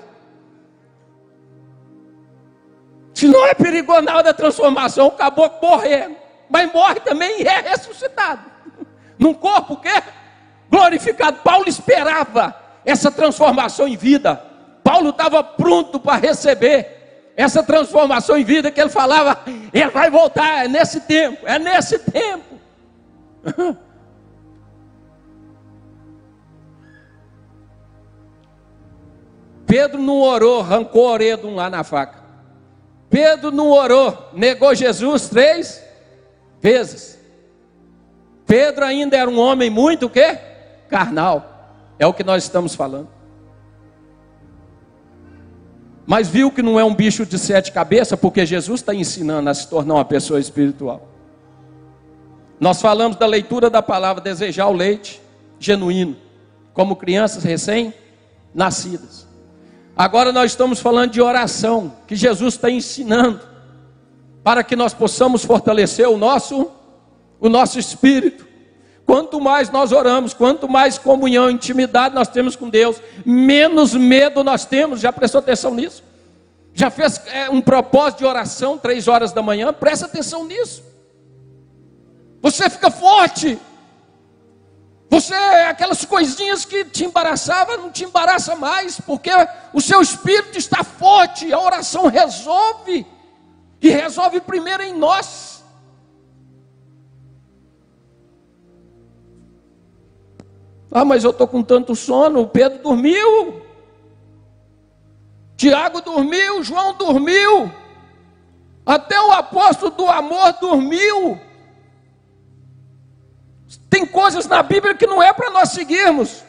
Se 3.15 3.27
não 3.27 3.47
é 3.47 3.55
perigoso 3.55 4.03
da 4.03 4.35
transformação, 4.35 5.07
acabou 5.07 5.51
morrer, 5.63 6.11
mas 6.47 6.71
morre 6.71 7.01
também 7.01 7.41
e 7.41 7.49
é 7.49 7.59
ressuscitado. 7.59 8.43
Num 9.19 9.33
corpo 9.33 9.77
que 9.77 9.89
é 9.89 10.03
glorificado. 10.71 11.39
Paulo 11.39 11.67
esperava 11.67 12.61
essa 12.85 13.11
transformação 13.11 13.87
em 13.87 13.97
vida. 13.97 14.43
Paulo 14.83 15.11
estava 15.11 15.43
pronto 15.43 16.01
para 16.01 16.19
receber 16.19 17.03
essa 17.37 17.63
transformação 17.63 18.37
em 18.37 18.45
vida 18.45 18.71
que 18.71 18.81
ele 18.81 18.91
falava, 18.91 19.39
ele 19.73 19.91
vai 19.91 20.11
voltar, 20.11 20.65
é 20.65 20.69
nesse 20.69 21.01
tempo, 21.01 21.47
é 21.47 21.59
nesse 21.59 21.99
tempo. 21.99 22.61
Pedro 29.67 29.99
não 30.03 30.21
orou, 30.21 30.61
arrancou 30.61 31.09
a 31.09 31.13
orelha 31.13 31.39
de 31.39 31.47
um 31.47 31.55
lá 31.55 31.71
na 31.71 31.83
faca. 31.83 32.23
Pedro 33.09 33.51
não 33.51 33.71
orou, 33.71 34.29
negou 34.35 34.75
Jesus 34.75 35.31
três 35.31 35.83
vezes. 36.61 37.19
Pedro 38.47 38.85
ainda 38.85 39.17
era 39.17 39.31
um 39.31 39.39
homem 39.39 39.71
muito 39.71 40.07
o 40.07 40.11
quê? 40.11 40.39
Carnal. 40.91 41.52
É 41.99 42.07
o 42.07 42.13
que 42.13 42.25
nós 42.25 42.45
estamos 42.45 42.75
falando. 42.75 43.09
Mas 46.07 46.29
viu 46.29 46.51
que 46.51 46.63
não 46.63 46.79
é 46.79 46.85
um 46.85 46.95
bicho 46.95 47.25
de 47.25 47.39
sete 47.39 47.71
cabeças, 47.73 48.19
porque 48.19 48.45
Jesus 48.45 48.81
está 48.81 48.95
ensinando 48.95 49.49
a 49.49 49.55
se 49.55 49.69
tornar 49.69 49.95
uma 49.95 50.05
pessoa 50.05 50.41
espiritual. 50.41 51.09
Nós 52.59 52.81
falamos 52.81 53.17
da 53.17 53.27
leitura 53.27 53.71
da 53.71 53.83
palavra, 53.83 54.23
desejar 54.23 54.69
o 54.69 54.73
leite 54.73 55.21
genuíno, 55.59 56.17
como 56.73 56.97
crianças 56.97 57.45
recém-nascidas. 57.45 59.27
Agora 59.97 60.33
nós 60.33 60.53
estamos 60.53 60.81
falando 60.81 61.11
de 61.13 61.21
oração, 61.21 61.93
que 62.07 62.17
Jesus 62.17 62.55
está 62.55 62.71
ensinando, 62.71 63.41
para 64.43 64.65
que 64.65 64.75
nós 64.75 64.93
possamos 64.93 65.45
fortalecer 65.45 66.09
o 66.09 66.17
nosso, 66.17 66.71
o 67.39 67.49
nosso 67.49 67.79
espírito. 67.79 68.47
Quanto 69.05 69.41
mais 69.41 69.71
nós 69.71 69.93
oramos, 69.93 70.33
quanto 70.33 70.69
mais 70.69 70.97
comunhão, 70.99 71.51
intimidade 71.51 72.15
nós 72.15 72.29
temos 72.29 72.57
com 72.57 72.69
Deus, 72.69 73.01
menos 73.25 73.95
medo 73.95 74.45
nós 74.45 74.65
temos. 74.65 75.01
Já 75.01 75.13
prestou 75.13 75.41
atenção 75.41 75.75
nisso? 75.75 76.03
Já 76.73 76.91
fez 76.91 77.21
é, 77.27 77.51
um 77.51 77.61
propósito 77.61 78.21
de 78.21 78.25
oração 78.25 78.79
três 78.79 79.09
horas 79.09 79.33
da 79.33 79.43
manhã? 79.43 79.73
Presta 79.73 80.07
atenção 80.07 80.47
nisso. 80.47 80.83
Você 82.41 82.71
fica 82.71 82.91
forte. 82.91 83.59
Você, 85.11 85.35
aquelas 85.35 86.05
coisinhas 86.07 86.65
que 86.65 86.87
te 86.87 87.05
embaraçava, 87.05 87.77
não 87.77 87.91
te 87.91 88.05
embaraça 88.05 88.57
mais, 88.57 88.99
porque 88.99 89.31
o 89.73 89.81
seu 89.81 90.01
espírito 90.01 90.57
está 90.57 90.83
forte, 90.83 91.53
a 91.53 91.61
oração 91.61 92.07
resolve, 92.07 93.07
e 93.83 93.91
resolve 93.91 94.41
primeiro 94.41 94.83
em 94.83 94.95
nós. 94.95 95.52
Ah, 100.93 101.07
mas 101.07 101.25
eu 101.25 101.31
estou 101.31 101.49
com 101.49 101.63
tanto 101.63 101.97
sono. 101.97 102.47
Pedro 102.47 102.83
dormiu. 102.83 103.63
Tiago 105.57 106.03
dormiu. 106.03 106.63
João 106.63 106.93
dormiu. 106.93 107.73
Até 108.85 109.19
o 109.21 109.33
apóstolo 109.33 109.91
do 109.93 110.07
amor 110.07 110.53
dormiu. 110.61 111.41
Tem 113.89 114.05
coisas 114.05 114.47
na 114.47 114.63
Bíblia 114.63 114.95
que 114.95 115.07
não 115.07 115.23
é 115.23 115.33
para 115.33 115.51
nós 115.51 115.71
seguirmos. 115.71 116.45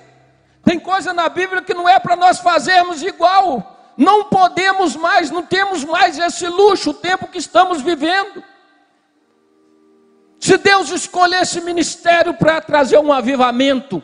Tem 0.64 0.78
coisa 0.78 1.14
na 1.14 1.30
Bíblia 1.30 1.62
que 1.62 1.74
não 1.74 1.88
é 1.88 1.98
para 2.00 2.18
nós 2.18 2.40
fazermos 2.40 3.02
igual. 3.02 3.94
Não 3.96 4.26
podemos 4.26 4.96
mais, 4.96 5.30
não 5.30 5.44
temos 5.44 5.86
mais 5.86 6.18
esse 6.18 6.48
luxo, 6.48 6.90
o 6.90 6.94
tempo 6.94 7.28
que 7.28 7.38
estamos 7.38 7.82
vivendo. 7.82 8.44
Se 10.40 10.58
Deus 10.58 10.90
escolher 10.90 11.44
esse 11.44 11.62
ministério 11.62 12.34
para 12.34 12.60
trazer 12.60 12.98
um 12.98 13.14
avivamento, 13.14 14.04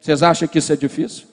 Vocês 0.00 0.22
acham 0.22 0.48
que 0.48 0.58
isso 0.58 0.72
é 0.72 0.76
difícil? 0.76 1.26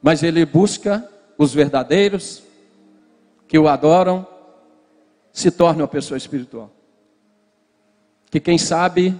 Mas 0.00 0.22
ele 0.22 0.46
busca 0.46 1.06
os 1.36 1.52
verdadeiros 1.52 2.42
que 3.48 3.58
o 3.58 3.66
adoram, 3.66 4.26
se 5.32 5.50
torne 5.50 5.82
uma 5.82 5.88
pessoa 5.88 6.18
espiritual. 6.18 6.70
Que 8.30 8.38
quem 8.38 8.58
sabe 8.58 9.18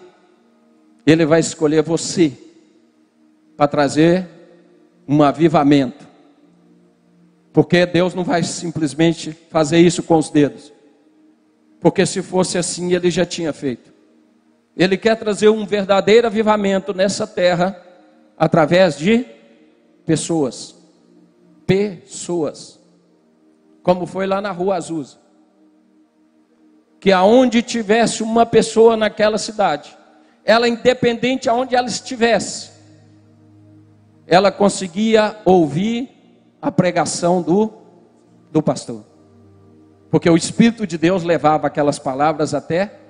ele 1.07 1.24
vai 1.24 1.41
escolher 1.41 1.83
você 1.83 2.37
para 3.57 3.66
trazer 3.66 4.29
um 5.07 5.22
avivamento. 5.22 6.07
Porque 7.53 7.87
Deus 7.87 8.14
não 8.14 8.22
vai 8.22 8.43
simplesmente 8.43 9.33
fazer 9.33 9.79
isso 9.79 10.03
com 10.03 10.18
os 10.18 10.29
dedos. 10.29 10.72
Porque 11.81 12.05
se 12.05 12.22
fosse 12.22 12.59
assim, 12.59 12.93
ele 12.93 13.11
já 13.11 13.24
tinha 13.24 13.53
feito. 13.53 13.97
Ele 14.79 14.97
quer 14.97 15.16
trazer 15.16 15.49
um 15.49 15.66
verdadeiro 15.66 16.29
avivamento 16.29 16.95
nessa 16.95 17.26
terra 17.26 17.76
através 18.39 18.97
de 18.97 19.26
pessoas. 20.07 20.76
Pessoas. 21.66 22.79
Como 23.83 24.07
foi 24.07 24.24
lá 24.24 24.41
na 24.41 24.53
Rua 24.53 24.76
Azusa. 24.76 25.18
Que 27.01 27.11
aonde 27.11 27.61
tivesse 27.61 28.22
uma 28.22 28.47
pessoa 28.47 28.97
naquela 28.97 29.37
cidade, 29.37 29.97
ela 30.45 30.68
independente 30.68 31.49
aonde 31.49 31.74
ela 31.74 31.89
estivesse, 31.89 32.70
ela 34.26 34.53
conseguia 34.53 35.37
ouvir 35.45 36.09
a 36.62 36.70
pregação 36.70 37.43
do, 37.43 37.72
do 38.53 38.62
pastor. 38.62 39.05
Porque 40.11 40.31
o 40.31 40.37
Espírito 40.37 40.87
de 40.87 40.97
Deus 40.97 41.24
levava 41.24 41.66
aquelas 41.66 41.99
palavras 41.99 42.55
até 42.55 43.08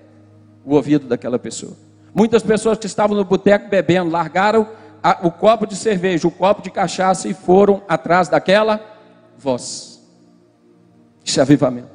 o 0.69 0.75
ouvido 0.75 1.07
daquela 1.07 1.39
pessoa. 1.39 1.73
Muitas 2.15 2.43
pessoas 2.43 2.79
que 2.79 2.87
estavam 2.87 3.17
no 3.17 3.25
boteco 3.25 3.69
bebendo 3.69 4.11
largaram 4.11 4.69
a, 5.03 5.27
o 5.27 5.31
copo 5.31 5.67
de 5.67 5.75
cerveja, 5.75 6.29
o 6.29 6.31
copo 6.31 6.61
de 6.61 6.71
cachaça 6.71 7.29
e 7.29 7.35
foram 7.35 7.83
atrás 7.89 8.29
daquela 8.29 8.81
voz. 9.39 10.03
Isso 11.25 11.41
é 11.41 11.43
avivamento. 11.43 11.89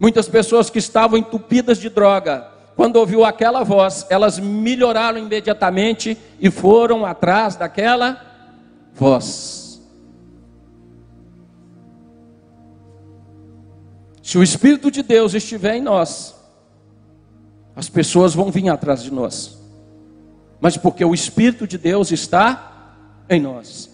Muitas 0.00 0.28
pessoas 0.28 0.70
que 0.70 0.78
estavam 0.78 1.18
entupidas 1.18 1.78
de 1.78 1.90
droga, 1.90 2.48
quando 2.76 2.96
ouviu 2.96 3.24
aquela 3.24 3.64
voz, 3.64 4.06
elas 4.08 4.38
melhoraram 4.38 5.18
imediatamente 5.18 6.16
e 6.40 6.50
foram 6.50 7.04
atrás 7.04 7.56
daquela 7.56 8.20
voz. 8.94 9.67
Se 14.28 14.36
o 14.36 14.42
Espírito 14.42 14.90
de 14.90 15.02
Deus 15.02 15.32
estiver 15.32 15.76
em 15.76 15.80
nós, 15.80 16.34
as 17.74 17.88
pessoas 17.88 18.34
vão 18.34 18.50
vir 18.50 18.68
atrás 18.68 19.02
de 19.02 19.10
nós. 19.10 19.58
Mas 20.60 20.76
porque 20.76 21.02
o 21.02 21.14
Espírito 21.14 21.66
de 21.66 21.78
Deus 21.78 22.12
está 22.12 22.94
em 23.26 23.40
nós. 23.40 23.88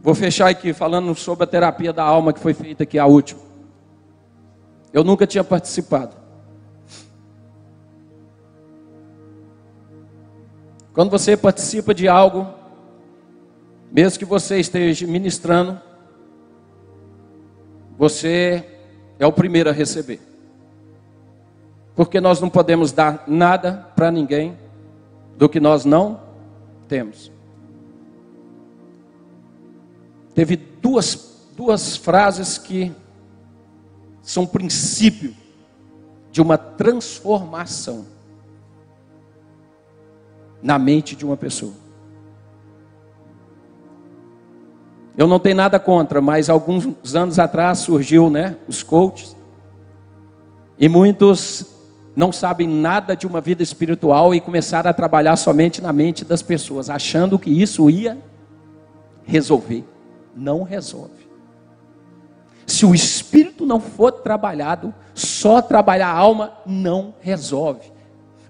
Vou 0.00 0.14
fechar 0.14 0.48
aqui 0.48 0.72
falando 0.72 1.14
sobre 1.14 1.44
a 1.44 1.46
terapia 1.46 1.92
da 1.92 2.02
alma 2.02 2.32
que 2.32 2.40
foi 2.40 2.54
feita 2.54 2.84
aqui 2.84 2.98
a 2.98 3.04
última. 3.04 3.42
Eu 4.90 5.04
nunca 5.04 5.26
tinha 5.26 5.44
participado. 5.44 6.16
Quando 10.94 11.10
você 11.10 11.36
participa 11.36 11.92
de 11.92 12.08
algo, 12.08 12.46
mesmo 13.92 14.18
que 14.18 14.24
você 14.24 14.58
esteja 14.58 15.06
ministrando, 15.06 15.89
você 18.00 18.64
é 19.18 19.26
o 19.26 19.32
primeiro 19.32 19.68
a 19.68 19.74
receber. 19.74 20.18
Porque 21.94 22.18
nós 22.18 22.40
não 22.40 22.48
podemos 22.48 22.92
dar 22.92 23.24
nada 23.26 23.92
para 23.94 24.10
ninguém 24.10 24.56
do 25.36 25.50
que 25.50 25.60
nós 25.60 25.84
não 25.84 26.18
temos. 26.88 27.30
Teve 30.34 30.56
duas, 30.56 31.46
duas 31.54 31.94
frases 31.94 32.56
que 32.56 32.90
são 34.22 34.46
princípio 34.46 35.36
de 36.32 36.40
uma 36.40 36.56
transformação 36.56 38.06
na 40.62 40.78
mente 40.78 41.14
de 41.14 41.26
uma 41.26 41.36
pessoa. 41.36 41.74
Eu 45.20 45.28
não 45.28 45.38
tenho 45.38 45.56
nada 45.56 45.78
contra, 45.78 46.18
mas 46.22 46.48
alguns 46.48 47.14
anos 47.14 47.38
atrás 47.38 47.80
surgiu, 47.80 48.30
né, 48.30 48.56
os 48.66 48.82
coaches. 48.82 49.36
E 50.78 50.88
muitos 50.88 51.66
não 52.16 52.32
sabem 52.32 52.66
nada 52.66 53.14
de 53.14 53.26
uma 53.26 53.38
vida 53.38 53.62
espiritual 53.62 54.34
e 54.34 54.40
começaram 54.40 54.88
a 54.88 54.94
trabalhar 54.94 55.36
somente 55.36 55.82
na 55.82 55.92
mente 55.92 56.24
das 56.24 56.40
pessoas, 56.40 56.88
achando 56.88 57.38
que 57.38 57.50
isso 57.50 57.90
ia 57.90 58.16
resolver 59.26 59.84
não 60.34 60.62
resolve. 60.62 61.28
Se 62.66 62.86
o 62.86 62.94
espírito 62.94 63.66
não 63.66 63.78
for 63.78 64.10
trabalhado, 64.10 64.94
só 65.12 65.60
trabalhar 65.60 66.08
a 66.08 66.16
alma 66.16 66.54
não 66.64 67.12
resolve. 67.20 67.92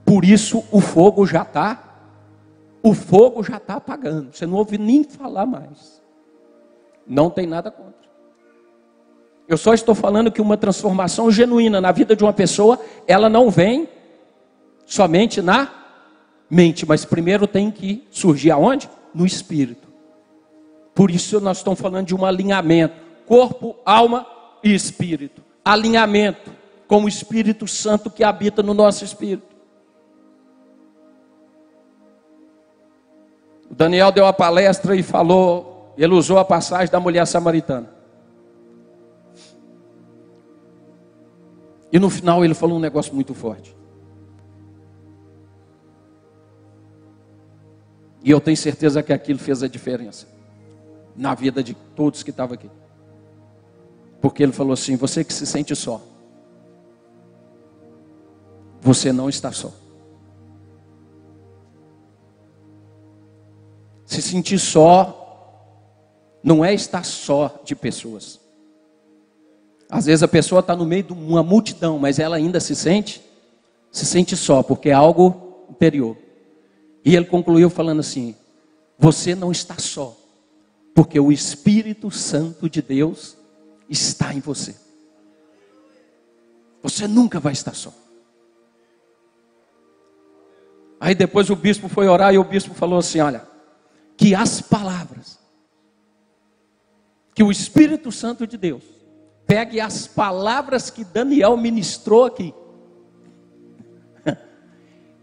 Por 0.05 0.25
isso 0.25 0.63
o 0.71 0.81
fogo 0.81 1.27
já 1.27 1.43
está, 1.43 1.99
o 2.81 2.95
fogo 2.95 3.43
já 3.43 3.57
está 3.57 3.75
apagando. 3.75 4.33
Você 4.33 4.47
não 4.47 4.57
ouve 4.57 4.79
nem 4.79 5.03
falar 5.03 5.47
mais. 5.47 6.00
Não 7.11 7.29
tem 7.29 7.45
nada 7.45 7.73
contra. 7.73 8.09
Eu 9.49 9.57
só 9.57 9.75
estou 9.75 9.97
falando 9.97 10.31
que 10.31 10.41
uma 10.41 10.57
transformação 10.57 11.29
genuína 11.29 11.81
na 11.81 11.91
vida 11.91 12.15
de 12.15 12.23
uma 12.23 12.33
pessoa, 12.33 12.79
ela 13.05 13.29
não 13.29 13.51
vem 13.51 13.89
somente 14.87 15.43
na 15.43 15.69
mente, 16.49 16.87
mas 16.87 17.05
primeiro 17.05 17.49
tem 17.49 17.69
que 17.69 18.07
surgir 18.13 18.53
aonde? 18.53 18.89
No 19.13 19.27
espírito. 19.27 19.89
Por 20.95 21.11
isso 21.11 21.41
nós 21.41 21.57
estamos 21.57 21.81
falando 21.81 22.07
de 22.07 22.15
um 22.15 22.25
alinhamento: 22.25 22.95
corpo, 23.27 23.75
alma 23.85 24.25
e 24.63 24.73
espírito. 24.73 25.43
Alinhamento 25.65 26.53
com 26.87 27.05
o 27.05 27.09
Espírito 27.09 27.67
Santo 27.67 28.09
que 28.09 28.23
habita 28.23 28.63
no 28.63 28.73
nosso 28.73 29.05
espírito. 29.05 29.57
O 33.69 33.75
Daniel 33.75 34.11
deu 34.13 34.27
a 34.27 34.33
palestra 34.33 34.97
e 34.97 35.03
falou, 35.03 35.80
ele 36.03 36.15
usou 36.15 36.39
a 36.39 36.45
passagem 36.47 36.91
da 36.91 36.99
mulher 36.99 37.27
samaritana. 37.27 37.91
E 41.93 41.99
no 41.99 42.09
final 42.09 42.43
ele 42.43 42.55
falou 42.55 42.79
um 42.79 42.81
negócio 42.81 43.15
muito 43.15 43.35
forte. 43.35 43.77
E 48.25 48.31
eu 48.31 48.41
tenho 48.41 48.57
certeza 48.57 49.03
que 49.03 49.13
aquilo 49.13 49.39
fez 49.39 49.63
a 49.63 49.69
diferença 49.69 50.27
na 51.15 51.35
vida 51.35 51.63
de 51.63 51.75
todos 51.75 52.23
que 52.23 52.31
estavam 52.31 52.55
aqui. 52.55 52.71
Porque 54.23 54.43
ele 54.43 54.53
falou 54.53 54.73
assim: 54.73 54.97
você 54.97 55.23
que 55.23 55.35
se 55.35 55.47
sente 55.47 55.77
só, 55.77 56.01
você 58.81 59.13
não 59.13 59.29
está 59.29 59.53
só. 59.53 59.71
Se 64.07 64.23
sentir 64.23 64.59
só 64.59 65.20
não 66.43 66.65
é 66.65 66.73
estar 66.73 67.05
só 67.05 67.61
de 67.65 67.75
pessoas. 67.75 68.41
Às 69.89 70.07
vezes 70.07 70.23
a 70.23 70.29
pessoa 70.29 70.61
está 70.61 70.77
no 70.77 70.87
meio 70.87 71.03
de 71.03 71.13
uma 71.13 71.43
multidão, 71.43 71.99
mas 71.99 72.19
ela 72.19 72.37
ainda 72.37 72.61
se 72.61 72.77
sente, 72.77 73.21
se 73.91 74.07
sente 74.07 74.37
só, 74.37 74.63
porque 74.63 74.91
é 74.91 74.93
algo 74.93 75.67
interior. 75.69 76.17
E 77.05 77.17
ele 77.17 77.25
concluiu 77.25 77.69
falando 77.69 78.01
assim: 78.01 78.37
você 78.99 79.35
não 79.35 79.51
está 79.51 79.77
só. 79.79 80.17
Porque 80.95 81.19
o 81.19 81.33
Espírito 81.33 82.11
Santo 82.11 82.69
de 82.69 82.83
Deus 82.83 83.37
está 83.89 84.35
em 84.35 84.41
você. 84.41 84.77
Você 86.83 87.09
nunca 87.09 87.41
vai 87.41 87.53
estar 87.53 87.75
só. 87.75 87.93
Aí 91.01 91.15
depois 91.15 91.49
o 91.49 91.57
bispo 91.57 91.89
foi 91.89 92.07
orar 92.07 92.35
e 92.35 92.39
o 92.39 92.45
bispo 92.45 92.75
falou 92.75 92.99
assim: 92.99 93.21
Olha, 93.21 93.47
que 94.17 94.35
as 94.35 94.61
palavras, 94.61 95.39
que 97.41 97.45
o 97.45 97.51
Espírito 97.51 98.13
Santo 98.13 98.47
de 98.47 98.59
Deus, 98.59 98.83
pegue 99.47 99.81
as 99.81 100.07
palavras 100.07 100.91
que 100.91 101.03
Daniel 101.03 101.57
ministrou 101.57 102.27
aqui, 102.27 102.53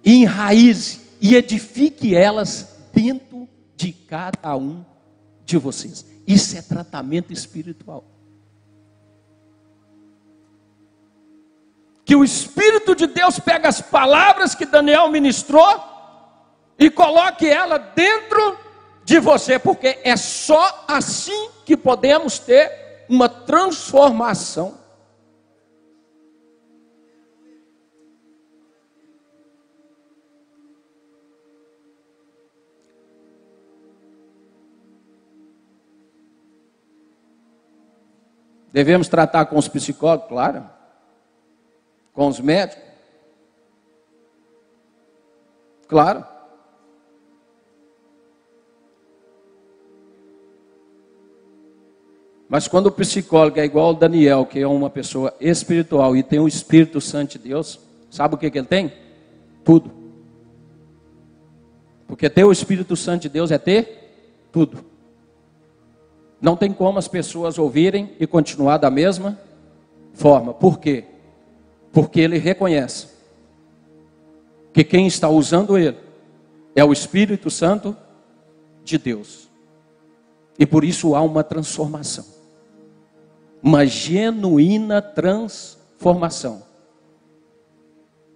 e 0.03 0.15
enraize 0.23 0.99
e 1.21 1.35
edifique 1.35 2.15
elas 2.15 2.75
dentro 2.91 3.47
de 3.75 3.93
cada 3.93 4.57
um 4.57 4.83
de 5.45 5.59
vocês. 5.59 6.07
Isso 6.25 6.57
é 6.57 6.61
tratamento 6.63 7.31
espiritual. 7.31 8.03
Que 12.03 12.15
o 12.15 12.23
Espírito 12.23 12.95
de 12.95 13.05
Deus 13.05 13.37
pega 13.37 13.69
as 13.69 13.79
palavras 13.79 14.55
que 14.55 14.65
Daniel 14.65 15.11
ministrou 15.11 15.83
e 16.79 16.89
coloque 16.89 17.47
ela 17.47 17.77
dentro 17.77 18.57
de 19.07 19.21
você, 19.21 19.57
porque 19.57 19.99
é 20.03 20.17
só 20.17 20.83
assim 20.85 21.49
que 21.65 21.77
podemos 21.77 22.39
ter 22.39 23.05
uma 23.07 23.29
transformação 23.29 24.77
Devemos 38.73 39.07
tratar 39.07 39.45
com 39.45 39.57
os 39.57 39.67
psicólogos, 39.67 40.27
claro, 40.27 40.69
com 42.13 42.27
os 42.27 42.39
médicos, 42.39 42.83
claro. 45.87 46.36
Mas 52.49 52.67
quando 52.67 52.87
o 52.87 52.91
psicólogo 52.91 53.59
é 53.59 53.65
igual 53.65 53.87
ao 53.87 53.93
Daniel, 53.93 54.45
que 54.45 54.59
é 54.59 54.67
uma 54.67 54.89
pessoa 54.89 55.33
espiritual 55.39 56.15
e 56.15 56.23
tem 56.23 56.39
o 56.39 56.47
Espírito 56.47 57.01
Santo 57.01 57.37
de 57.37 57.49
Deus, 57.49 57.79
sabe 58.09 58.35
o 58.35 58.37
que, 58.37 58.49
que 58.49 58.57
ele 58.57 58.67
tem? 58.67 58.93
Tudo. 59.65 59.91
Porque 62.07 62.29
ter 62.29 62.45
o 62.45 62.51
Espírito 62.51 62.95
Santo 62.95 63.23
de 63.23 63.29
Deus 63.29 63.51
é 63.51 63.57
ter 63.57 64.47
tudo. 64.51 64.85
Não 66.39 66.55
tem 66.55 66.71
como 66.71 66.97
as 66.97 67.07
pessoas 67.07 67.57
ouvirem 67.57 68.11
e 68.19 68.25
continuar 68.25 68.77
da 68.77 68.89
mesma 68.89 69.37
forma. 70.13 70.53
Por 70.53 70.79
quê? 70.79 71.03
Porque 71.91 72.21
ele 72.21 72.37
reconhece 72.37 73.07
que 74.71 74.83
quem 74.83 75.05
está 75.05 75.27
usando 75.27 75.77
ele 75.77 75.97
é 76.75 76.83
o 76.85 76.93
Espírito 76.93 77.49
Santo 77.49 77.95
de 78.83 78.97
Deus. 78.97 79.49
E 80.57 80.65
por 80.65 80.85
isso 80.85 81.13
há 81.13 81.21
uma 81.21 81.43
transformação. 81.43 82.36
Uma 83.61 83.85
genuína 83.85 85.01
transformação. 85.01 86.63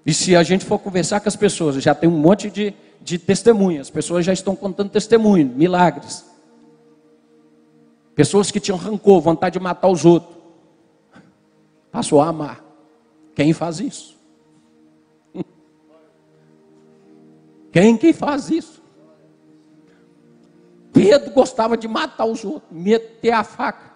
E 0.06 0.14
se 0.14 0.36
a 0.36 0.44
gente 0.44 0.66
for 0.66 0.80
conversar 0.80 1.20
com 1.20 1.30
as 1.30 1.36
pessoas, 1.36 1.82
já 1.82 1.94
tem 1.94 2.10
um 2.10 2.18
monte 2.18 2.50
de, 2.50 2.74
de 3.00 3.20
testemunhas, 3.20 3.88
as 3.88 3.90
pessoas 3.90 4.26
já 4.26 4.34
estão 4.34 4.56
contando 4.56 4.90
testemunho, 4.90 5.48
milagres. 5.48 6.26
Pessoas 8.16 8.52
que 8.52 8.60
tinham 8.60 8.78
rancor, 8.78 9.22
vontade 9.22 9.58
de 9.58 9.64
matar 9.64 9.88
os 9.88 10.06
outros. 10.06 10.36
Passou 11.92 12.22
a 12.22 12.28
amar. 12.28 12.64
Quem 13.36 13.54
faz 13.54 13.80
isso? 13.80 14.20
Quem 17.72 17.98
que 17.98 18.12
faz 18.12 18.50
isso? 18.50 18.82
Pedro 20.92 21.32
gostava 21.32 21.78
de 21.78 21.88
matar 21.88 22.26
os 22.26 22.44
outros, 22.44 22.70
meter 22.72 23.32
a 23.32 23.44
faca. 23.44 23.91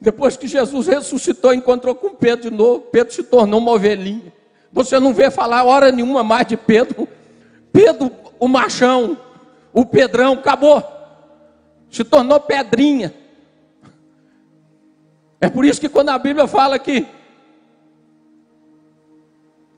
Depois 0.00 0.36
que 0.36 0.46
Jesus 0.46 0.86
ressuscitou, 0.86 1.54
encontrou 1.54 1.94
com 1.94 2.10
Pedro 2.10 2.50
de 2.50 2.56
novo, 2.56 2.80
Pedro 2.80 3.12
se 3.12 3.22
tornou 3.22 3.60
uma 3.60 3.72
ovelhinha. 3.72 4.32
Você 4.72 5.00
não 5.00 5.14
vê 5.14 5.30
falar 5.30 5.64
hora 5.64 5.90
nenhuma 5.90 6.22
mais 6.22 6.46
de 6.46 6.56
Pedro. 6.56 7.08
Pedro, 7.72 8.10
o 8.38 8.46
machão, 8.46 9.16
o 9.72 9.86
Pedrão, 9.86 10.34
acabou. 10.34 10.84
Se 11.90 12.04
tornou 12.04 12.38
pedrinha. 12.40 13.14
É 15.40 15.48
por 15.48 15.64
isso 15.64 15.80
que 15.80 15.88
quando 15.88 16.10
a 16.10 16.18
Bíblia 16.18 16.46
fala 16.46 16.78
que 16.78 17.06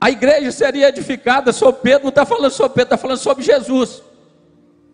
a 0.01 0.09
igreja 0.09 0.51
seria 0.51 0.89
edificada 0.89 1.51
sobre 1.51 1.81
Pedro, 1.81 2.03
não 2.03 2.09
está 2.09 2.25
falando 2.25 2.51
sobre 2.51 2.73
Pedro, 2.73 2.83
está 2.83 2.97
falando 2.97 3.17
sobre 3.17 3.43
Jesus. 3.43 4.01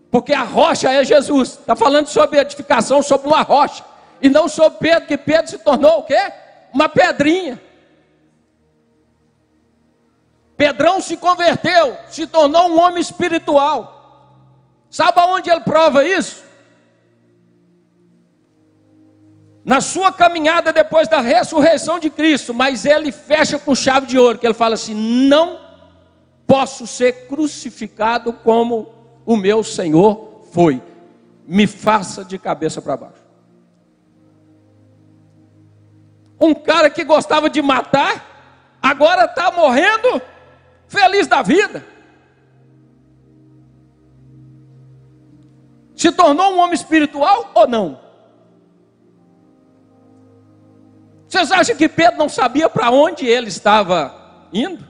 Porque 0.10 0.34
a 0.34 0.44
rocha 0.44 0.92
é 0.92 1.04
Jesus. 1.04 1.50
Está 1.50 1.76
falando 1.76 2.08
sobre 2.08 2.40
edificação 2.40 3.02
sobre 3.02 3.28
uma 3.28 3.42
rocha. 3.42 3.84
E 4.22 4.30
não 4.30 4.48
sobre 4.48 4.80
Pedro, 4.80 5.08
que 5.08 5.18
Pedro 5.18 5.50
se 5.50 5.58
tornou 5.58 6.00
o 6.00 6.04
quê? 6.04 6.32
Uma 6.74 6.90
pedrinha. 6.90 7.62
Pedrão 10.58 11.02
se 11.02 11.18
converteu, 11.18 11.98
se 12.10 12.26
tornou 12.26 12.70
um 12.70 12.80
homem 12.80 13.02
espiritual. 13.02 13.94
Sabe 14.90 15.20
aonde 15.20 15.50
ele 15.50 15.62
prova 15.62 16.06
isso? 16.06 16.46
Na 19.66 19.82
sua 19.82 20.14
caminhada 20.14 20.72
depois 20.72 21.08
da 21.08 21.20
ressurreição 21.20 22.00
de 22.00 22.10
Cristo, 22.10 22.54
mas 22.54 22.86
ele 22.86 23.12
fecha 23.12 23.58
com 23.58 23.76
chave 23.76 24.06
de 24.06 24.18
ouro, 24.18 24.38
que 24.38 24.46
ele 24.46 24.54
fala 24.54 24.76
assim: 24.76 24.94
"Não 25.28 25.60
posso 26.46 26.86
ser 26.86 27.28
crucificado 27.28 28.32
como 28.32 28.94
o 29.26 29.36
meu 29.36 29.64
Senhor 29.64 30.46
foi. 30.52 30.82
Me 31.48 31.68
faça 31.68 32.24
de 32.24 32.38
cabeça 32.38 32.82
para 32.82 32.96
baixo." 32.96 33.25
Um 36.46 36.54
cara 36.54 36.90
que 36.92 37.04
gostava 37.04 37.50
de 37.50 37.60
matar, 37.60 38.78
agora 38.80 39.26
está 39.26 39.52
morrendo 39.52 40.22
feliz 40.88 41.26
da 41.26 41.42
vida. 41.42 41.84
Se 45.96 46.12
tornou 46.12 46.54
um 46.54 46.60
homem 46.60 46.76
espiritual 46.76 47.50
ou 47.56 47.68
não? 47.68 48.00
Vocês 51.28 51.52
acham 51.52 51.76
que 51.76 51.90
Pedro 51.90 52.20
não 52.20 52.30
sabia 52.30 52.70
para 52.70 52.92
onde 52.92 53.26
ele 53.26 53.48
estava 53.48 54.48
indo? 54.54 54.86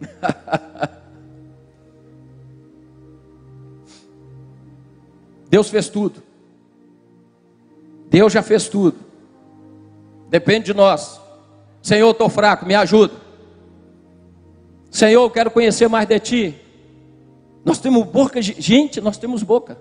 Deus 5.48 5.70
fez 5.70 5.88
tudo. 5.88 6.20
Deus 8.08 8.32
já 8.32 8.42
fez 8.42 8.68
tudo. 8.68 9.13
Depende 10.34 10.64
de 10.64 10.74
nós. 10.74 11.20
Senhor, 11.80 12.10
estou 12.10 12.28
fraco, 12.28 12.66
me 12.66 12.74
ajuda. 12.74 13.14
Senhor, 14.90 15.22
eu 15.22 15.30
quero 15.30 15.48
conhecer 15.48 15.88
mais 15.88 16.08
de 16.08 16.18
Ti. 16.18 16.60
Nós 17.64 17.78
temos 17.78 18.04
boca, 18.04 18.42
gente, 18.42 19.00
nós 19.00 19.16
temos 19.16 19.44
boca. 19.44 19.78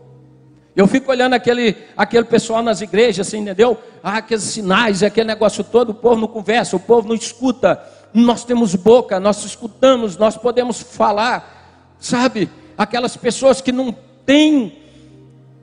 Eu 0.75 0.85
fico 0.85 1.09
olhando 1.09 1.33
aquele, 1.33 1.75
aquele 1.97 2.25
pessoal 2.25 2.61
nas 2.61 2.81
igrejas, 2.81 3.25
assim, 3.25 3.39
entendeu? 3.39 3.79
Ah, 4.03 4.17
aqueles 4.17 4.43
sinais, 4.43 5.01
aquele 5.01 5.25
negócio 5.25 5.63
todo, 5.63 5.89
o 5.89 5.95
povo 5.95 6.21
não 6.21 6.27
conversa, 6.27 6.75
o 6.75 6.79
povo 6.79 7.07
não 7.07 7.15
escuta. 7.15 7.83
Nós 8.13 8.45
temos 8.45 8.75
boca, 8.75 9.19
nós 9.19 9.43
escutamos, 9.43 10.17
nós 10.17 10.37
podemos 10.37 10.79
falar, 10.79 11.95
sabe? 11.97 12.47
Aquelas 12.77 13.17
pessoas 13.17 13.59
que 13.59 13.71
não 13.71 13.91
têm, 14.23 14.82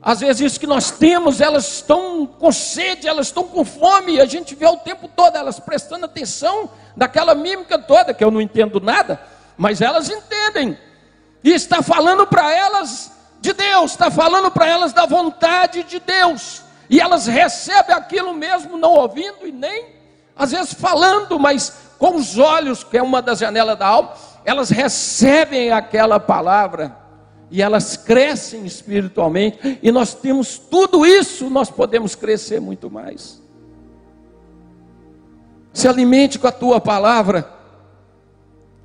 às 0.01 0.19
vezes 0.19 0.41
isso 0.41 0.59
que 0.59 0.65
nós 0.65 0.89
temos, 0.89 1.39
elas 1.39 1.67
estão 1.75 2.25
com 2.25 2.51
sede, 2.51 3.07
elas 3.07 3.27
estão 3.27 3.43
com 3.43 3.63
fome, 3.63 4.15
e 4.15 4.21
a 4.21 4.25
gente 4.25 4.55
vê 4.55 4.65
o 4.65 4.77
tempo 4.77 5.07
todo 5.07 5.35
elas 5.35 5.59
prestando 5.59 6.05
atenção 6.05 6.69
daquela 6.97 7.35
mímica 7.35 7.77
toda, 7.77 8.13
que 8.13 8.23
eu 8.23 8.31
não 8.31 8.41
entendo 8.41 8.79
nada, 8.79 9.21
mas 9.55 9.79
elas 9.79 10.09
entendem, 10.09 10.75
e 11.43 11.51
está 11.51 11.83
falando 11.83 12.25
para 12.25 12.51
elas 12.51 13.11
de 13.39 13.53
Deus, 13.53 13.91
está 13.91 14.09
falando 14.09 14.49
para 14.49 14.67
elas 14.67 14.91
da 14.91 15.05
vontade 15.05 15.83
de 15.83 15.99
Deus, 15.99 16.63
e 16.89 16.99
elas 16.99 17.27
recebem 17.27 17.95
aquilo 17.95 18.33
mesmo, 18.33 18.77
não 18.77 18.93
ouvindo 18.93 19.45
e 19.45 19.51
nem, 19.51 20.01
às 20.35 20.51
vezes, 20.51 20.73
falando, 20.73 21.39
mas 21.39 21.73
com 21.99 22.15
os 22.15 22.39
olhos, 22.39 22.83
que 22.83 22.97
é 22.97 23.03
uma 23.03 23.21
das 23.21 23.37
janelas 23.37 23.77
da 23.77 23.85
alma, 23.85 24.13
elas 24.43 24.71
recebem 24.71 25.71
aquela 25.71 26.19
palavra 26.19 27.00
e 27.51 27.61
elas 27.61 27.97
crescem 27.97 28.65
espiritualmente, 28.65 29.77
e 29.83 29.91
nós 29.91 30.13
temos 30.15 30.57
tudo 30.57 31.05
isso, 31.05 31.49
nós 31.49 31.69
podemos 31.69 32.15
crescer 32.15 32.61
muito 32.61 32.89
mais. 32.89 33.41
Se 35.73 35.85
alimente 35.87 36.39
com 36.39 36.47
a 36.47 36.51
tua 36.51 36.79
palavra. 36.79 37.47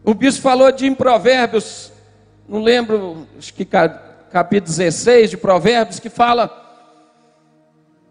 O 0.05 0.13
bispo 0.15 0.43
falou 0.43 0.71
de 0.71 0.87
em 0.87 0.95
Provérbios, 0.95 1.93
não 2.49 2.61
lembro, 2.61 3.27
acho 3.39 3.55
que 3.55 3.65
capítulo 3.65 4.69
16 4.69 5.31
de 5.31 5.37
Provérbios, 5.37 5.99
que 5.99 6.09
fala 6.09 6.65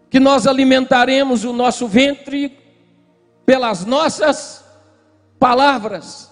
que 0.08 0.20
nós 0.20 0.46
alimentaremos 0.46 1.44
o 1.44 1.52
nosso 1.52 1.86
ventre 1.86 2.58
pelas 3.44 3.84
nossas 3.84 4.64
palavras. 5.38 6.30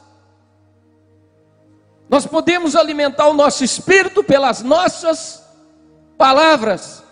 Nós 2.14 2.26
podemos 2.26 2.76
alimentar 2.76 3.26
o 3.26 3.34
nosso 3.34 3.64
espírito 3.64 4.22
pelas 4.22 4.62
nossas 4.62 5.42
palavras. 6.16 7.02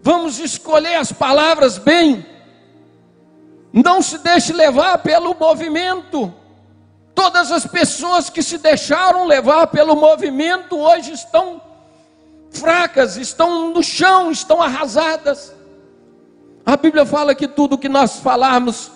Vamos 0.00 0.38
escolher 0.38 0.94
as 0.94 1.12
palavras 1.12 1.76
bem. 1.76 2.24
Não 3.74 4.00
se 4.00 4.16
deixe 4.16 4.54
levar 4.54 4.96
pelo 5.02 5.36
movimento. 5.38 6.32
Todas 7.14 7.52
as 7.52 7.66
pessoas 7.66 8.30
que 8.30 8.42
se 8.42 8.56
deixaram 8.56 9.26
levar 9.26 9.66
pelo 9.66 9.94
movimento 9.94 10.78
hoje 10.78 11.12
estão 11.12 11.60
fracas, 12.50 13.18
estão 13.18 13.68
no 13.68 13.82
chão, 13.82 14.30
estão 14.30 14.62
arrasadas. 14.62 15.54
A 16.64 16.74
Bíblia 16.74 17.04
fala 17.04 17.34
que 17.34 17.46
tudo 17.46 17.76
que 17.76 17.86
nós 17.86 18.16
falarmos, 18.20 18.90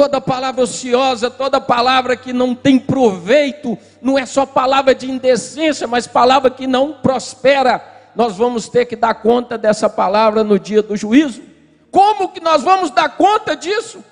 toda 0.00 0.18
palavra 0.18 0.62
ociosa, 0.62 1.30
toda 1.30 1.60
palavra 1.60 2.16
que 2.16 2.32
não 2.32 2.54
tem 2.54 2.78
proveito, 2.78 3.76
não 4.00 4.18
é 4.18 4.24
só 4.24 4.46
palavra 4.46 4.94
de 4.94 5.10
indecência, 5.10 5.86
mas 5.86 6.06
palavra 6.06 6.50
que 6.50 6.66
não 6.66 6.94
prospera. 6.94 7.84
Nós 8.16 8.34
vamos 8.34 8.66
ter 8.66 8.86
que 8.86 8.96
dar 8.96 9.12
conta 9.12 9.58
dessa 9.58 9.90
palavra 9.90 10.42
no 10.42 10.58
dia 10.58 10.80
do 10.80 10.96
juízo. 10.96 11.42
Como 11.90 12.30
que 12.30 12.40
nós 12.40 12.62
vamos 12.62 12.90
dar 12.90 13.14
conta 13.14 13.54
disso? 13.54 14.02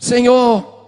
Senhor, 0.00 0.79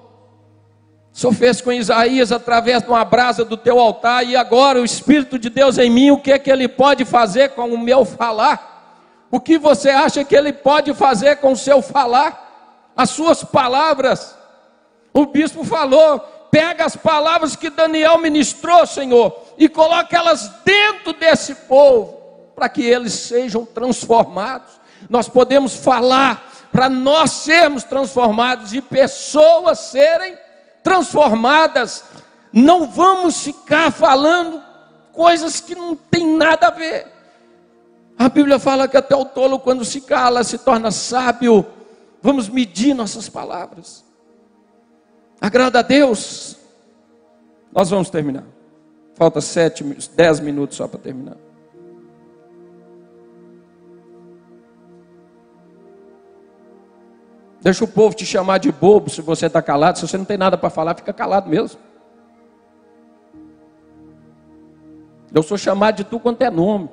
só 1.23 1.31
fez 1.31 1.61
com 1.61 1.73
Isaías 1.73 2.33
através 2.33 2.83
de 2.83 2.89
uma 2.89 3.05
brasa 3.05 3.45
do 3.45 3.57
teu 3.57 3.79
altar, 3.79 4.27
e 4.27 4.35
agora 4.35 4.81
o 4.81 4.85
Espírito 4.85 5.39
de 5.39 5.49
Deus 5.49 5.79
em 5.79 5.89
mim, 5.89 6.11
o 6.11 6.19
que 6.19 6.33
é 6.33 6.39
que 6.39 6.51
ele 6.51 6.67
pode 6.67 7.05
fazer 7.05 7.51
com 7.51 7.73
o 7.73 7.79
meu 7.79 8.05
falar? 8.05 9.29
O 9.31 9.39
que 9.39 9.57
você 9.57 9.89
acha 9.89 10.25
que 10.25 10.35
ele 10.35 10.53
pode 10.53 10.93
fazer 10.95 11.37
com 11.37 11.53
o 11.53 11.57
seu 11.57 11.81
falar? 11.81 12.91
As 12.97 13.11
suas 13.11 13.45
palavras. 13.45 14.37
O 15.15 15.25
bispo 15.27 15.63
falou: 15.63 16.19
pega 16.51 16.85
as 16.85 16.97
palavras 16.97 17.55
que 17.55 17.71
Daniel 17.71 18.19
ministrou, 18.19 18.85
Senhor, 18.85 19.33
e 19.57 19.69
coloca 19.69 20.17
elas 20.17 20.51
dentro 20.65 21.13
desse 21.13 21.55
povo, 21.55 22.51
para 22.57 22.69
que 22.69 22.83
eles 22.83 23.13
sejam 23.13 23.65
transformados. 23.65 24.73
Nós 25.09 25.29
podemos 25.29 25.77
falar 25.77 26.51
para 26.73 26.89
nós 26.89 27.31
sermos 27.31 27.85
transformados 27.85 28.75
e 28.75 28.83
pessoas 28.83 29.79
serem 29.79 30.42
transformadas. 30.83 32.05
Não 32.53 32.87
vamos 32.87 33.43
ficar 33.43 33.91
falando 33.91 34.63
coisas 35.13 35.61
que 35.61 35.75
não 35.75 35.95
tem 35.97 36.37
nada 36.37 36.69
a 36.69 36.71
ver. 36.71 37.07
A 38.19 38.29
Bíblia 38.29 38.59
fala 38.59 38.87
que 38.87 38.97
até 38.97 39.17
o 39.17 39.25
tolo, 39.25 39.59
quando 39.59 39.85
se 39.85 40.01
cala, 40.03 40.45
se 40.45 40.59
torna 40.59 40.91
sábio. 40.91 41.67
Vamos 42.21 42.49
medir 42.49 42.95
nossas 42.95 43.29
palavras. 43.29 44.05
Agrada 45.41 45.81
a 45.81 45.83
Deus. 45.83 46.57
Nós 47.73 47.91
vamos 47.91 48.11
terminar. 48.11 48.45
Falta 49.15 49.41
sete, 49.41 49.83
dez 50.15 50.41
minutos 50.41 50.77
só 50.77 50.87
para 50.87 51.01
terminar. 51.01 51.37
Deixa 57.63 57.85
o 57.85 57.89
povo 57.89 58.17
te 58.17 58.27
chamar 58.27 58.59
de 58.59 58.73
bobo 58.73 59.09
se 59.09 59.23
você 59.23 59.47
está 59.47 59.63
calado. 59.63 59.97
Se 59.97 60.07
você 60.07 60.19
não 60.19 60.25
tem 60.25 60.37
nada 60.37 60.59
para 60.59 60.69
falar, 60.69 60.97
fica 60.97 61.13
calado 61.13 61.49
mesmo. 61.49 61.79
Eu 65.33 65.45
sou 65.45 65.57
chamado 65.57 65.97
de 65.97 66.05
tu 66.05 66.19
quanto 66.19 66.43
é 66.43 66.51
nome. 66.51 66.91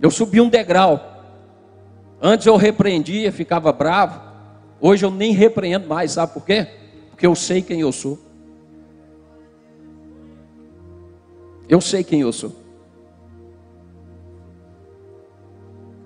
Eu 0.00 0.10
subi 0.10 0.38
um 0.38 0.50
degrau. 0.50 1.00
Antes 2.20 2.46
eu 2.46 2.56
repreendia, 2.56 3.32
ficava 3.32 3.72
bravo. 3.72 4.20
Hoje 4.78 5.04
eu 5.04 5.10
nem 5.10 5.32
repreendo 5.32 5.88
mais, 5.88 6.12
sabe 6.12 6.34
por 6.34 6.44
quê? 6.44 6.68
Porque 7.08 7.26
eu 7.26 7.34
sei 7.34 7.62
quem 7.62 7.80
eu 7.80 7.90
sou. 7.90 8.18
Eu 11.66 11.80
sei 11.80 12.04
quem 12.04 12.20
eu 12.20 12.32
sou. 12.32 12.63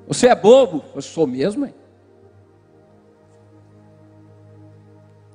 Você 0.08 0.26
é 0.26 0.34
bobo? 0.34 0.82
Eu 0.94 1.02
sou 1.02 1.26
mesmo, 1.26 1.66
hein? 1.66 1.74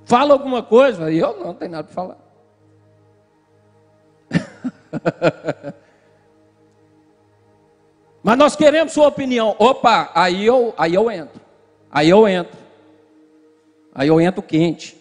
Fala 0.03 0.33
alguma 0.33 0.63
coisa, 0.63 1.11
eu 1.11 1.37
não, 1.37 1.45
não 1.45 1.53
tenho 1.53 1.71
nada 1.71 1.83
para 1.85 1.93
falar. 1.93 2.17
Mas 8.23 8.37
nós 8.37 8.55
queremos 8.55 8.93
sua 8.93 9.07
opinião. 9.07 9.55
Opa, 9.59 10.11
aí 10.15 10.45
eu, 10.45 10.73
aí 10.77 10.93
eu 10.95 11.09
entro. 11.11 11.39
Aí 11.91 12.09
eu 12.09 12.27
entro. 12.27 12.57
Aí 13.93 14.07
eu 14.07 14.19
entro 14.19 14.41
quente. 14.41 14.97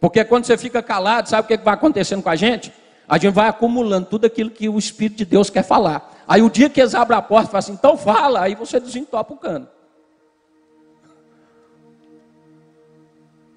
Porque 0.00 0.24
quando 0.24 0.44
você 0.44 0.56
fica 0.56 0.82
calado, 0.82 1.28
sabe 1.28 1.44
o 1.44 1.48
que 1.48 1.56
vai 1.64 1.74
acontecendo 1.74 2.22
com 2.22 2.30
a 2.30 2.36
gente? 2.36 2.72
A 3.08 3.18
gente 3.18 3.32
vai 3.32 3.48
acumulando 3.48 4.06
tudo 4.06 4.26
aquilo 4.26 4.50
que 4.50 4.68
o 4.68 4.78
Espírito 4.78 5.18
de 5.18 5.24
Deus 5.24 5.50
quer 5.50 5.64
falar. 5.64 6.21
Aí 6.26 6.42
o 6.42 6.50
dia 6.50 6.70
que 6.70 6.80
eles 6.80 6.94
abrem 6.94 7.18
a 7.18 7.22
porta, 7.22 7.48
fala 7.48 7.58
assim, 7.58 7.72
então 7.72 7.96
fala, 7.96 8.42
aí 8.42 8.54
você 8.54 8.78
desentopa 8.78 9.34
o 9.34 9.36
cano. 9.36 9.68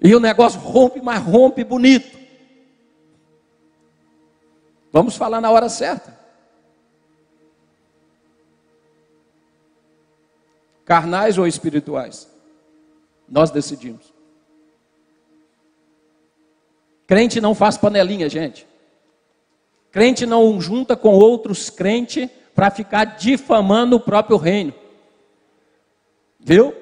E 0.00 0.14
o 0.14 0.20
negócio 0.20 0.60
rompe, 0.60 1.00
mas 1.00 1.22
rompe 1.22 1.64
bonito. 1.64 2.16
Vamos 4.92 5.16
falar 5.16 5.40
na 5.40 5.50
hora 5.50 5.68
certa. 5.68 6.16
Carnais 10.84 11.36
ou 11.36 11.46
espirituais? 11.46 12.30
Nós 13.28 13.50
decidimos. 13.50 14.14
Crente 17.06 17.40
não 17.40 17.54
faz 17.54 17.76
panelinha, 17.76 18.28
gente. 18.28 18.66
Crente 19.90 20.26
não 20.26 20.60
junta 20.60 20.96
com 20.96 21.14
outros 21.14 21.70
crentes 21.70 22.28
para 22.56 22.70
ficar 22.70 23.04
difamando 23.04 23.96
o 23.96 24.00
próprio 24.00 24.38
reino. 24.38 24.72
Viu? 26.40 26.74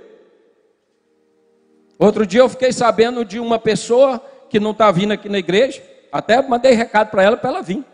Outro 1.99 2.25
dia 2.25 2.41
eu 2.41 2.49
fiquei 2.49 2.73
sabendo 2.73 3.25
de 3.25 3.41
uma 3.41 3.59
pessoa 3.59 4.25
que 4.49 4.61
não 4.61 4.71
está 4.71 4.93
vindo 4.93 5.13
aqui 5.13 5.29
na 5.29 5.39
igreja, 5.39 5.83
até 6.13 6.41
mandei 6.41 6.75
recado 6.75 7.11
para 7.11 7.25
ela 7.25 7.37
para 7.37 7.51
ela 7.51 7.63
vir. 7.63 7.85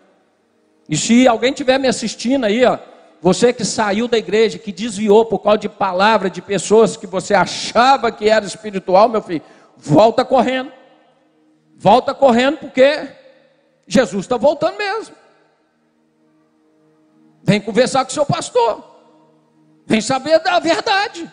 E 0.90 0.96
se 0.96 1.26
alguém 1.26 1.52
estiver 1.52 1.78
me 1.78 1.88
assistindo 1.88 2.44
aí, 2.44 2.62
ó, 2.66 2.78
você 3.22 3.50
que 3.50 3.64
saiu 3.64 4.06
da 4.06 4.18
igreja, 4.18 4.58
que 4.58 4.72
desviou 4.72 5.24
por 5.24 5.38
causa 5.38 5.58
de 5.58 5.68
palavra 5.68 6.28
de 6.28 6.42
pessoas 6.42 6.98
que 6.98 7.06
você 7.06 7.32
achava 7.32 8.12
que 8.12 8.28
era 8.28 8.44
espiritual, 8.44 9.08
meu 9.08 9.22
filho, 9.22 9.42
volta 9.76 10.22
correndo. 10.22 10.70
Volta 11.76 12.12
correndo 12.12 12.58
porque 12.58 13.08
Jesus 13.86 14.26
está 14.26 14.36
voltando 14.36 14.76
mesmo. 14.76 15.14
Vem 17.42 17.60
conversar 17.60 18.04
com 18.04 18.10
o 18.10 18.14
seu 18.14 18.26
pastor. 18.26 18.84
Vem 19.86 20.00
saber 20.00 20.38
da 20.40 20.58
verdade. 20.58 21.30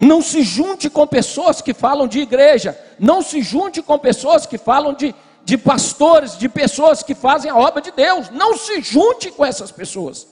Não 0.00 0.22
se 0.22 0.42
junte 0.42 0.88
com 0.88 1.06
pessoas 1.06 1.60
que 1.60 1.74
falam 1.74 2.08
de 2.08 2.20
igreja. 2.20 2.78
Não 2.98 3.20
se 3.20 3.42
junte 3.42 3.82
com 3.82 3.98
pessoas 3.98 4.46
que 4.46 4.56
falam 4.56 4.94
de, 4.94 5.14
de 5.44 5.58
pastores, 5.58 6.38
de 6.38 6.48
pessoas 6.48 7.02
que 7.02 7.14
fazem 7.14 7.50
a 7.50 7.56
obra 7.56 7.82
de 7.82 7.90
Deus. 7.90 8.30
Não 8.30 8.56
se 8.56 8.80
junte 8.80 9.30
com 9.30 9.44
essas 9.44 9.70
pessoas. 9.70 10.26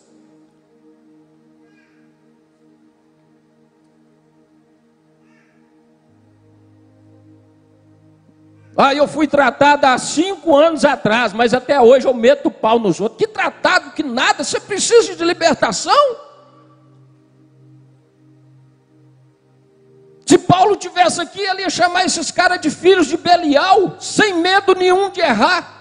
Ah, 8.80 8.94
eu 8.94 9.08
fui 9.08 9.26
tratado 9.26 9.84
há 9.86 9.98
cinco 9.98 10.56
anos 10.56 10.84
atrás, 10.84 11.32
mas 11.32 11.52
até 11.52 11.80
hoje 11.80 12.06
eu 12.06 12.14
meto 12.14 12.46
o 12.46 12.50
pau 12.50 12.78
nos 12.78 13.00
outros. 13.00 13.18
Que 13.18 13.26
tratado, 13.26 13.90
que 13.90 14.04
nada, 14.04 14.44
você 14.44 14.60
precisa 14.60 15.16
de 15.16 15.24
libertação? 15.24 15.92
Se 20.24 20.38
Paulo 20.38 20.76
tivesse 20.76 21.20
aqui, 21.20 21.40
ele 21.40 21.62
ia 21.62 21.70
chamar 21.70 22.04
esses 22.04 22.30
caras 22.30 22.60
de 22.60 22.70
filhos 22.70 23.08
de 23.08 23.16
Belial, 23.16 23.96
sem 23.98 24.34
medo 24.34 24.72
nenhum 24.76 25.10
de 25.10 25.22
errar. 25.22 25.74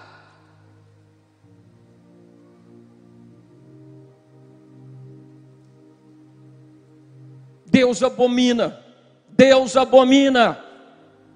Deus 7.67 8.01
abomina, 8.01 8.83
Deus 9.29 9.77
abomina. 9.77 10.66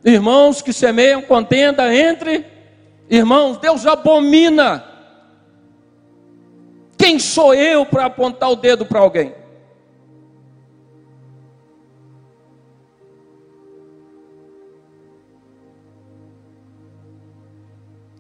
Irmãos 0.04 0.62
que 0.62 0.74
semeiam 0.74 1.22
contenda 1.22 1.94
entre 1.96 2.46
irmãos, 3.10 3.58
Deus 3.58 3.86
abomina. 3.86 4.84
Quem 6.98 7.20
sou 7.20 7.54
eu 7.54 7.86
para 7.86 8.06
apontar 8.06 8.50
o 8.50 8.56
dedo 8.56 8.86
para 8.86 9.00
alguém? 9.00 9.34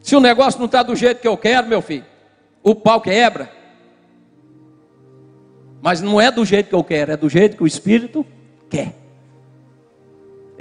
Se 0.01 0.15
o 0.15 0.19
negócio 0.19 0.59
não 0.59 0.65
está 0.65 0.83
do 0.83 0.95
jeito 0.95 1.21
que 1.21 1.27
eu 1.27 1.37
quero, 1.37 1.67
meu 1.67 1.81
filho, 1.81 2.05
o 2.61 2.75
pau 2.75 2.99
quebra. 2.99 3.49
Mas 5.81 6.01
não 6.01 6.19
é 6.19 6.29
do 6.29 6.45
jeito 6.45 6.69
que 6.69 6.75
eu 6.75 6.83
quero, 6.83 7.13
é 7.13 7.17
do 7.17 7.29
jeito 7.29 7.57
que 7.57 7.63
o 7.63 7.67
Espírito 7.67 8.25
quer. 8.69 9.00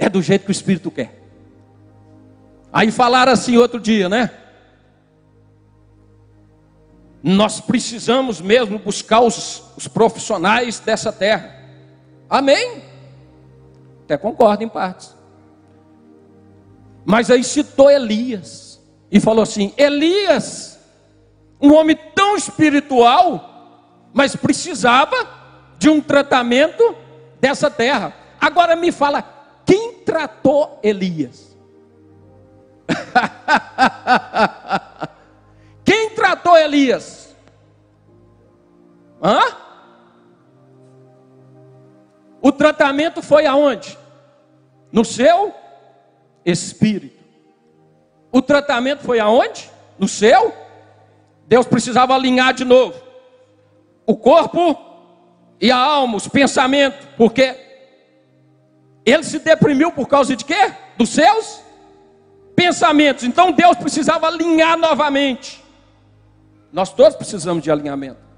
É 0.01 0.09
do 0.09 0.19
jeito 0.19 0.45
que 0.45 0.49
o 0.49 0.51
Espírito 0.51 0.89
quer. 0.89 1.21
Aí 2.73 2.89
falaram 2.89 3.31
assim 3.31 3.55
outro 3.55 3.79
dia, 3.79 4.09
né? 4.09 4.31
Nós 7.21 7.61
precisamos 7.61 8.41
mesmo 8.41 8.79
buscar 8.79 9.19
os, 9.19 9.63
os 9.77 9.87
profissionais 9.87 10.79
dessa 10.79 11.13
terra. 11.13 11.55
Amém? 12.27 12.81
Até 14.05 14.17
concordo 14.17 14.63
em 14.63 14.67
partes. 14.67 15.15
Mas 17.05 17.29
aí 17.29 17.43
citou 17.43 17.87
Elias 17.87 18.81
e 19.11 19.19
falou 19.19 19.43
assim: 19.43 19.71
Elias, 19.77 20.79
um 21.61 21.75
homem 21.75 21.95
tão 22.15 22.35
espiritual, 22.35 24.09
mas 24.11 24.35
precisava 24.35 25.15
de 25.77 25.89
um 25.89 26.01
tratamento 26.01 26.95
dessa 27.39 27.69
terra. 27.69 28.15
Agora 28.39 28.75
me 28.75 28.91
fala, 28.91 29.40
quem 29.71 29.93
tratou 30.03 30.79
Elias? 30.83 31.57
quem 35.85 36.09
tratou 36.09 36.57
Elias? 36.57 37.33
Hã? 39.23 39.39
O 42.41 42.51
tratamento 42.51 43.21
foi 43.21 43.45
aonde? 43.45 43.97
No 44.91 45.05
seu 45.05 45.53
espírito. 46.43 47.23
O 48.29 48.41
tratamento 48.41 49.03
foi 49.03 49.21
aonde? 49.21 49.71
No 49.97 50.09
céu? 50.09 50.53
Deus 51.47 51.65
precisava 51.65 52.13
alinhar 52.13 52.53
de 52.53 52.65
novo 52.65 53.01
o 54.05 54.17
corpo 54.17 54.75
e 55.61 55.71
a 55.71 55.77
alma, 55.77 56.17
os 56.17 56.27
pensamentos, 56.27 57.07
porque 57.15 57.70
ele 59.05 59.23
se 59.23 59.39
deprimiu 59.39 59.91
por 59.91 60.07
causa 60.07 60.35
de 60.35 60.45
quê? 60.45 60.73
Dos 60.97 61.09
seus 61.09 61.61
pensamentos. 62.55 63.23
Então 63.23 63.51
Deus 63.51 63.77
precisava 63.77 64.27
alinhar 64.27 64.77
novamente. 64.77 65.63
Nós 66.71 66.93
todos 66.93 67.15
precisamos 67.15 67.63
de 67.63 67.71
alinhamento. 67.71 68.31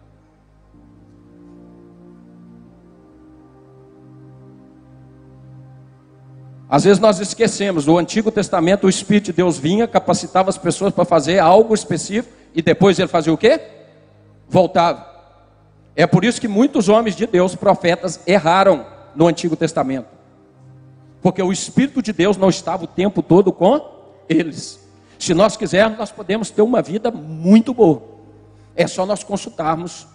Às 6.70 6.86
vezes 6.86 7.00
nós 7.00 7.20
esquecemos, 7.20 7.86
no 7.86 8.00
Antigo 8.00 8.32
Testamento 8.32 8.88
o 8.88 8.90
Espírito 8.90 9.26
de 9.26 9.34
Deus 9.34 9.60
vinha, 9.60 9.88
capacitava 9.88 10.50
as 10.50 10.58
pessoas 10.58 10.92
para 10.92 11.06
fazer 11.06 11.38
algo 11.38 11.76
específico 11.76 12.34
e 12.56 12.64
depois 12.64 12.98
ele 12.98 13.08
fazia 13.08 13.32
o 13.32 13.38
quê? 13.38 13.62
Voltava. 14.50 15.06
É 15.96 16.08
por 16.08 16.26
isso 16.26 16.42
que 16.42 16.48
muitos 16.48 16.90
homens 16.90 17.16
de 17.16 17.28
Deus, 17.28 17.56
profetas, 17.56 18.20
erraram 18.26 18.88
no 19.14 19.28
Antigo 19.28 19.56
Testamento. 19.56 20.08
Porque 21.24 21.42
o 21.42 21.52
Espírito 21.54 22.02
de 22.02 22.12
Deus 22.12 22.36
não 22.38 22.50
estava 22.50 22.84
o 22.84 22.88
tempo 22.88 23.24
todo 23.24 23.52
com 23.52 23.90
eles. 24.28 24.80
Se 25.18 25.34
nós 25.34 25.56
quisermos, 25.56 25.98
nós 25.98 26.12
podemos 26.12 26.50
ter 26.50 26.62
uma 26.62 26.82
vida 26.82 27.10
muito 27.10 27.74
boa. 27.74 28.04
É 28.76 28.86
só 28.86 29.06
nós 29.06 29.24
consultarmos 29.24 30.06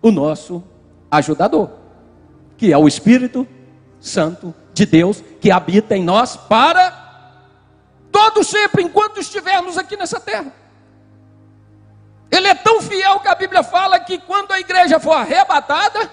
o 0.00 0.10
nosso 0.10 0.64
ajudador, 1.10 1.70
que 2.56 2.72
é 2.72 2.78
o 2.78 2.88
Espírito 2.88 3.46
Santo 4.00 4.54
de 4.72 4.86
Deus 4.86 5.22
que 5.40 5.50
habita 5.50 5.96
em 5.96 6.02
nós 6.02 6.36
para 6.36 7.06
todo 8.10 8.42
sempre 8.42 8.82
enquanto 8.82 9.20
estivermos 9.20 9.76
aqui 9.76 9.96
nessa 9.96 10.18
terra. 10.18 10.52
Ele 12.30 12.48
é 12.48 12.54
tão 12.54 12.80
fiel 12.80 13.20
que 13.20 13.28
a 13.28 13.34
Bíblia 13.34 13.62
fala 13.62 14.00
que 14.00 14.18
quando 14.18 14.52
a 14.52 14.60
igreja 14.60 14.98
for 14.98 15.12
arrebatada, 15.12 16.10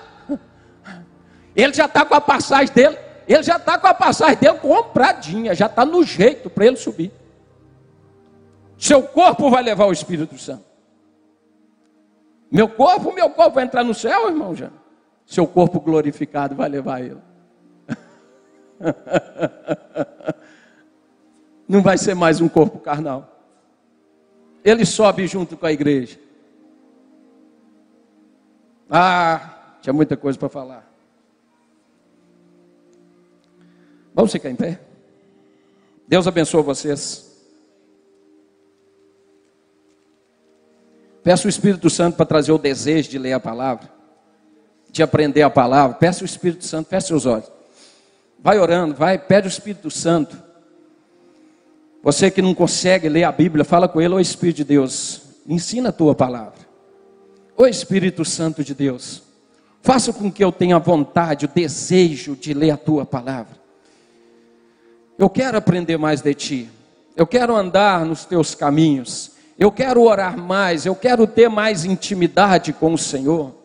ele 1.56 1.74
já 1.74 1.86
está 1.86 2.04
com 2.04 2.16
a 2.16 2.22
passagem 2.22 2.74
dele, 2.74 2.98
ele 3.28 3.44
já 3.44 3.58
está 3.58 3.78
com 3.78 3.88
a 3.88 3.94
passagem 3.94 4.38
dele 4.38 4.58
compradinha, 4.60 5.56
já 5.56 5.68
está 5.68 5.86
no 5.86 6.04
jeito 6.04 6.50
para 6.50 6.66
ele 6.66 6.78
subir. 6.78 7.12
Seu 8.78 9.04
corpo 9.04 9.50
vai 9.50 9.64
levar 9.64 9.86
o 9.86 9.92
Espírito 9.92 10.38
Santo. 10.38 10.66
Meu 12.52 12.68
corpo, 12.68 13.12
meu 13.14 13.30
corpo 13.30 13.56
vai 13.56 13.64
entrar 13.64 13.84
no 13.84 13.94
céu, 13.94 14.28
irmão 14.28 14.56
já. 14.56 14.70
Seu 15.26 15.48
corpo 15.48 15.80
glorificado 15.80 16.56
vai 16.56 16.70
levar 16.70 17.02
ele. 17.02 17.18
Não 21.68 21.82
vai 21.82 21.98
ser 21.98 22.14
mais 22.14 22.42
um 22.42 22.50
corpo 22.50 22.78
carnal. 22.80 23.30
Ele 24.64 24.86
sobe 24.86 25.26
junto 25.28 25.58
com 25.58 25.66
a 25.66 25.72
igreja. 25.72 26.20
Ah, 28.90 29.78
tinha 29.82 29.94
muita 29.94 30.16
coisa 30.16 30.38
para 30.38 30.50
falar. 30.50 30.93
Vamos 34.14 34.32
ficar 34.32 34.50
em 34.50 34.56
pé? 34.56 34.80
Deus 36.08 36.28
abençoe 36.28 36.62
vocês. 36.62 37.32
Peço 41.24 41.48
o 41.48 41.50
Espírito 41.50 41.90
Santo 41.90 42.18
para 42.18 42.26
trazer 42.26 42.52
o 42.52 42.58
desejo 42.58 43.10
de 43.10 43.18
ler 43.18 43.34
a 43.34 43.40
palavra, 43.40 43.90
de 44.92 45.02
aprender 45.02 45.42
a 45.42 45.50
palavra. 45.50 45.96
Peço 45.98 46.24
o 46.24 46.26
Espírito 46.26 46.66
Santo, 46.66 46.90
feche 46.90 47.08
seus 47.08 47.26
olhos. 47.26 47.50
Vai 48.38 48.60
orando, 48.60 48.94
vai, 48.94 49.18
pede 49.18 49.48
o 49.48 49.50
Espírito 49.50 49.90
Santo. 49.90 50.38
Você 52.04 52.30
que 52.30 52.42
não 52.42 52.54
consegue 52.54 53.08
ler 53.08 53.24
a 53.24 53.32
Bíblia, 53.32 53.64
fala 53.64 53.88
com 53.88 54.02
ele, 54.02 54.14
ô 54.14 54.20
Espírito 54.20 54.58
de 54.58 54.66
Deus, 54.66 55.22
ensina 55.48 55.90
a 55.90 55.94
tua 55.94 56.14
palavra. 56.14 56.60
Ô 57.56 57.66
Espírito 57.66 58.26
Santo 58.26 58.62
de 58.62 58.76
Deus, 58.76 59.24
faça 59.82 60.12
com 60.12 60.30
que 60.30 60.44
eu 60.44 60.52
tenha 60.52 60.78
vontade, 60.78 61.46
o 61.46 61.48
desejo 61.48 62.36
de 62.36 62.54
ler 62.54 62.72
a 62.72 62.78
tua 62.78 63.06
palavra. 63.06 63.63
Eu 65.24 65.30
quero 65.30 65.58
aprender 65.58 65.98
mais 65.98 66.20
de 66.20 66.34
ti. 66.34 66.70
Eu 67.16 67.26
quero 67.26 67.56
andar 67.56 68.06
nos 68.06 68.26
teus 68.26 68.54
caminhos. 68.54 69.32
Eu 69.58 69.72
quero 69.72 70.02
orar 70.02 70.38
mais, 70.38 70.86
eu 70.86 70.94
quero 70.94 71.26
ter 71.26 71.48
mais 71.48 71.86
intimidade 71.86 72.74
com 72.74 72.94
o 72.94 72.98
Senhor. 72.98 73.56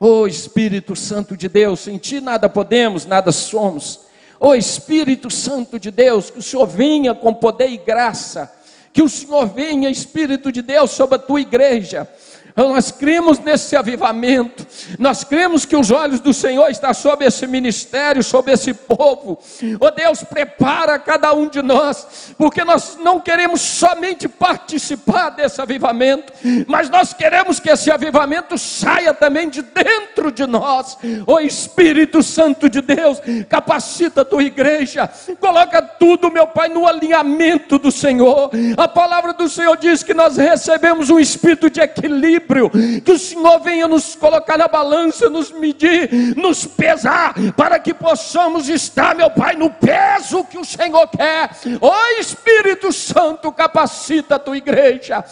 Oh 0.00 0.26
Espírito 0.26 0.96
Santo 0.96 1.36
de 1.36 1.50
Deus, 1.50 1.80
sem 1.80 1.98
ti 1.98 2.18
nada 2.18 2.48
podemos, 2.48 3.04
nada 3.04 3.30
somos. 3.30 4.06
Oh, 4.40 4.54
Espírito 4.54 5.30
Santo 5.30 5.78
de 5.78 5.90
Deus, 5.90 6.30
que 6.30 6.38
o 6.38 6.42
Senhor 6.42 6.66
venha 6.66 7.14
com 7.14 7.34
poder 7.34 7.68
e 7.68 7.76
graça, 7.76 8.50
que 8.90 9.02
o 9.02 9.08
Senhor 9.08 9.46
venha, 9.48 9.90
Espírito 9.90 10.50
de 10.50 10.62
Deus, 10.62 10.92
sobre 10.92 11.16
a 11.16 11.18
tua 11.18 11.42
igreja, 11.42 12.08
nós 12.56 12.90
cremos 12.90 13.38
nesse 13.38 13.76
avivamento, 13.76 14.66
nós 14.98 15.22
cremos 15.22 15.66
que 15.66 15.76
os 15.76 15.90
olhos 15.90 16.20
do 16.20 16.32
Senhor 16.32 16.70
estão 16.70 16.94
sobre 16.94 17.26
esse 17.26 17.46
ministério, 17.46 18.22
sobre 18.22 18.52
esse 18.52 18.72
povo. 18.72 19.38
Oh 19.78 19.90
Deus, 19.90 20.24
prepara 20.24 20.98
cada 20.98 21.34
um 21.34 21.48
de 21.48 21.60
nós, 21.60 22.34
porque 22.38 22.64
nós 22.64 22.96
não 23.02 23.20
queremos 23.20 23.60
somente 23.60 24.26
participar 24.26 25.30
desse 25.30 25.60
avivamento, 25.60 26.32
mas 26.66 26.88
nós 26.88 27.12
queremos 27.12 27.60
que 27.60 27.68
esse 27.68 27.90
avivamento 27.90 28.56
saia 28.56 29.12
também 29.12 29.50
de 29.50 29.60
dentro 29.60 30.32
de 30.32 30.46
nós. 30.46 30.96
Oh 31.26 31.38
Espírito 31.38 32.22
Santo 32.22 32.70
de 32.70 32.80
Deus, 32.80 33.18
capacita 33.50 34.22
a 34.22 34.24
tua 34.24 34.42
igreja, 34.42 35.10
coloca 35.38 35.82
tudo, 35.82 36.32
meu 36.32 36.46
Pai, 36.46 36.70
no 36.70 36.86
alinhamento 36.86 37.78
do 37.78 37.92
Senhor. 37.92 38.50
A 38.78 38.88
palavra 38.88 39.34
do 39.34 39.46
Senhor 39.46 39.76
diz 39.76 40.02
que 40.02 40.14
nós 40.14 40.38
recebemos 40.38 41.10
um 41.10 41.18
espírito 41.18 41.68
de 41.68 41.80
equilíbrio 41.80 42.45
equilíbrio, 42.46 42.70
que 43.00 43.12
o 43.12 43.18
Senhor 43.18 43.58
venha 43.60 43.88
nos 43.88 44.14
colocar 44.14 44.56
na 44.56 44.68
balança, 44.68 45.28
nos 45.28 45.50
medir, 45.50 46.36
nos 46.36 46.64
pesar, 46.66 47.34
para 47.56 47.78
que 47.78 47.92
possamos 47.92 48.68
estar, 48.68 49.14
meu 49.14 49.30
Pai, 49.30 49.56
no 49.56 49.70
peso 49.70 50.44
que 50.44 50.58
o 50.58 50.64
Senhor 50.64 51.08
quer. 51.08 51.50
Ó 51.80 51.90
oh, 51.90 52.20
Espírito 52.20 52.92
Santo, 52.92 53.50
capacita 53.50 54.36
a 54.36 54.38
tua 54.38 54.56
igreja, 54.56 55.24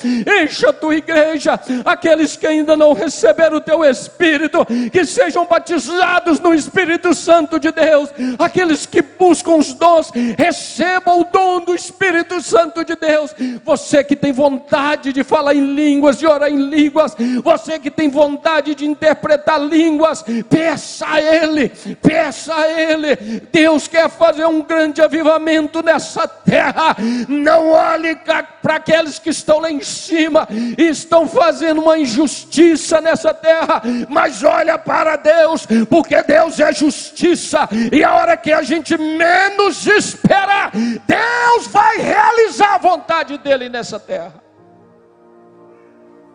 encha 0.43 0.71
a 0.71 0.73
tua 0.73 0.97
igreja, 0.97 1.59
aqueles 1.85 2.37
que 2.37 2.47
ainda 2.47 2.77
não 2.77 2.93
receberam 2.93 3.59
o 3.59 3.61
teu 3.61 3.85
Espírito, 3.85 4.67
que 4.93 5.05
sejam 5.05 5.47
batizados 5.47 6.41
no 6.41 6.53
Espírito 6.53 7.15
Santo 7.15 7.59
de 7.59 7.71
Deus, 7.71 8.11
aqueles 8.39 8.87
que 8.87 9.03
buscam 9.03 9.57
os 9.57 9.73
dons, 9.75 10.11
recebam 10.37 11.21
o 11.21 11.25
dom 11.25 11.61
do 11.61 11.75
Espírito 11.75 12.41
Santo 12.41 12.85
de 12.85 12.97
Deus. 12.97 13.35
Você 13.65 14.03
que 14.03 14.17
tem 14.17 14.33
vontade 14.33 15.13
de 15.13 15.23
falar 15.23 15.55
em 15.55 15.75
línguas, 15.75 16.19
de 16.19 16.27
orar 16.27 16.51
em 16.51 16.59
línguas, 16.59 17.04
línguas, 17.13 17.43
você 17.43 17.79
que 17.79 17.91
tem 17.91 18.09
vontade 18.09 18.75
de 18.75 18.87
interpretar 18.87 19.61
línguas, 19.61 20.25
peça 20.49 21.07
a 21.07 21.21
Ele, 21.21 21.69
peça 22.01 22.55
a 22.55 22.69
Ele. 22.69 23.17
Deus 23.53 23.87
quer 23.87 24.09
fazer 24.09 24.47
um 24.47 24.63
grande 24.63 25.03
avivamento 25.03 25.83
nessa 25.83 26.27
terra. 26.27 26.97
Não 27.29 27.71
olhe 27.71 28.17
para 28.17 28.77
aqueles 28.77 29.19
que 29.19 29.31
estão 29.31 29.59
lá 29.59 29.71
em 29.71 29.83
cima 29.83 30.49
estão 30.79 31.29
fazendo 31.29 31.83
uma 31.83 31.99
injustiça 31.99 33.01
nessa 33.01 33.33
terra, 33.35 33.83
mas 34.09 34.43
olha 34.43 34.79
para 34.79 35.17
Deus, 35.17 35.67
porque 35.89 36.23
Deus 36.23 36.61
é 36.61 36.73
justiça, 36.73 37.69
e 37.93 38.03
a 38.03 38.15
hora 38.15 38.37
que 38.37 38.53
a 38.53 38.63
gente 38.63 38.97
menos 38.97 39.87
espera, 39.87 40.71
Deus 40.73 41.67
vai 41.69 41.99
realizar 41.99 42.75
a 42.75 42.79
vontade 42.79 43.39
dele 43.39 43.69
nessa 43.69 43.99
terra 43.99 44.44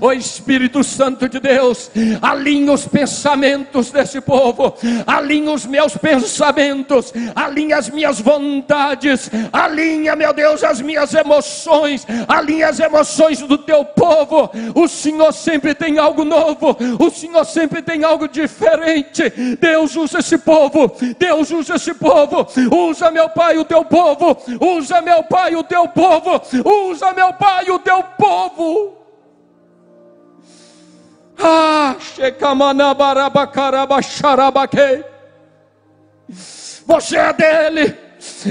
O 0.00 0.12
Espírito 0.12 0.84
Santo 0.84 1.28
de 1.28 1.40
Deus, 1.40 1.90
alinha 2.22 2.72
os 2.72 2.86
pensamentos 2.86 3.90
desse 3.90 4.20
povo, 4.20 4.72
alinha 5.04 5.50
os 5.50 5.66
meus 5.66 5.96
pensamentos, 5.96 7.12
alinha 7.34 7.76
as 7.76 7.90
minhas 7.90 8.20
vontades, 8.20 9.28
alinha, 9.52 10.14
meu 10.14 10.32
Deus, 10.32 10.62
as 10.62 10.80
minhas 10.80 11.12
emoções, 11.12 12.06
alinha 12.28 12.68
as 12.68 12.78
emoções 12.78 13.40
do 13.40 13.58
teu 13.58 13.84
povo. 13.84 14.48
O 14.76 14.86
Senhor 14.86 15.32
sempre 15.32 15.74
tem 15.74 15.98
algo 15.98 16.24
novo, 16.24 16.76
o 17.00 17.10
Senhor 17.10 17.44
sempre 17.44 17.82
tem 17.82 18.04
algo 18.04 18.28
diferente. 18.28 19.28
Deus 19.60 19.96
usa 19.96 20.20
esse 20.20 20.38
povo, 20.38 20.94
Deus 21.18 21.50
usa 21.50 21.74
esse 21.74 21.94
povo, 21.94 22.46
usa 22.70 23.10
meu 23.10 23.28
Pai 23.28 23.58
o 23.58 23.64
teu 23.64 23.84
povo, 23.84 24.36
usa 24.60 25.00
meu 25.02 25.24
Pai 25.24 25.56
o 25.56 25.64
teu 25.64 25.88
povo 25.88 26.43
Usa, 26.64 27.12
meu 27.12 27.32
Pai, 27.34 27.70
o 27.70 27.78
teu 27.78 28.02
povo. 28.02 28.98
Ah, 31.38 31.96
Você 36.86 37.16
é 37.16 37.32
dele. 37.32 37.98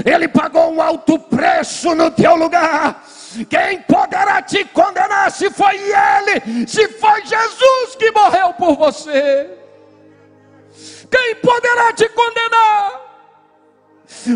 Ele 0.04 0.28
pagou 0.28 0.72
um 0.72 0.80
alto 0.80 1.18
preço 1.18 1.94
no 1.94 2.10
teu 2.10 2.36
lugar. 2.36 3.02
Quem 3.48 3.82
poderá 3.82 4.40
te 4.42 4.64
condenar 4.66 5.30
se 5.32 5.50
foi 5.50 5.76
Ele, 5.76 6.66
se 6.68 6.86
foi 6.88 7.24
Jesus 7.26 7.96
que 7.98 8.10
morreu 8.12 8.52
por 8.54 8.76
você? 8.76 9.50
Quem 11.10 11.34
poderá 11.36 11.92
te 11.92 12.08
condenar? 12.10 13.03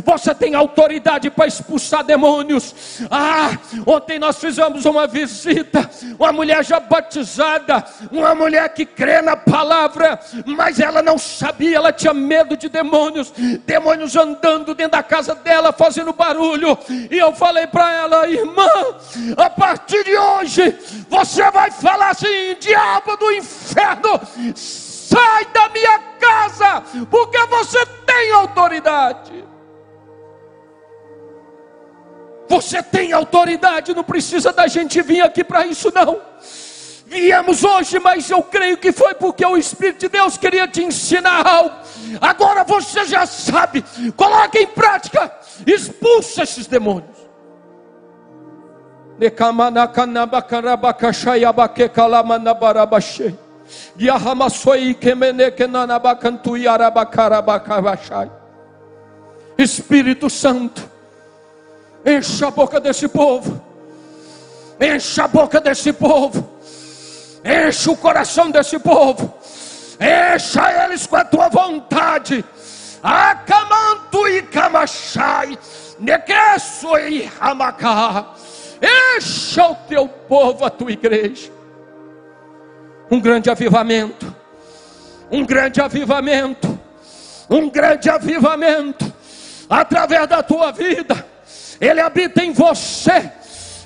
Você 0.05 0.35
tem 0.35 0.55
autoridade 0.55 1.31
para 1.31 1.47
expulsar 1.47 2.03
demônios. 2.03 2.75
Ah, 3.11 3.57
ontem 3.87 4.19
nós 4.19 4.39
fizemos 4.39 4.85
uma 4.85 5.07
visita, 5.07 5.89
uma 6.19 6.33
mulher 6.33 6.65
já 6.65 6.81
batizada, 6.81 7.85
uma 8.11 8.35
mulher 8.35 8.69
que 8.73 8.87
crê 8.87 9.21
na 9.21 9.37
palavra, 9.37 10.19
mas 10.47 10.81
ela 10.81 11.03
não 11.03 11.19
sabia, 11.19 11.77
ela 11.77 11.93
tinha 11.93 12.15
medo 12.15 12.57
de 12.57 12.69
demônios, 12.69 13.31
demônios 13.67 14.17
andando 14.17 14.75
dentro 14.75 14.93
da 14.93 15.03
casa 15.03 15.35
dela, 15.35 15.73
fazendo 15.73 16.13
barulho. 16.13 16.77
E 17.11 17.17
eu 17.17 17.33
falei 17.35 17.67
para 17.67 17.93
ela, 17.93 18.29
irmã, 18.29 18.69
a 19.37 19.51
partir 19.51 20.03
de 20.05 20.17
hoje, 20.17 20.79
você 21.09 21.51
vai 21.51 21.71
falar 21.71 22.11
assim: 22.11 22.57
diabo 22.59 23.17
do 23.17 23.33
inferno, 23.33 24.21
sai 24.55 25.45
da 25.47 25.69
minha 25.69 25.99
casa, 26.19 26.83
porque 27.11 27.39
você 27.47 27.85
tem 28.07 28.33
autoridade. 28.33 29.48
Você 32.49 32.83
tem 32.83 33.13
autoridade, 33.13 33.95
não 33.95 34.05
precisa 34.05 34.53
da 34.53 34.67
gente 34.67 35.01
vir 35.03 35.21
aqui 35.21 35.45
para 35.45 35.67
isso, 35.67 35.93
não. 35.95 36.21
Viemos 37.07 37.65
hoje, 37.65 37.99
mas 37.99 38.29
eu 38.31 38.43
creio 38.43 38.77
que 38.77 38.93
foi 38.93 39.15
porque 39.15 39.45
o 39.45 39.57
Espírito 39.57 40.01
de 40.01 40.09
Deus 40.09 40.37
queria 40.37 40.69
te 40.69 40.83
ensinar 40.83 41.47
algo. 41.47 41.75
Agora 42.21 42.65
você 42.65 43.07
já 43.07 43.25
sabe, 43.27 43.83
coloque 44.17 44.59
em 44.59 44.67
prática, 44.67 45.33
expulsa 45.67 46.43
esses 46.43 46.67
demônios. 46.67 47.17
Espírito 59.57 60.31
Santo, 60.31 60.89
encha 62.05 62.49
a 62.49 62.51
boca 62.51 62.81
desse 62.81 63.09
povo, 63.09 63.63
encha 64.81 65.25
a 65.25 65.29
boca 65.29 65.61
desse 65.61 65.93
povo, 65.93 66.49
enche 67.45 67.91
o 67.91 67.97
coração 67.97 68.51
desse 68.51 68.79
povo, 68.79 69.35
encha 70.01 70.85
eles 70.85 71.07
com 71.07 71.17
a 71.17 71.25
tua 71.25 71.49
vontade. 71.49 72.45
Acamanto 73.03 74.27
e 74.27 74.43
camachai, 74.43 75.57
nequeço 76.01 76.97
e 76.99 77.25
ramacá. 77.25 78.35
Encha 79.17 79.69
o 79.69 79.75
teu 79.89 80.09
povo, 80.09 80.65
a 80.65 80.71
tua 80.71 80.91
igreja. 80.91 81.51
Um 83.11 83.21
grande 83.21 83.49
avivamento, 83.51 84.35
um 85.31 85.45
grande 85.45 85.81
avivamento, 85.81 86.79
um 87.49 87.71
grande 87.71 88.11
avivamento, 88.11 89.13
através 89.69 90.29
da 90.29 90.43
tua 90.43 90.71
vida, 90.71 91.25
Ele 91.81 92.01
habita 92.01 92.43
em 92.43 92.53
você, 92.53 93.31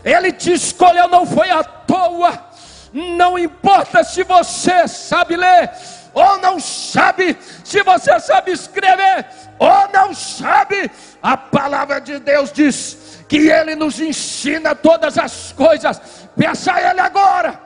Ele 0.05 0.33
te 0.33 0.53
escolheu, 0.53 1.09
não 1.09 1.27
foi 1.27 1.51
à 1.51 1.63
toa, 1.63 2.47
não 2.93 3.39
importa 3.39 4.03
se 4.05 4.23
você 4.23 4.87
sabe 4.89 5.37
ler, 5.37 5.71
ou 6.15 6.39
não 6.39 6.61
sabe, 6.61 7.37
se 7.65 7.83
você 7.83 8.19
sabe 8.21 8.53
escrever, 8.53 9.27
ou 9.59 9.89
não 9.93 10.15
sabe, 10.15 10.91
a 11.23 11.37
palavra 11.37 12.01
de 12.01 12.19
Deus 12.19 12.53
diz 12.53 13.25
que 13.29 13.49
Ele 13.49 13.75
nos 13.75 14.01
ensina 14.01 14.75
todas 14.75 15.17
as 15.17 15.53
coisas, 15.53 16.01
peça 16.37 16.75
a 16.75 16.91
Ele 16.91 17.01
agora. 17.01 17.61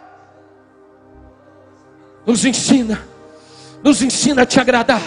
Nos 2.25 2.45
ensina, 2.45 3.01
nos 3.83 4.03
ensina 4.03 4.43
a 4.43 4.47
te 4.47 4.61
agradar, 4.61 5.03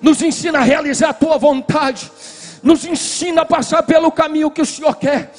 nos 0.00 0.22
ensina 0.22 0.58
a 0.58 0.62
realizar 0.62 1.10
a 1.10 1.14
tua 1.14 1.38
vontade, 1.38 2.10
nos 2.62 2.84
ensina 2.84 3.42
a 3.42 3.44
passar 3.44 3.82
pelo 3.82 4.12
caminho 4.12 4.50
que 4.50 4.62
o 4.62 4.66
Senhor 4.66 4.94
quer. 4.96 5.32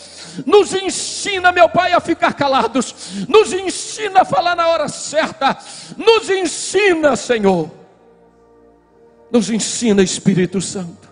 Nos 0.45 0.74
ensina, 0.74 1.52
meu 1.52 1.70
Pai, 1.70 1.94
a 1.94 2.00
ficar 2.00 2.34
calados. 2.34 2.95
Nos 3.28 3.54
ensina 3.54 4.22
a 4.22 4.26
falar 4.26 4.56
na 4.56 4.68
hora 4.68 4.88
certa. 4.88 5.58
Nos 5.95 6.30
ensina, 6.30 7.16
Senhor. 7.16 7.70
Nos 9.32 9.50
ensina, 9.50 10.02
Espírito 10.02 10.60
Santo. 10.60 11.12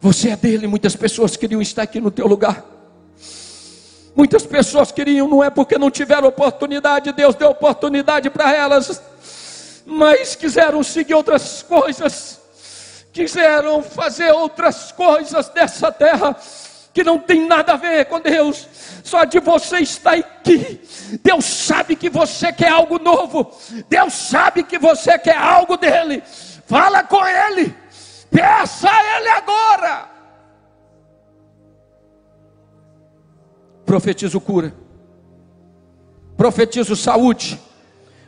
Você 0.00 0.30
é 0.30 0.36
dele. 0.36 0.66
Muitas 0.66 0.94
pessoas 0.94 1.36
queriam 1.36 1.60
estar 1.60 1.82
aqui 1.82 2.00
no 2.00 2.10
teu 2.10 2.26
lugar. 2.26 2.64
Muitas 4.18 4.44
pessoas 4.44 4.90
queriam, 4.90 5.28
não 5.28 5.44
é 5.44 5.48
porque 5.48 5.78
não 5.78 5.92
tiveram 5.92 6.26
oportunidade, 6.26 7.12
Deus 7.12 7.36
deu 7.36 7.50
oportunidade 7.50 8.28
para 8.28 8.52
elas, 8.52 9.00
mas 9.86 10.34
quiseram 10.34 10.82
seguir 10.82 11.14
outras 11.14 11.62
coisas, 11.62 12.37
quiseram 13.12 13.82
fazer 13.82 14.30
outras 14.32 14.92
coisas 14.92 15.48
dessa 15.48 15.90
terra 15.90 16.36
que 16.92 17.04
não 17.04 17.18
tem 17.18 17.46
nada 17.46 17.74
a 17.74 17.76
ver 17.76 18.06
com 18.06 18.20
Deus. 18.20 18.66
Só 19.04 19.24
de 19.24 19.40
você 19.40 19.78
estar 19.78 20.14
aqui, 20.14 20.80
Deus 21.22 21.44
sabe 21.44 21.96
que 21.96 22.10
você 22.10 22.52
quer 22.52 22.70
algo 22.70 22.98
novo, 22.98 23.50
Deus 23.88 24.12
sabe 24.12 24.62
que 24.62 24.78
você 24.78 25.18
quer 25.18 25.36
algo 25.36 25.76
dele. 25.76 26.22
Fala 26.66 27.02
com 27.02 27.24
Ele, 27.26 27.74
peça 28.30 28.90
a 28.90 29.18
Ele 29.18 29.28
agora. 29.28 30.18
profetizo 33.88 34.38
cura, 34.38 34.74
profetizo 36.36 36.94
saúde. 36.94 37.58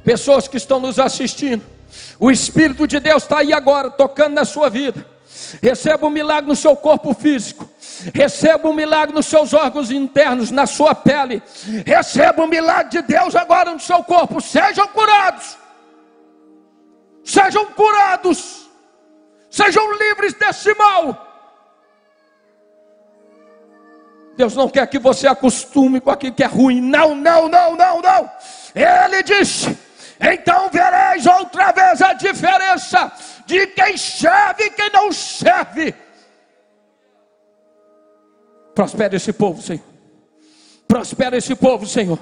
Pessoas 0.03 0.49
que 0.49 0.57
estão 0.57 0.81
nos 0.81 0.99
assistindo, 0.99 1.63
o 2.19 2.31
Espírito 2.31 2.87
de 2.87 3.01
Deus 3.01 3.23
está 3.23 3.39
aí 3.39 3.53
agora, 3.53 3.91
tocando 3.91 4.35
na 4.35 4.45
sua 4.45 4.69
vida. 4.69 5.07
Receba 5.63 6.07
um 6.07 6.11
milagre 6.11 6.49
no 6.49 6.57
seu 6.57 6.77
corpo 6.77 7.15
físico. 7.15 7.69
Receba 8.15 8.69
um 8.69 8.75
milagre 8.75 9.15
nos 9.15 9.27
seus 9.27 9.53
órgãos 9.53 9.91
internos, 9.91 10.51
na 10.51 10.67
sua 10.67 10.95
pele. 10.95 11.43
Receba 11.87 12.43
um 12.43 12.47
milagre 12.47 12.91
de 12.91 13.03
Deus 13.03 13.35
agora 13.35 13.73
no 13.73 13.81
seu 13.81 14.03
corpo. 14.05 14.41
Sejam 14.41 14.87
curados. 14.89 15.57
Sejam 17.25 17.67
curados. 17.67 18.69
Sejam 19.51 19.93
livres 19.93 20.35
desse 20.35 20.75
mal. 20.75 21.27
Deus 24.37 24.55
não 24.55 24.69
quer 24.69 24.87
que 24.87 24.99
você 24.99 25.27
acostume 25.27 26.01
com 26.01 26.11
aquilo 26.11 26.35
que 26.35 26.43
é 26.43 26.47
ruim. 26.47 26.81
Não, 26.81 27.15
não, 27.15 27.49
não, 27.49 27.77
não, 27.77 28.01
não. 28.01 28.31
Ele 28.75 29.23
disse: 29.23 29.77
então 30.21 30.67
a 30.67 30.69
diferença 32.21 33.13
de 33.47 33.67
quem 33.69 33.97
serve 33.97 34.65
e 34.65 34.71
quem 34.71 34.91
não 34.91 35.13
serve. 35.13 35.95
Prospera 38.75 39.17
esse 39.17 39.33
povo, 39.33 39.61
Senhor. 39.61 39.85
Prospera 40.87 41.37
esse 41.37 41.55
povo, 41.55 41.87
Senhor. 41.87 42.19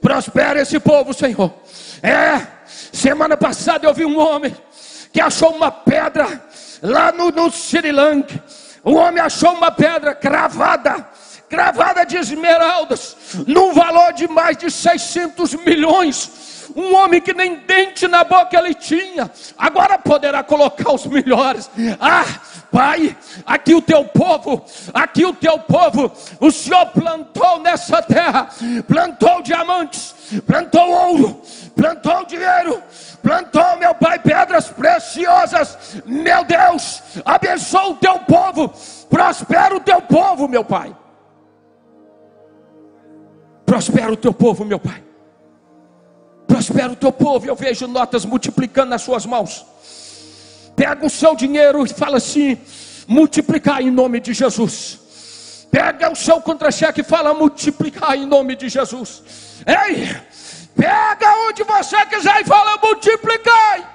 Prospera 0.00 0.60
esse 0.60 0.78
povo, 0.78 1.12
Senhor. 1.12 1.52
É, 2.02 2.46
semana 2.92 3.36
passada 3.36 3.86
eu 3.86 3.94
vi 3.94 4.04
um 4.04 4.18
homem 4.18 4.54
que 5.12 5.20
achou 5.20 5.50
uma 5.50 5.70
pedra 5.70 6.44
lá 6.82 7.10
no, 7.12 7.30
no 7.30 7.50
Sri 7.50 7.90
Lanka. 7.90 8.42
O 8.84 8.94
homem 8.94 9.20
achou 9.20 9.52
uma 9.52 9.70
pedra 9.70 10.14
cravada 10.14 11.06
gravada 11.48 12.04
de 12.04 12.16
esmeraldas, 12.16 13.16
num 13.46 13.72
valor 13.72 14.12
de 14.12 14.28
mais 14.28 14.56
de 14.56 14.70
600 14.70 15.54
milhões. 15.54 16.30
Um 16.76 16.94
homem 16.94 17.20
que 17.20 17.32
nem 17.32 17.56
dente 17.56 18.06
na 18.06 18.24
boca 18.24 18.58
ele 18.58 18.74
tinha, 18.74 19.30
agora 19.56 19.98
poderá 19.98 20.42
colocar 20.42 20.92
os 20.92 21.06
melhores. 21.06 21.70
Ah, 22.00 22.24
Pai, 22.70 23.16
aqui 23.46 23.74
o 23.74 23.82
teu 23.82 24.04
povo, 24.04 24.64
aqui 24.92 25.24
o 25.24 25.32
teu 25.32 25.58
povo, 25.58 26.12
o 26.40 26.50
Senhor 26.50 26.86
plantou 26.86 27.60
nessa 27.60 28.02
terra, 28.02 28.48
plantou 28.86 29.42
diamantes, 29.42 30.14
plantou 30.46 30.90
ouro, 30.90 31.42
plantou 31.74 32.26
dinheiro, 32.26 32.82
plantou, 33.22 33.76
meu 33.78 33.94
Pai, 33.94 34.18
pedras 34.18 34.68
preciosas. 34.68 36.02
Meu 36.04 36.44
Deus, 36.44 37.02
abençoa 37.24 37.88
o 37.88 37.94
teu 37.96 38.18
povo, 38.20 38.72
prospera 39.08 39.74
o 39.74 39.80
teu 39.80 40.02
povo, 40.02 40.46
meu 40.46 40.64
Pai. 40.64 40.94
Prospera 43.64 44.12
o 44.12 44.16
teu 44.16 44.32
povo, 44.32 44.64
meu 44.64 44.78
Pai. 44.78 45.07
Prospera 46.68 46.92
o 46.92 46.96
teu 46.96 47.10
povo. 47.10 47.46
Eu 47.46 47.56
vejo 47.56 47.86
notas 47.86 48.26
multiplicando 48.26 48.90
nas 48.90 49.02
suas 49.02 49.24
mãos. 49.24 49.64
Pega 50.76 51.06
o 51.06 51.10
seu 51.10 51.34
dinheiro 51.34 51.84
e 51.84 51.88
fala 51.88 52.18
assim: 52.18 52.58
multiplicar 53.06 53.80
em 53.80 53.90
nome 53.90 54.20
de 54.20 54.34
Jesus. 54.34 54.98
Pega 55.70 56.10
o 56.12 56.16
seu 56.16 56.40
contra-cheque 56.42 57.00
e 57.00 57.04
fala: 57.04 57.32
multiplicar 57.32 58.16
em 58.16 58.26
nome 58.26 58.54
de 58.54 58.68
Jesus. 58.68 59.22
Ei, 59.66 60.14
pega 60.76 61.48
onde 61.48 61.62
você 61.64 62.04
quiser 62.06 62.42
e 62.42 62.44
fala: 62.44 62.78
multiplicai. 62.82 63.88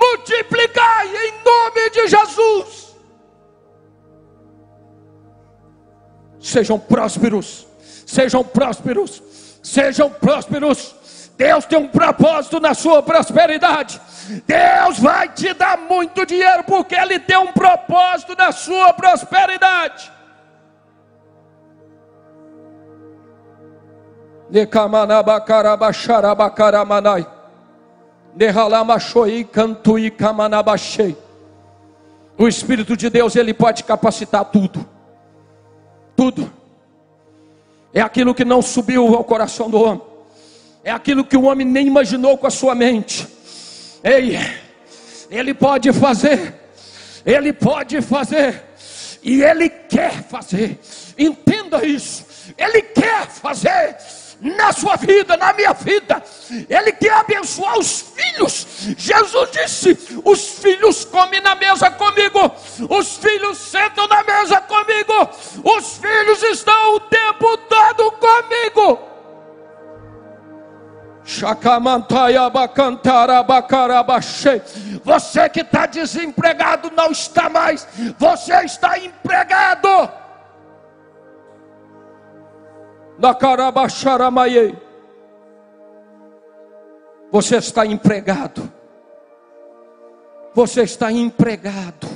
Multiplicai 0.00 1.06
em 1.26 1.32
nome 1.44 1.90
de 1.90 2.08
Jesus. 2.08 2.92
Sejam 6.40 6.76
prósperos 6.76 7.66
sejam 8.12 8.44
prósperos, 8.44 9.22
sejam 9.62 10.10
prósperos. 10.10 11.30
Deus 11.36 11.64
tem 11.64 11.78
um 11.78 11.88
propósito 11.88 12.60
na 12.60 12.74
sua 12.74 13.02
prosperidade. 13.02 14.00
Deus 14.46 14.98
vai 14.98 15.28
te 15.28 15.54
dar 15.54 15.78
muito 15.78 16.26
dinheiro 16.26 16.64
porque 16.64 16.94
Ele 16.94 17.18
tem 17.18 17.36
um 17.38 17.52
propósito 17.52 18.34
na 18.36 18.52
sua 18.52 18.92
prosperidade. 18.92 20.12
O 32.38 32.46
Espírito 32.46 32.96
de 32.96 33.08
Deus, 33.08 33.34
ele 33.36 33.54
pode 33.54 33.84
capacitar 33.84 34.44
tudo. 34.44 34.86
Tudo. 36.14 36.52
É 37.94 38.00
aquilo 38.00 38.34
que 38.34 38.44
não 38.44 38.62
subiu 38.62 39.14
ao 39.14 39.24
coração 39.24 39.68
do 39.68 39.82
homem. 39.82 40.02
É 40.84 40.90
aquilo 40.90 41.24
que 41.24 41.36
o 41.36 41.44
homem 41.44 41.66
nem 41.66 41.86
imaginou 41.86 42.36
com 42.38 42.46
a 42.46 42.50
sua 42.50 42.74
mente. 42.74 43.26
Ei, 44.02 44.38
ele 45.30 45.54
pode 45.54 45.92
fazer. 45.92 46.54
Ele 47.24 47.52
pode 47.52 48.00
fazer. 48.00 48.62
E 49.22 49.42
ele 49.42 49.68
quer 49.68 50.22
fazer. 50.24 50.78
Entenda 51.16 51.84
isso. 51.86 52.24
Ele 52.58 52.82
quer 52.82 53.28
fazer 53.28 53.96
na 54.42 54.72
sua 54.72 54.96
vida, 54.96 55.36
na 55.36 55.52
minha 55.52 55.72
vida. 55.72 56.20
Ele 56.68 56.92
quer 56.92 57.12
abençoar 57.12 57.78
os 57.78 58.00
filhos. 58.00 58.66
Jesus 58.98 59.50
disse: 59.52 60.20
Os 60.24 60.48
filhos 60.58 61.04
comem 61.04 61.40
na 61.40 61.54
mesa 61.54 61.90
comigo, 61.90 62.50
os 62.90 63.16
filhos 63.16 63.58
sentam 63.58 64.08
na 64.08 64.24
mesa 64.24 64.60
comigo, 64.62 65.30
os 65.64 65.98
filhos 65.98 66.42
estão 66.42 66.96
o 66.96 67.00
tempo 67.00 67.56
todo 67.56 68.12
comigo. 68.12 68.98
Você 75.04 75.48
que 75.48 75.60
está 75.60 75.86
desempregado 75.86 76.90
não 76.96 77.12
está 77.12 77.48
mais, 77.48 77.86
você 78.18 78.52
está 78.64 78.98
empregado 78.98 80.21
da 83.18 83.34
Carabaxaramaie. 83.34 84.76
Você 87.30 87.56
está 87.56 87.86
empregado. 87.86 88.70
Você 90.54 90.82
está 90.82 91.10
empregado. 91.10 92.06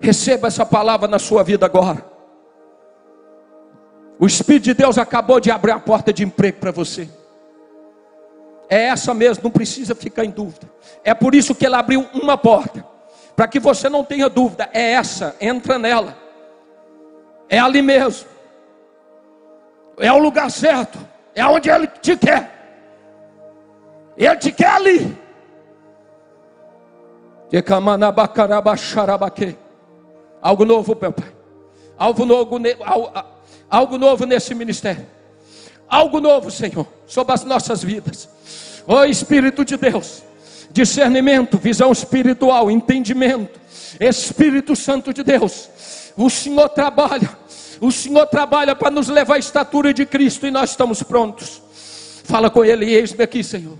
Receba 0.00 0.46
essa 0.46 0.64
palavra 0.64 1.08
na 1.08 1.18
sua 1.18 1.42
vida 1.42 1.66
agora. 1.66 2.04
O 4.18 4.26
Espírito 4.26 4.64
de 4.64 4.74
Deus 4.74 4.98
acabou 4.98 5.40
de 5.40 5.50
abrir 5.50 5.72
a 5.72 5.80
porta 5.80 6.12
de 6.12 6.24
emprego 6.24 6.58
para 6.58 6.70
você. 6.70 7.08
É 8.68 8.84
essa 8.84 9.14
mesmo, 9.14 9.44
não 9.44 9.50
precisa 9.50 9.94
ficar 9.94 10.24
em 10.24 10.30
dúvida. 10.30 10.70
É 11.02 11.14
por 11.14 11.34
isso 11.34 11.54
que 11.54 11.64
ele 11.64 11.74
abriu 11.74 12.06
uma 12.12 12.36
porta, 12.36 12.84
para 13.34 13.48
que 13.48 13.58
você 13.58 13.88
não 13.88 14.04
tenha 14.04 14.28
dúvida. 14.28 14.68
É 14.72 14.92
essa, 14.92 15.34
entra 15.40 15.78
nela. 15.78 16.16
É 17.48 17.58
ali 17.58 17.80
mesmo 17.80 18.37
é 20.00 20.12
o 20.12 20.18
lugar 20.18 20.50
certo, 20.50 20.98
é 21.34 21.44
onde 21.46 21.70
Ele 21.70 21.86
te 21.86 22.16
quer. 22.16 22.58
Ele 24.16 24.36
te 24.36 24.52
quer 24.52 24.70
ali. 24.70 25.16
Algo 30.42 30.64
novo, 30.64 30.96
meu 31.00 31.12
Pai. 31.12 31.32
Algo 31.96 32.24
novo, 32.24 32.58
algo 33.70 33.98
novo 33.98 34.26
nesse 34.26 34.54
ministério. 34.54 35.06
Algo 35.88 36.20
novo, 36.20 36.50
Senhor, 36.50 36.86
sobre 37.06 37.32
as 37.32 37.44
nossas 37.44 37.82
vidas. 37.82 38.28
Ó 38.86 39.00
oh, 39.00 39.04
Espírito 39.04 39.64
de 39.64 39.76
Deus, 39.76 40.22
discernimento, 40.70 41.58
visão 41.58 41.90
espiritual, 41.90 42.70
entendimento. 42.70 43.58
Espírito 43.98 44.76
Santo 44.76 45.12
de 45.12 45.22
Deus, 45.22 45.68
o 46.16 46.28
Senhor 46.28 46.68
trabalha 46.68 47.30
o 47.80 47.92
Senhor 47.92 48.26
trabalha 48.26 48.74
para 48.74 48.90
nos 48.90 49.08
levar 49.08 49.34
à 49.34 49.38
estatura 49.38 49.94
de 49.94 50.04
Cristo 50.04 50.46
e 50.46 50.50
nós 50.50 50.70
estamos 50.70 51.02
prontos. 51.02 51.62
Fala 52.24 52.50
com 52.50 52.64
Ele, 52.64 52.92
eis-me 52.92 53.22
aqui, 53.22 53.42
Senhor. 53.42 53.78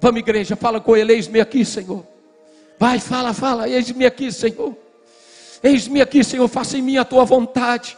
Vamos, 0.00 0.20
igreja, 0.20 0.54
fala 0.54 0.80
com 0.80 0.96
Ele, 0.96 1.12
eis-me 1.12 1.40
aqui, 1.40 1.64
Senhor. 1.64 2.06
Vai, 2.78 3.00
fala, 3.00 3.32
fala, 3.32 3.68
eis-me 3.68 4.06
aqui, 4.06 4.30
Senhor. 4.30 4.76
Eis-me 5.62 6.00
aqui, 6.00 6.22
Senhor, 6.22 6.46
faça 6.48 6.78
em 6.78 6.82
mim 6.82 6.98
a 6.98 7.04
tua 7.04 7.24
vontade. 7.24 7.96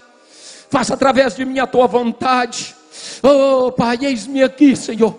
Faça 0.70 0.94
através 0.94 1.34
de 1.34 1.44
mim 1.44 1.58
a 1.58 1.66
tua 1.66 1.86
vontade. 1.86 2.74
Oh, 3.22 3.70
Pai, 3.72 3.98
eis-me 4.02 4.42
aqui, 4.42 4.74
Senhor. 4.74 5.18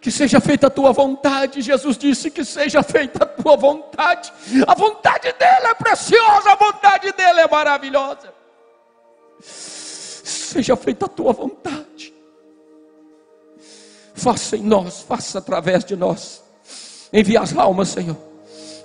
Que 0.00 0.10
seja 0.10 0.40
feita 0.40 0.68
a 0.68 0.70
tua 0.70 0.92
vontade. 0.92 1.60
Jesus 1.60 1.98
disse 1.98 2.30
que 2.30 2.44
seja 2.44 2.82
feita 2.82 3.24
a 3.24 3.26
tua 3.26 3.56
vontade. 3.56 4.32
A 4.66 4.74
vontade 4.74 5.32
dele 5.38 5.66
é 5.66 5.74
preciosa, 5.74 6.52
a 6.52 6.54
vontade 6.54 7.12
dele 7.12 7.40
é 7.40 7.48
maravilhosa 7.48 8.39
seja 9.42 10.76
feita 10.76 11.06
a 11.06 11.08
tua 11.08 11.32
vontade. 11.32 12.12
Faça 14.14 14.56
em 14.56 14.62
nós, 14.62 15.02
faça 15.02 15.38
através 15.38 15.84
de 15.84 15.96
nós. 15.96 16.42
Envia 17.12 17.40
as 17.40 17.56
almas, 17.56 17.88
Senhor. 17.88 18.16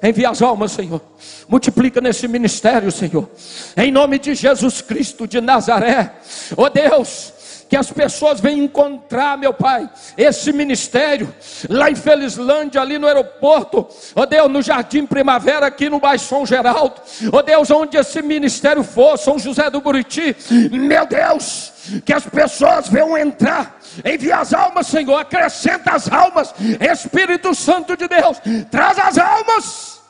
Envia 0.02 0.30
as 0.30 0.42
almas, 0.42 0.72
Senhor. 0.72 1.02
Multiplica 1.48 2.00
nesse 2.00 2.28
ministério, 2.28 2.92
Senhor. 2.92 3.30
Em 3.76 3.92
nome 3.92 4.20
de 4.20 4.34
Jesus 4.34 4.82
Cristo 4.82 5.28
de 5.28 5.42
Nazaré. 5.42 6.16
Oh 6.56 6.70
Deus, 6.70 7.34
que 7.68 7.76
as 7.76 7.92
pessoas 7.92 8.40
venham 8.40 8.66
encontrar, 8.66 9.38
meu 9.38 9.54
Pai, 9.54 9.90
esse 10.18 10.54
ministério 10.54 11.34
lá 11.70 11.90
em 11.90 11.96
Felizlândia, 11.96 12.82
ali 12.82 12.98
no 12.98 13.08
aeroporto, 13.08 13.88
ó 14.16 14.22
oh 14.22 14.26
Deus, 14.26 14.52
no 14.52 14.62
Jardim 14.62 15.06
Primavera, 15.06 15.68
aqui 15.68 15.90
no 15.90 16.00
Baixo 16.00 16.26
São 16.26 16.46
Geraldo, 16.46 16.96
ó 17.32 17.38
oh 17.38 17.42
Deus, 17.42 17.72
onde 17.72 17.98
esse 17.98 18.22
ministério 18.22 18.84
for, 18.84 19.18
São 19.18 19.40
José 19.40 19.70
do 19.70 19.82
Buriti, 19.82 20.36
meu 20.72 21.06
Deus, 21.06 21.74
que 22.06 22.14
as 22.14 22.26
pessoas 22.26 22.88
venham 22.88 23.18
entrar, 23.18 23.80
envia 24.04 24.38
as 24.38 24.54
almas, 24.54 24.88
Senhor, 24.88 25.18
acrescenta 25.18 25.92
as 25.92 26.12
almas, 26.12 26.54
Espírito 26.80 27.56
Santo 27.56 27.98
de 27.98 28.08
Deus, 28.08 28.40
traz 28.70 29.00
as 29.00 29.18
almas, 29.18 30.02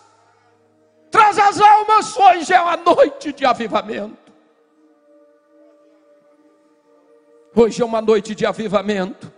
traz 1.10 1.40
as 1.40 1.60
almas, 1.60 2.18
hoje 2.18 2.54
é 2.54 2.60
uma 2.60 2.78
noite 2.78 3.32
de 3.32 3.46
avivamento. 3.46 4.25
Hoje 7.58 7.82
é 7.82 7.86
uma 7.86 8.02
noite 8.02 8.36
de 8.36 8.46
avivamento. 8.46 9.32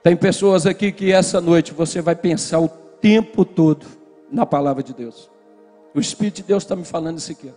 Tem 0.00 0.16
pessoas 0.16 0.64
aqui 0.64 0.92
que 0.92 1.10
essa 1.10 1.40
noite 1.40 1.74
você 1.74 2.00
vai 2.00 2.14
pensar 2.14 2.60
o 2.60 2.68
tempo 2.68 3.44
todo 3.44 3.84
na 4.30 4.46
palavra 4.46 4.82
de 4.82 4.94
Deus. 4.94 5.28
O 5.92 5.98
Espírito 5.98 6.36
de 6.36 6.42
Deus 6.44 6.62
está 6.62 6.76
me 6.76 6.84
falando 6.84 7.18
isso 7.18 7.32
aqui. 7.32 7.52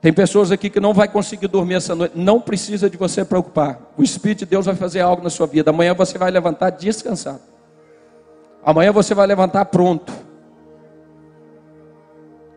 Tem 0.00 0.12
pessoas 0.12 0.52
aqui 0.52 0.70
que 0.70 0.78
não 0.78 0.92
vai 0.92 1.08
conseguir 1.08 1.48
dormir 1.48 1.74
essa 1.74 1.94
noite. 1.94 2.16
Não 2.16 2.40
precisa 2.40 2.88
de 2.88 2.96
você 2.96 3.24
preocupar. 3.24 3.92
O 3.96 4.02
Espírito 4.02 4.40
de 4.40 4.46
Deus 4.46 4.66
vai 4.66 4.76
fazer 4.76 5.00
algo 5.00 5.22
na 5.22 5.30
sua 5.30 5.46
vida. 5.46 5.70
Amanhã 5.70 5.94
você 5.94 6.18
vai 6.18 6.30
levantar 6.30 6.70
descansado. 6.70 7.40
Amanhã 8.64 8.92
você 8.92 9.14
vai 9.14 9.26
levantar 9.26 9.64
pronto. 9.66 10.12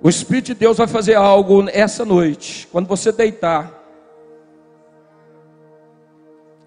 O 0.01 0.09
Espírito 0.09 0.47
de 0.47 0.53
Deus 0.55 0.77
vai 0.77 0.87
fazer 0.87 1.15
algo 1.15 1.67
essa 1.69 2.05
noite. 2.05 2.67
Quando 2.71 2.87
você 2.87 3.11
deitar, 3.11 3.73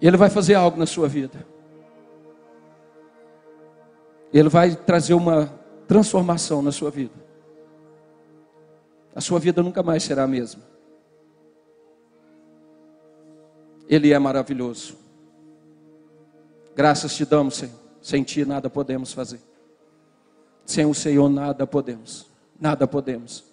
Ele 0.01 0.17
vai 0.17 0.29
fazer 0.29 0.55
algo 0.55 0.77
na 0.77 0.85
sua 0.85 1.07
vida. 1.07 1.45
Ele 4.33 4.49
vai 4.49 4.75
trazer 4.75 5.13
uma 5.13 5.53
transformação 5.87 6.61
na 6.61 6.71
sua 6.71 6.89
vida. 6.89 7.22
A 9.15 9.21
sua 9.21 9.39
vida 9.39 9.61
nunca 9.61 9.83
mais 9.83 10.03
será 10.03 10.23
a 10.23 10.27
mesma. 10.27 10.63
Ele 13.87 14.11
é 14.11 14.17
maravilhoso. 14.17 14.97
Graças 16.75 17.15
te 17.15 17.25
damos, 17.25 17.55
Senhor. 17.55 17.79
Sem 18.01 18.23
ti 18.23 18.43
nada 18.43 18.69
podemos 18.69 19.13
fazer. 19.13 19.39
Sem 20.65 20.85
o 20.85 20.93
Senhor 20.93 21.29
nada 21.29 21.67
podemos. 21.67 22.27
Nada 22.59 22.87
podemos. 22.87 23.43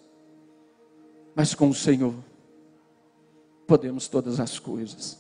Mas 1.35 1.55
com 1.55 1.69
o 1.69 1.75
Senhor 1.75 2.15
podemos 3.67 4.09
todas 4.09 4.41
as 4.41 4.59
coisas. 4.59 5.19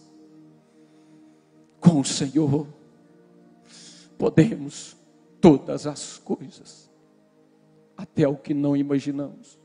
Com 1.81 2.01
o 2.01 2.05
Senhor 2.05 2.67
podemos 4.17 4.97
todas 5.41 5.87
as 5.87 6.19
coisas. 6.19 6.91
Até 7.97 8.27
o 8.27 8.37
que 8.37 8.55
não 8.55 8.77
imaginamos 8.77 9.60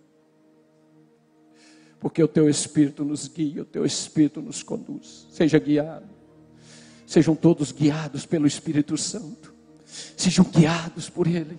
porque 2.06 2.22
o 2.22 2.28
teu 2.28 2.48
Espírito 2.48 3.04
nos 3.04 3.28
guia, 3.28 3.64
o 3.64 3.66
teu 3.66 3.84
Espírito 3.84 4.40
nos 4.40 4.62
conduz. 4.62 5.26
Seja 5.32 5.58
guiado, 5.58 6.06
Sejam 7.08 7.34
todos 7.36 7.72
guiados 7.72 8.28
pelo 8.28 8.46
Espírito 8.46 8.96
Santo. 8.96 9.52
Sejam 10.16 10.46
guiados 10.46 11.10
por 11.10 11.26
Ele. 11.26 11.58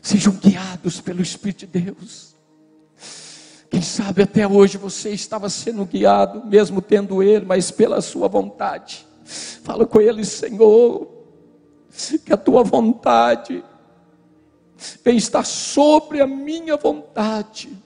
Sejam 0.00 0.32
guiados 0.34 1.00
pelo 1.00 1.20
Espírito 1.20 1.66
de 1.66 1.80
Deus. 1.80 2.36
Quem 3.68 3.82
sabe 3.82 4.22
até 4.22 4.46
hoje 4.46 4.78
você 4.78 5.10
estava 5.10 5.50
sendo 5.50 5.84
guiado, 5.84 6.46
mesmo 6.46 6.80
tendo 6.80 7.20
Ele, 7.20 7.44
mas 7.44 7.72
pela 7.72 8.00
Sua 8.00 8.28
vontade. 8.28 9.04
Fala 9.64 9.84
com 9.84 10.00
Ele, 10.00 10.24
Senhor, 10.24 11.08
que 12.24 12.32
a 12.32 12.36
Tua 12.36 12.62
vontade 12.62 13.64
vem 15.04 15.16
estar 15.16 15.44
sobre 15.44 16.20
a 16.20 16.28
minha 16.28 16.76
vontade, 16.76 17.76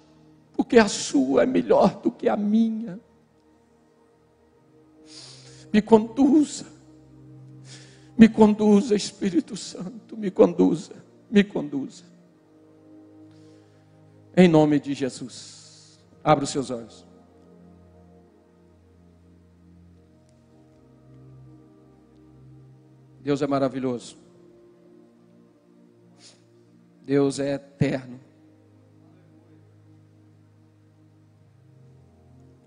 porque 0.62 0.78
a 0.78 0.86
Sua 0.86 1.42
é 1.42 1.46
melhor 1.46 2.00
do 2.00 2.08
que 2.08 2.28
a 2.28 2.36
minha. 2.36 3.00
Me 5.72 5.82
conduza, 5.82 6.66
me 8.16 8.28
conduza, 8.28 8.94
Espírito 8.94 9.56
Santo, 9.56 10.16
me 10.16 10.30
conduza, 10.30 10.94
me 11.28 11.42
conduza. 11.42 12.04
Em 14.36 14.46
nome 14.46 14.78
de 14.78 14.94
Jesus. 14.94 16.00
Abra 16.22 16.44
os 16.44 16.50
seus 16.50 16.70
olhos. 16.70 17.04
Deus 23.20 23.42
é 23.42 23.48
maravilhoso. 23.48 24.16
Deus 27.04 27.40
é 27.40 27.54
eterno. 27.54 28.31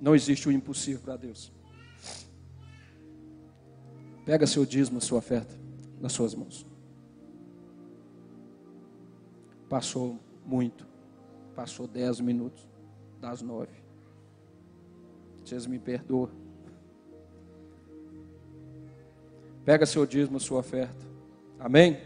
Não 0.05 0.13
existe 0.13 0.47
o 0.47 0.51
impossível 0.51 1.01
para 1.01 1.17
Deus. 1.17 1.51
Pega 4.23 4.45
seu 4.45 4.63
dízimo, 4.63 5.01
sua 5.01 5.17
oferta 5.17 5.57
nas 5.99 6.13
suas 6.13 6.35
mãos. 6.35 6.63
Passou 9.67 10.19
muito. 10.45 10.85
Passou 11.55 11.87
dez 11.87 12.19
minutos 12.19 12.69
das 13.19 13.41
nove. 13.41 13.73
Vocês 15.43 15.65
me 15.65 15.79
perdoam. 15.79 16.29
Pega 19.63 19.87
seu 19.87 20.05
dízimo, 20.05 20.39
sua 20.39 20.59
oferta. 20.59 21.03
Amém? 21.57 21.97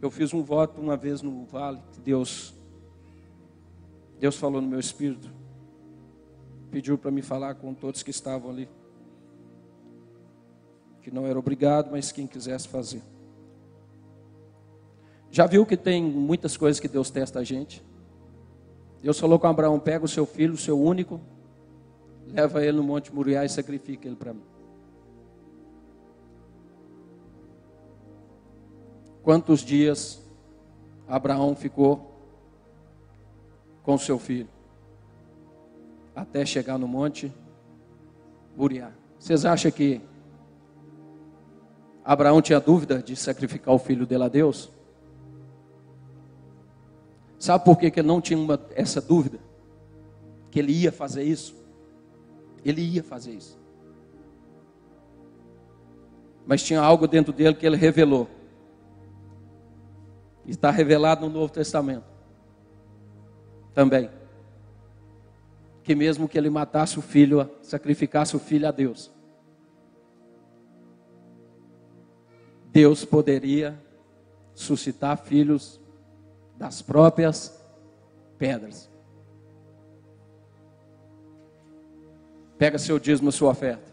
Eu 0.00 0.10
fiz 0.10 0.32
um 0.32 0.42
voto 0.42 0.80
uma 0.80 0.96
vez 0.96 1.20
no 1.20 1.44
vale, 1.44 1.80
Deus 2.02 2.54
Deus 4.18 4.36
falou 4.36 4.60
no 4.60 4.68
meu 4.68 4.78
espírito, 4.78 5.30
pediu 6.70 6.98
para 6.98 7.10
me 7.10 7.22
falar 7.22 7.54
com 7.54 7.72
todos 7.72 8.02
que 8.02 8.10
estavam 8.10 8.50
ali, 8.50 8.68
que 11.00 11.10
não 11.10 11.26
era 11.26 11.38
obrigado, 11.38 11.90
mas 11.90 12.12
quem 12.12 12.26
quisesse 12.26 12.68
fazer. 12.68 13.02
Já 15.30 15.46
viu 15.46 15.64
que 15.64 15.76
tem 15.76 16.02
muitas 16.02 16.54
coisas 16.54 16.78
que 16.78 16.88
Deus 16.88 17.08
testa 17.08 17.38
a 17.38 17.44
gente? 17.44 17.82
Deus 19.02 19.18
falou 19.18 19.38
com 19.38 19.46
Abraão: 19.46 19.80
pega 19.80 20.04
o 20.04 20.08
seu 20.08 20.26
filho, 20.26 20.52
o 20.52 20.58
seu 20.58 20.78
único, 20.78 21.18
leva 22.26 22.62
ele 22.62 22.76
no 22.76 22.82
Monte 22.82 23.14
Moriá 23.14 23.42
e 23.44 23.48
sacrifica 23.48 24.06
ele 24.06 24.16
para 24.16 24.34
mim. 24.34 24.42
Quantos 29.22 29.60
dias 29.60 30.20
Abraão 31.06 31.54
ficou 31.54 32.10
com 33.82 33.98
seu 33.98 34.18
filho, 34.18 34.48
até 36.14 36.44
chegar 36.44 36.78
no 36.78 36.86
monte 36.86 37.32
Moriá. 38.56 38.92
Vocês 39.18 39.44
acham 39.44 39.70
que 39.70 40.00
Abraão 42.04 42.40
tinha 42.40 42.60
dúvida 42.60 43.02
de 43.02 43.16
sacrificar 43.16 43.74
o 43.74 43.78
filho 43.78 44.06
dele 44.06 44.24
a 44.24 44.28
Deus? 44.28 44.70
Sabe 47.38 47.64
por 47.64 47.78
que, 47.78 47.90
que 47.90 48.00
ele 48.00 48.08
não 48.08 48.20
tinha 48.20 48.38
uma, 48.38 48.60
essa 48.74 49.00
dúvida? 49.00 49.38
Que 50.50 50.58
ele 50.58 50.72
ia 50.72 50.92
fazer 50.92 51.22
isso? 51.22 51.54
Ele 52.64 52.82
ia 52.82 53.02
fazer 53.02 53.32
isso. 53.32 53.58
Mas 56.46 56.62
tinha 56.62 56.80
algo 56.80 57.08
dentro 57.08 57.32
dele 57.32 57.54
que 57.54 57.64
ele 57.64 57.76
revelou. 57.76 58.28
Está 60.50 60.68
revelado 60.72 61.28
no 61.28 61.32
Novo 61.32 61.52
Testamento 61.52 62.04
também. 63.72 64.10
Que 65.84 65.94
mesmo 65.94 66.28
que 66.28 66.36
ele 66.36 66.50
matasse 66.50 66.98
o 66.98 67.02
filho, 67.02 67.48
sacrificasse 67.62 68.34
o 68.34 68.40
filho 68.40 68.66
a 68.66 68.72
Deus, 68.72 69.12
Deus 72.72 73.04
poderia 73.04 73.80
suscitar 74.52 75.18
filhos 75.18 75.80
das 76.58 76.82
próprias 76.82 77.56
pedras. 78.36 78.90
Pega 82.58 82.76
seu 82.76 82.98
dízimo, 82.98 83.30
sua 83.30 83.50
oferta. 83.50 83.88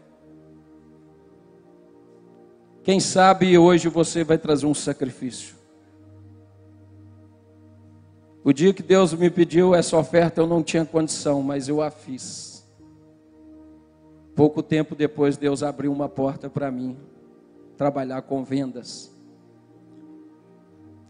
Quem 2.82 2.98
sabe 2.98 3.56
hoje 3.56 3.88
você 3.88 4.24
vai 4.24 4.38
trazer 4.38 4.66
um 4.66 4.74
sacrifício. 4.74 5.57
O 8.48 8.52
dia 8.54 8.72
que 8.72 8.82
Deus 8.82 9.12
me 9.12 9.28
pediu 9.28 9.74
essa 9.74 9.94
oferta, 9.94 10.40
eu 10.40 10.46
não 10.46 10.62
tinha 10.62 10.82
condição, 10.82 11.42
mas 11.42 11.68
eu 11.68 11.82
a 11.82 11.90
fiz. 11.90 12.66
Pouco 14.34 14.62
tempo 14.62 14.96
depois, 14.96 15.36
Deus 15.36 15.62
abriu 15.62 15.92
uma 15.92 16.08
porta 16.08 16.48
para 16.48 16.70
mim, 16.70 16.96
trabalhar 17.76 18.22
com 18.22 18.42
vendas. 18.42 19.14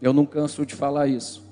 Eu 0.01 0.11
não 0.11 0.25
canso 0.25 0.65
de 0.65 0.75
falar 0.75 1.07
isso. 1.07 1.49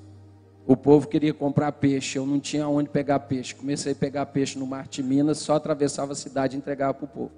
O 0.66 0.76
povo 0.76 1.08
queria 1.08 1.32
comprar 1.32 1.72
peixe, 1.72 2.18
eu 2.18 2.26
não 2.26 2.38
tinha 2.38 2.68
onde 2.68 2.90
pegar 2.90 3.20
peixe. 3.20 3.54
Comecei 3.54 3.92
a 3.92 3.96
pegar 3.96 4.26
peixe 4.26 4.58
no 4.58 4.66
Mar 4.66 4.86
de 4.88 5.02
Minas, 5.02 5.38
só 5.38 5.54
atravessava 5.54 6.12
a 6.12 6.16
cidade 6.16 6.54
e 6.54 6.58
entregava 6.58 6.92
para 6.92 7.04
o 7.06 7.08
povo. 7.08 7.32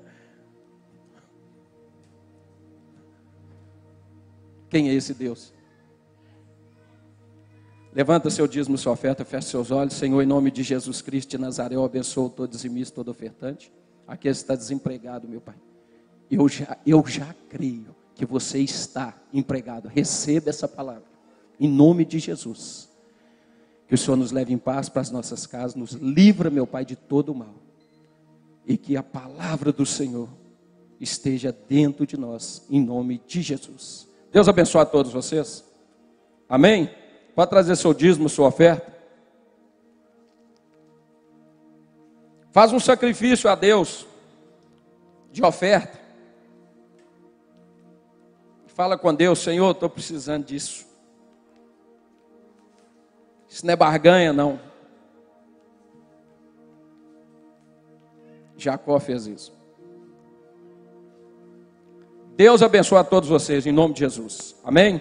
Quem 4.70 4.88
é 4.88 4.94
esse 4.94 5.12
Deus? 5.12 5.52
Levanta 7.92 8.30
seu 8.30 8.46
dízimo, 8.46 8.78
sua 8.78 8.92
oferta, 8.92 9.24
feche 9.24 9.48
seus 9.48 9.72
olhos. 9.72 9.94
Senhor, 9.94 10.22
em 10.22 10.26
nome 10.26 10.50
de 10.52 10.62
Jesus 10.62 11.02
Cristo 11.02 11.30
de 11.30 11.38
Nazaré, 11.38 11.74
eu 11.74 11.84
abençoo 11.84 12.30
todo 12.30 12.48
dizimista, 12.48 12.94
todo 12.94 13.10
ofertante. 13.10 13.72
Aqui 14.06 14.28
está 14.28 14.54
desempregado, 14.54 15.28
meu 15.28 15.40
Pai. 15.40 15.56
Eu 16.30 16.48
já, 16.48 16.78
eu 16.86 17.04
já 17.04 17.34
creio 17.48 17.96
que 18.14 18.24
você 18.24 18.60
está 18.60 19.20
empregado. 19.32 19.88
Receba 19.88 20.50
essa 20.50 20.68
palavra. 20.68 21.04
Em 21.58 21.68
nome 21.68 22.04
de 22.04 22.20
Jesus. 22.20 22.88
Que 23.88 23.94
o 23.94 23.98
Senhor 23.98 24.16
nos 24.16 24.30
leve 24.30 24.52
em 24.52 24.58
paz 24.58 24.88
para 24.88 25.02
as 25.02 25.10
nossas 25.10 25.48
casas, 25.48 25.74
nos 25.74 25.92
livra, 25.92 26.48
meu 26.48 26.68
Pai, 26.68 26.84
de 26.84 26.94
todo 26.94 27.30
o 27.30 27.34
mal. 27.34 27.56
E 28.64 28.76
que 28.76 28.96
a 28.96 29.02
palavra 29.02 29.72
do 29.72 29.84
Senhor 29.84 30.28
esteja 31.00 31.50
dentro 31.50 32.06
de 32.06 32.16
nós, 32.16 32.64
em 32.70 32.80
nome 32.80 33.20
de 33.26 33.42
Jesus. 33.42 34.09
Deus 34.30 34.48
abençoe 34.48 34.82
a 34.82 34.86
todos 34.86 35.12
vocês. 35.12 35.64
Amém? 36.48 36.90
Pode 37.34 37.50
trazer 37.50 37.76
seu 37.76 37.92
dízimo, 37.92 38.28
sua 38.28 38.48
oferta. 38.48 38.90
Faz 42.52 42.72
um 42.72 42.80
sacrifício 42.80 43.48
a 43.48 43.54
Deus 43.54 44.06
de 45.30 45.42
oferta. 45.44 45.98
Fala 48.66 48.96
com 48.96 49.14
Deus, 49.14 49.38
Senhor, 49.38 49.70
estou 49.72 49.90
precisando 49.90 50.46
disso. 50.46 50.86
Isso 53.48 53.66
não 53.66 53.72
é 53.72 53.76
barganha, 53.76 54.32
não. 54.32 54.60
Jacó 58.56 58.98
fez 59.00 59.26
isso. 59.26 59.59
Deus 62.40 62.62
abençoe 62.62 62.96
a 62.96 63.04
todos 63.04 63.28
vocês, 63.28 63.66
em 63.66 63.70
nome 63.70 63.92
de 63.92 64.00
Jesus. 64.00 64.56
Amém? 64.64 64.98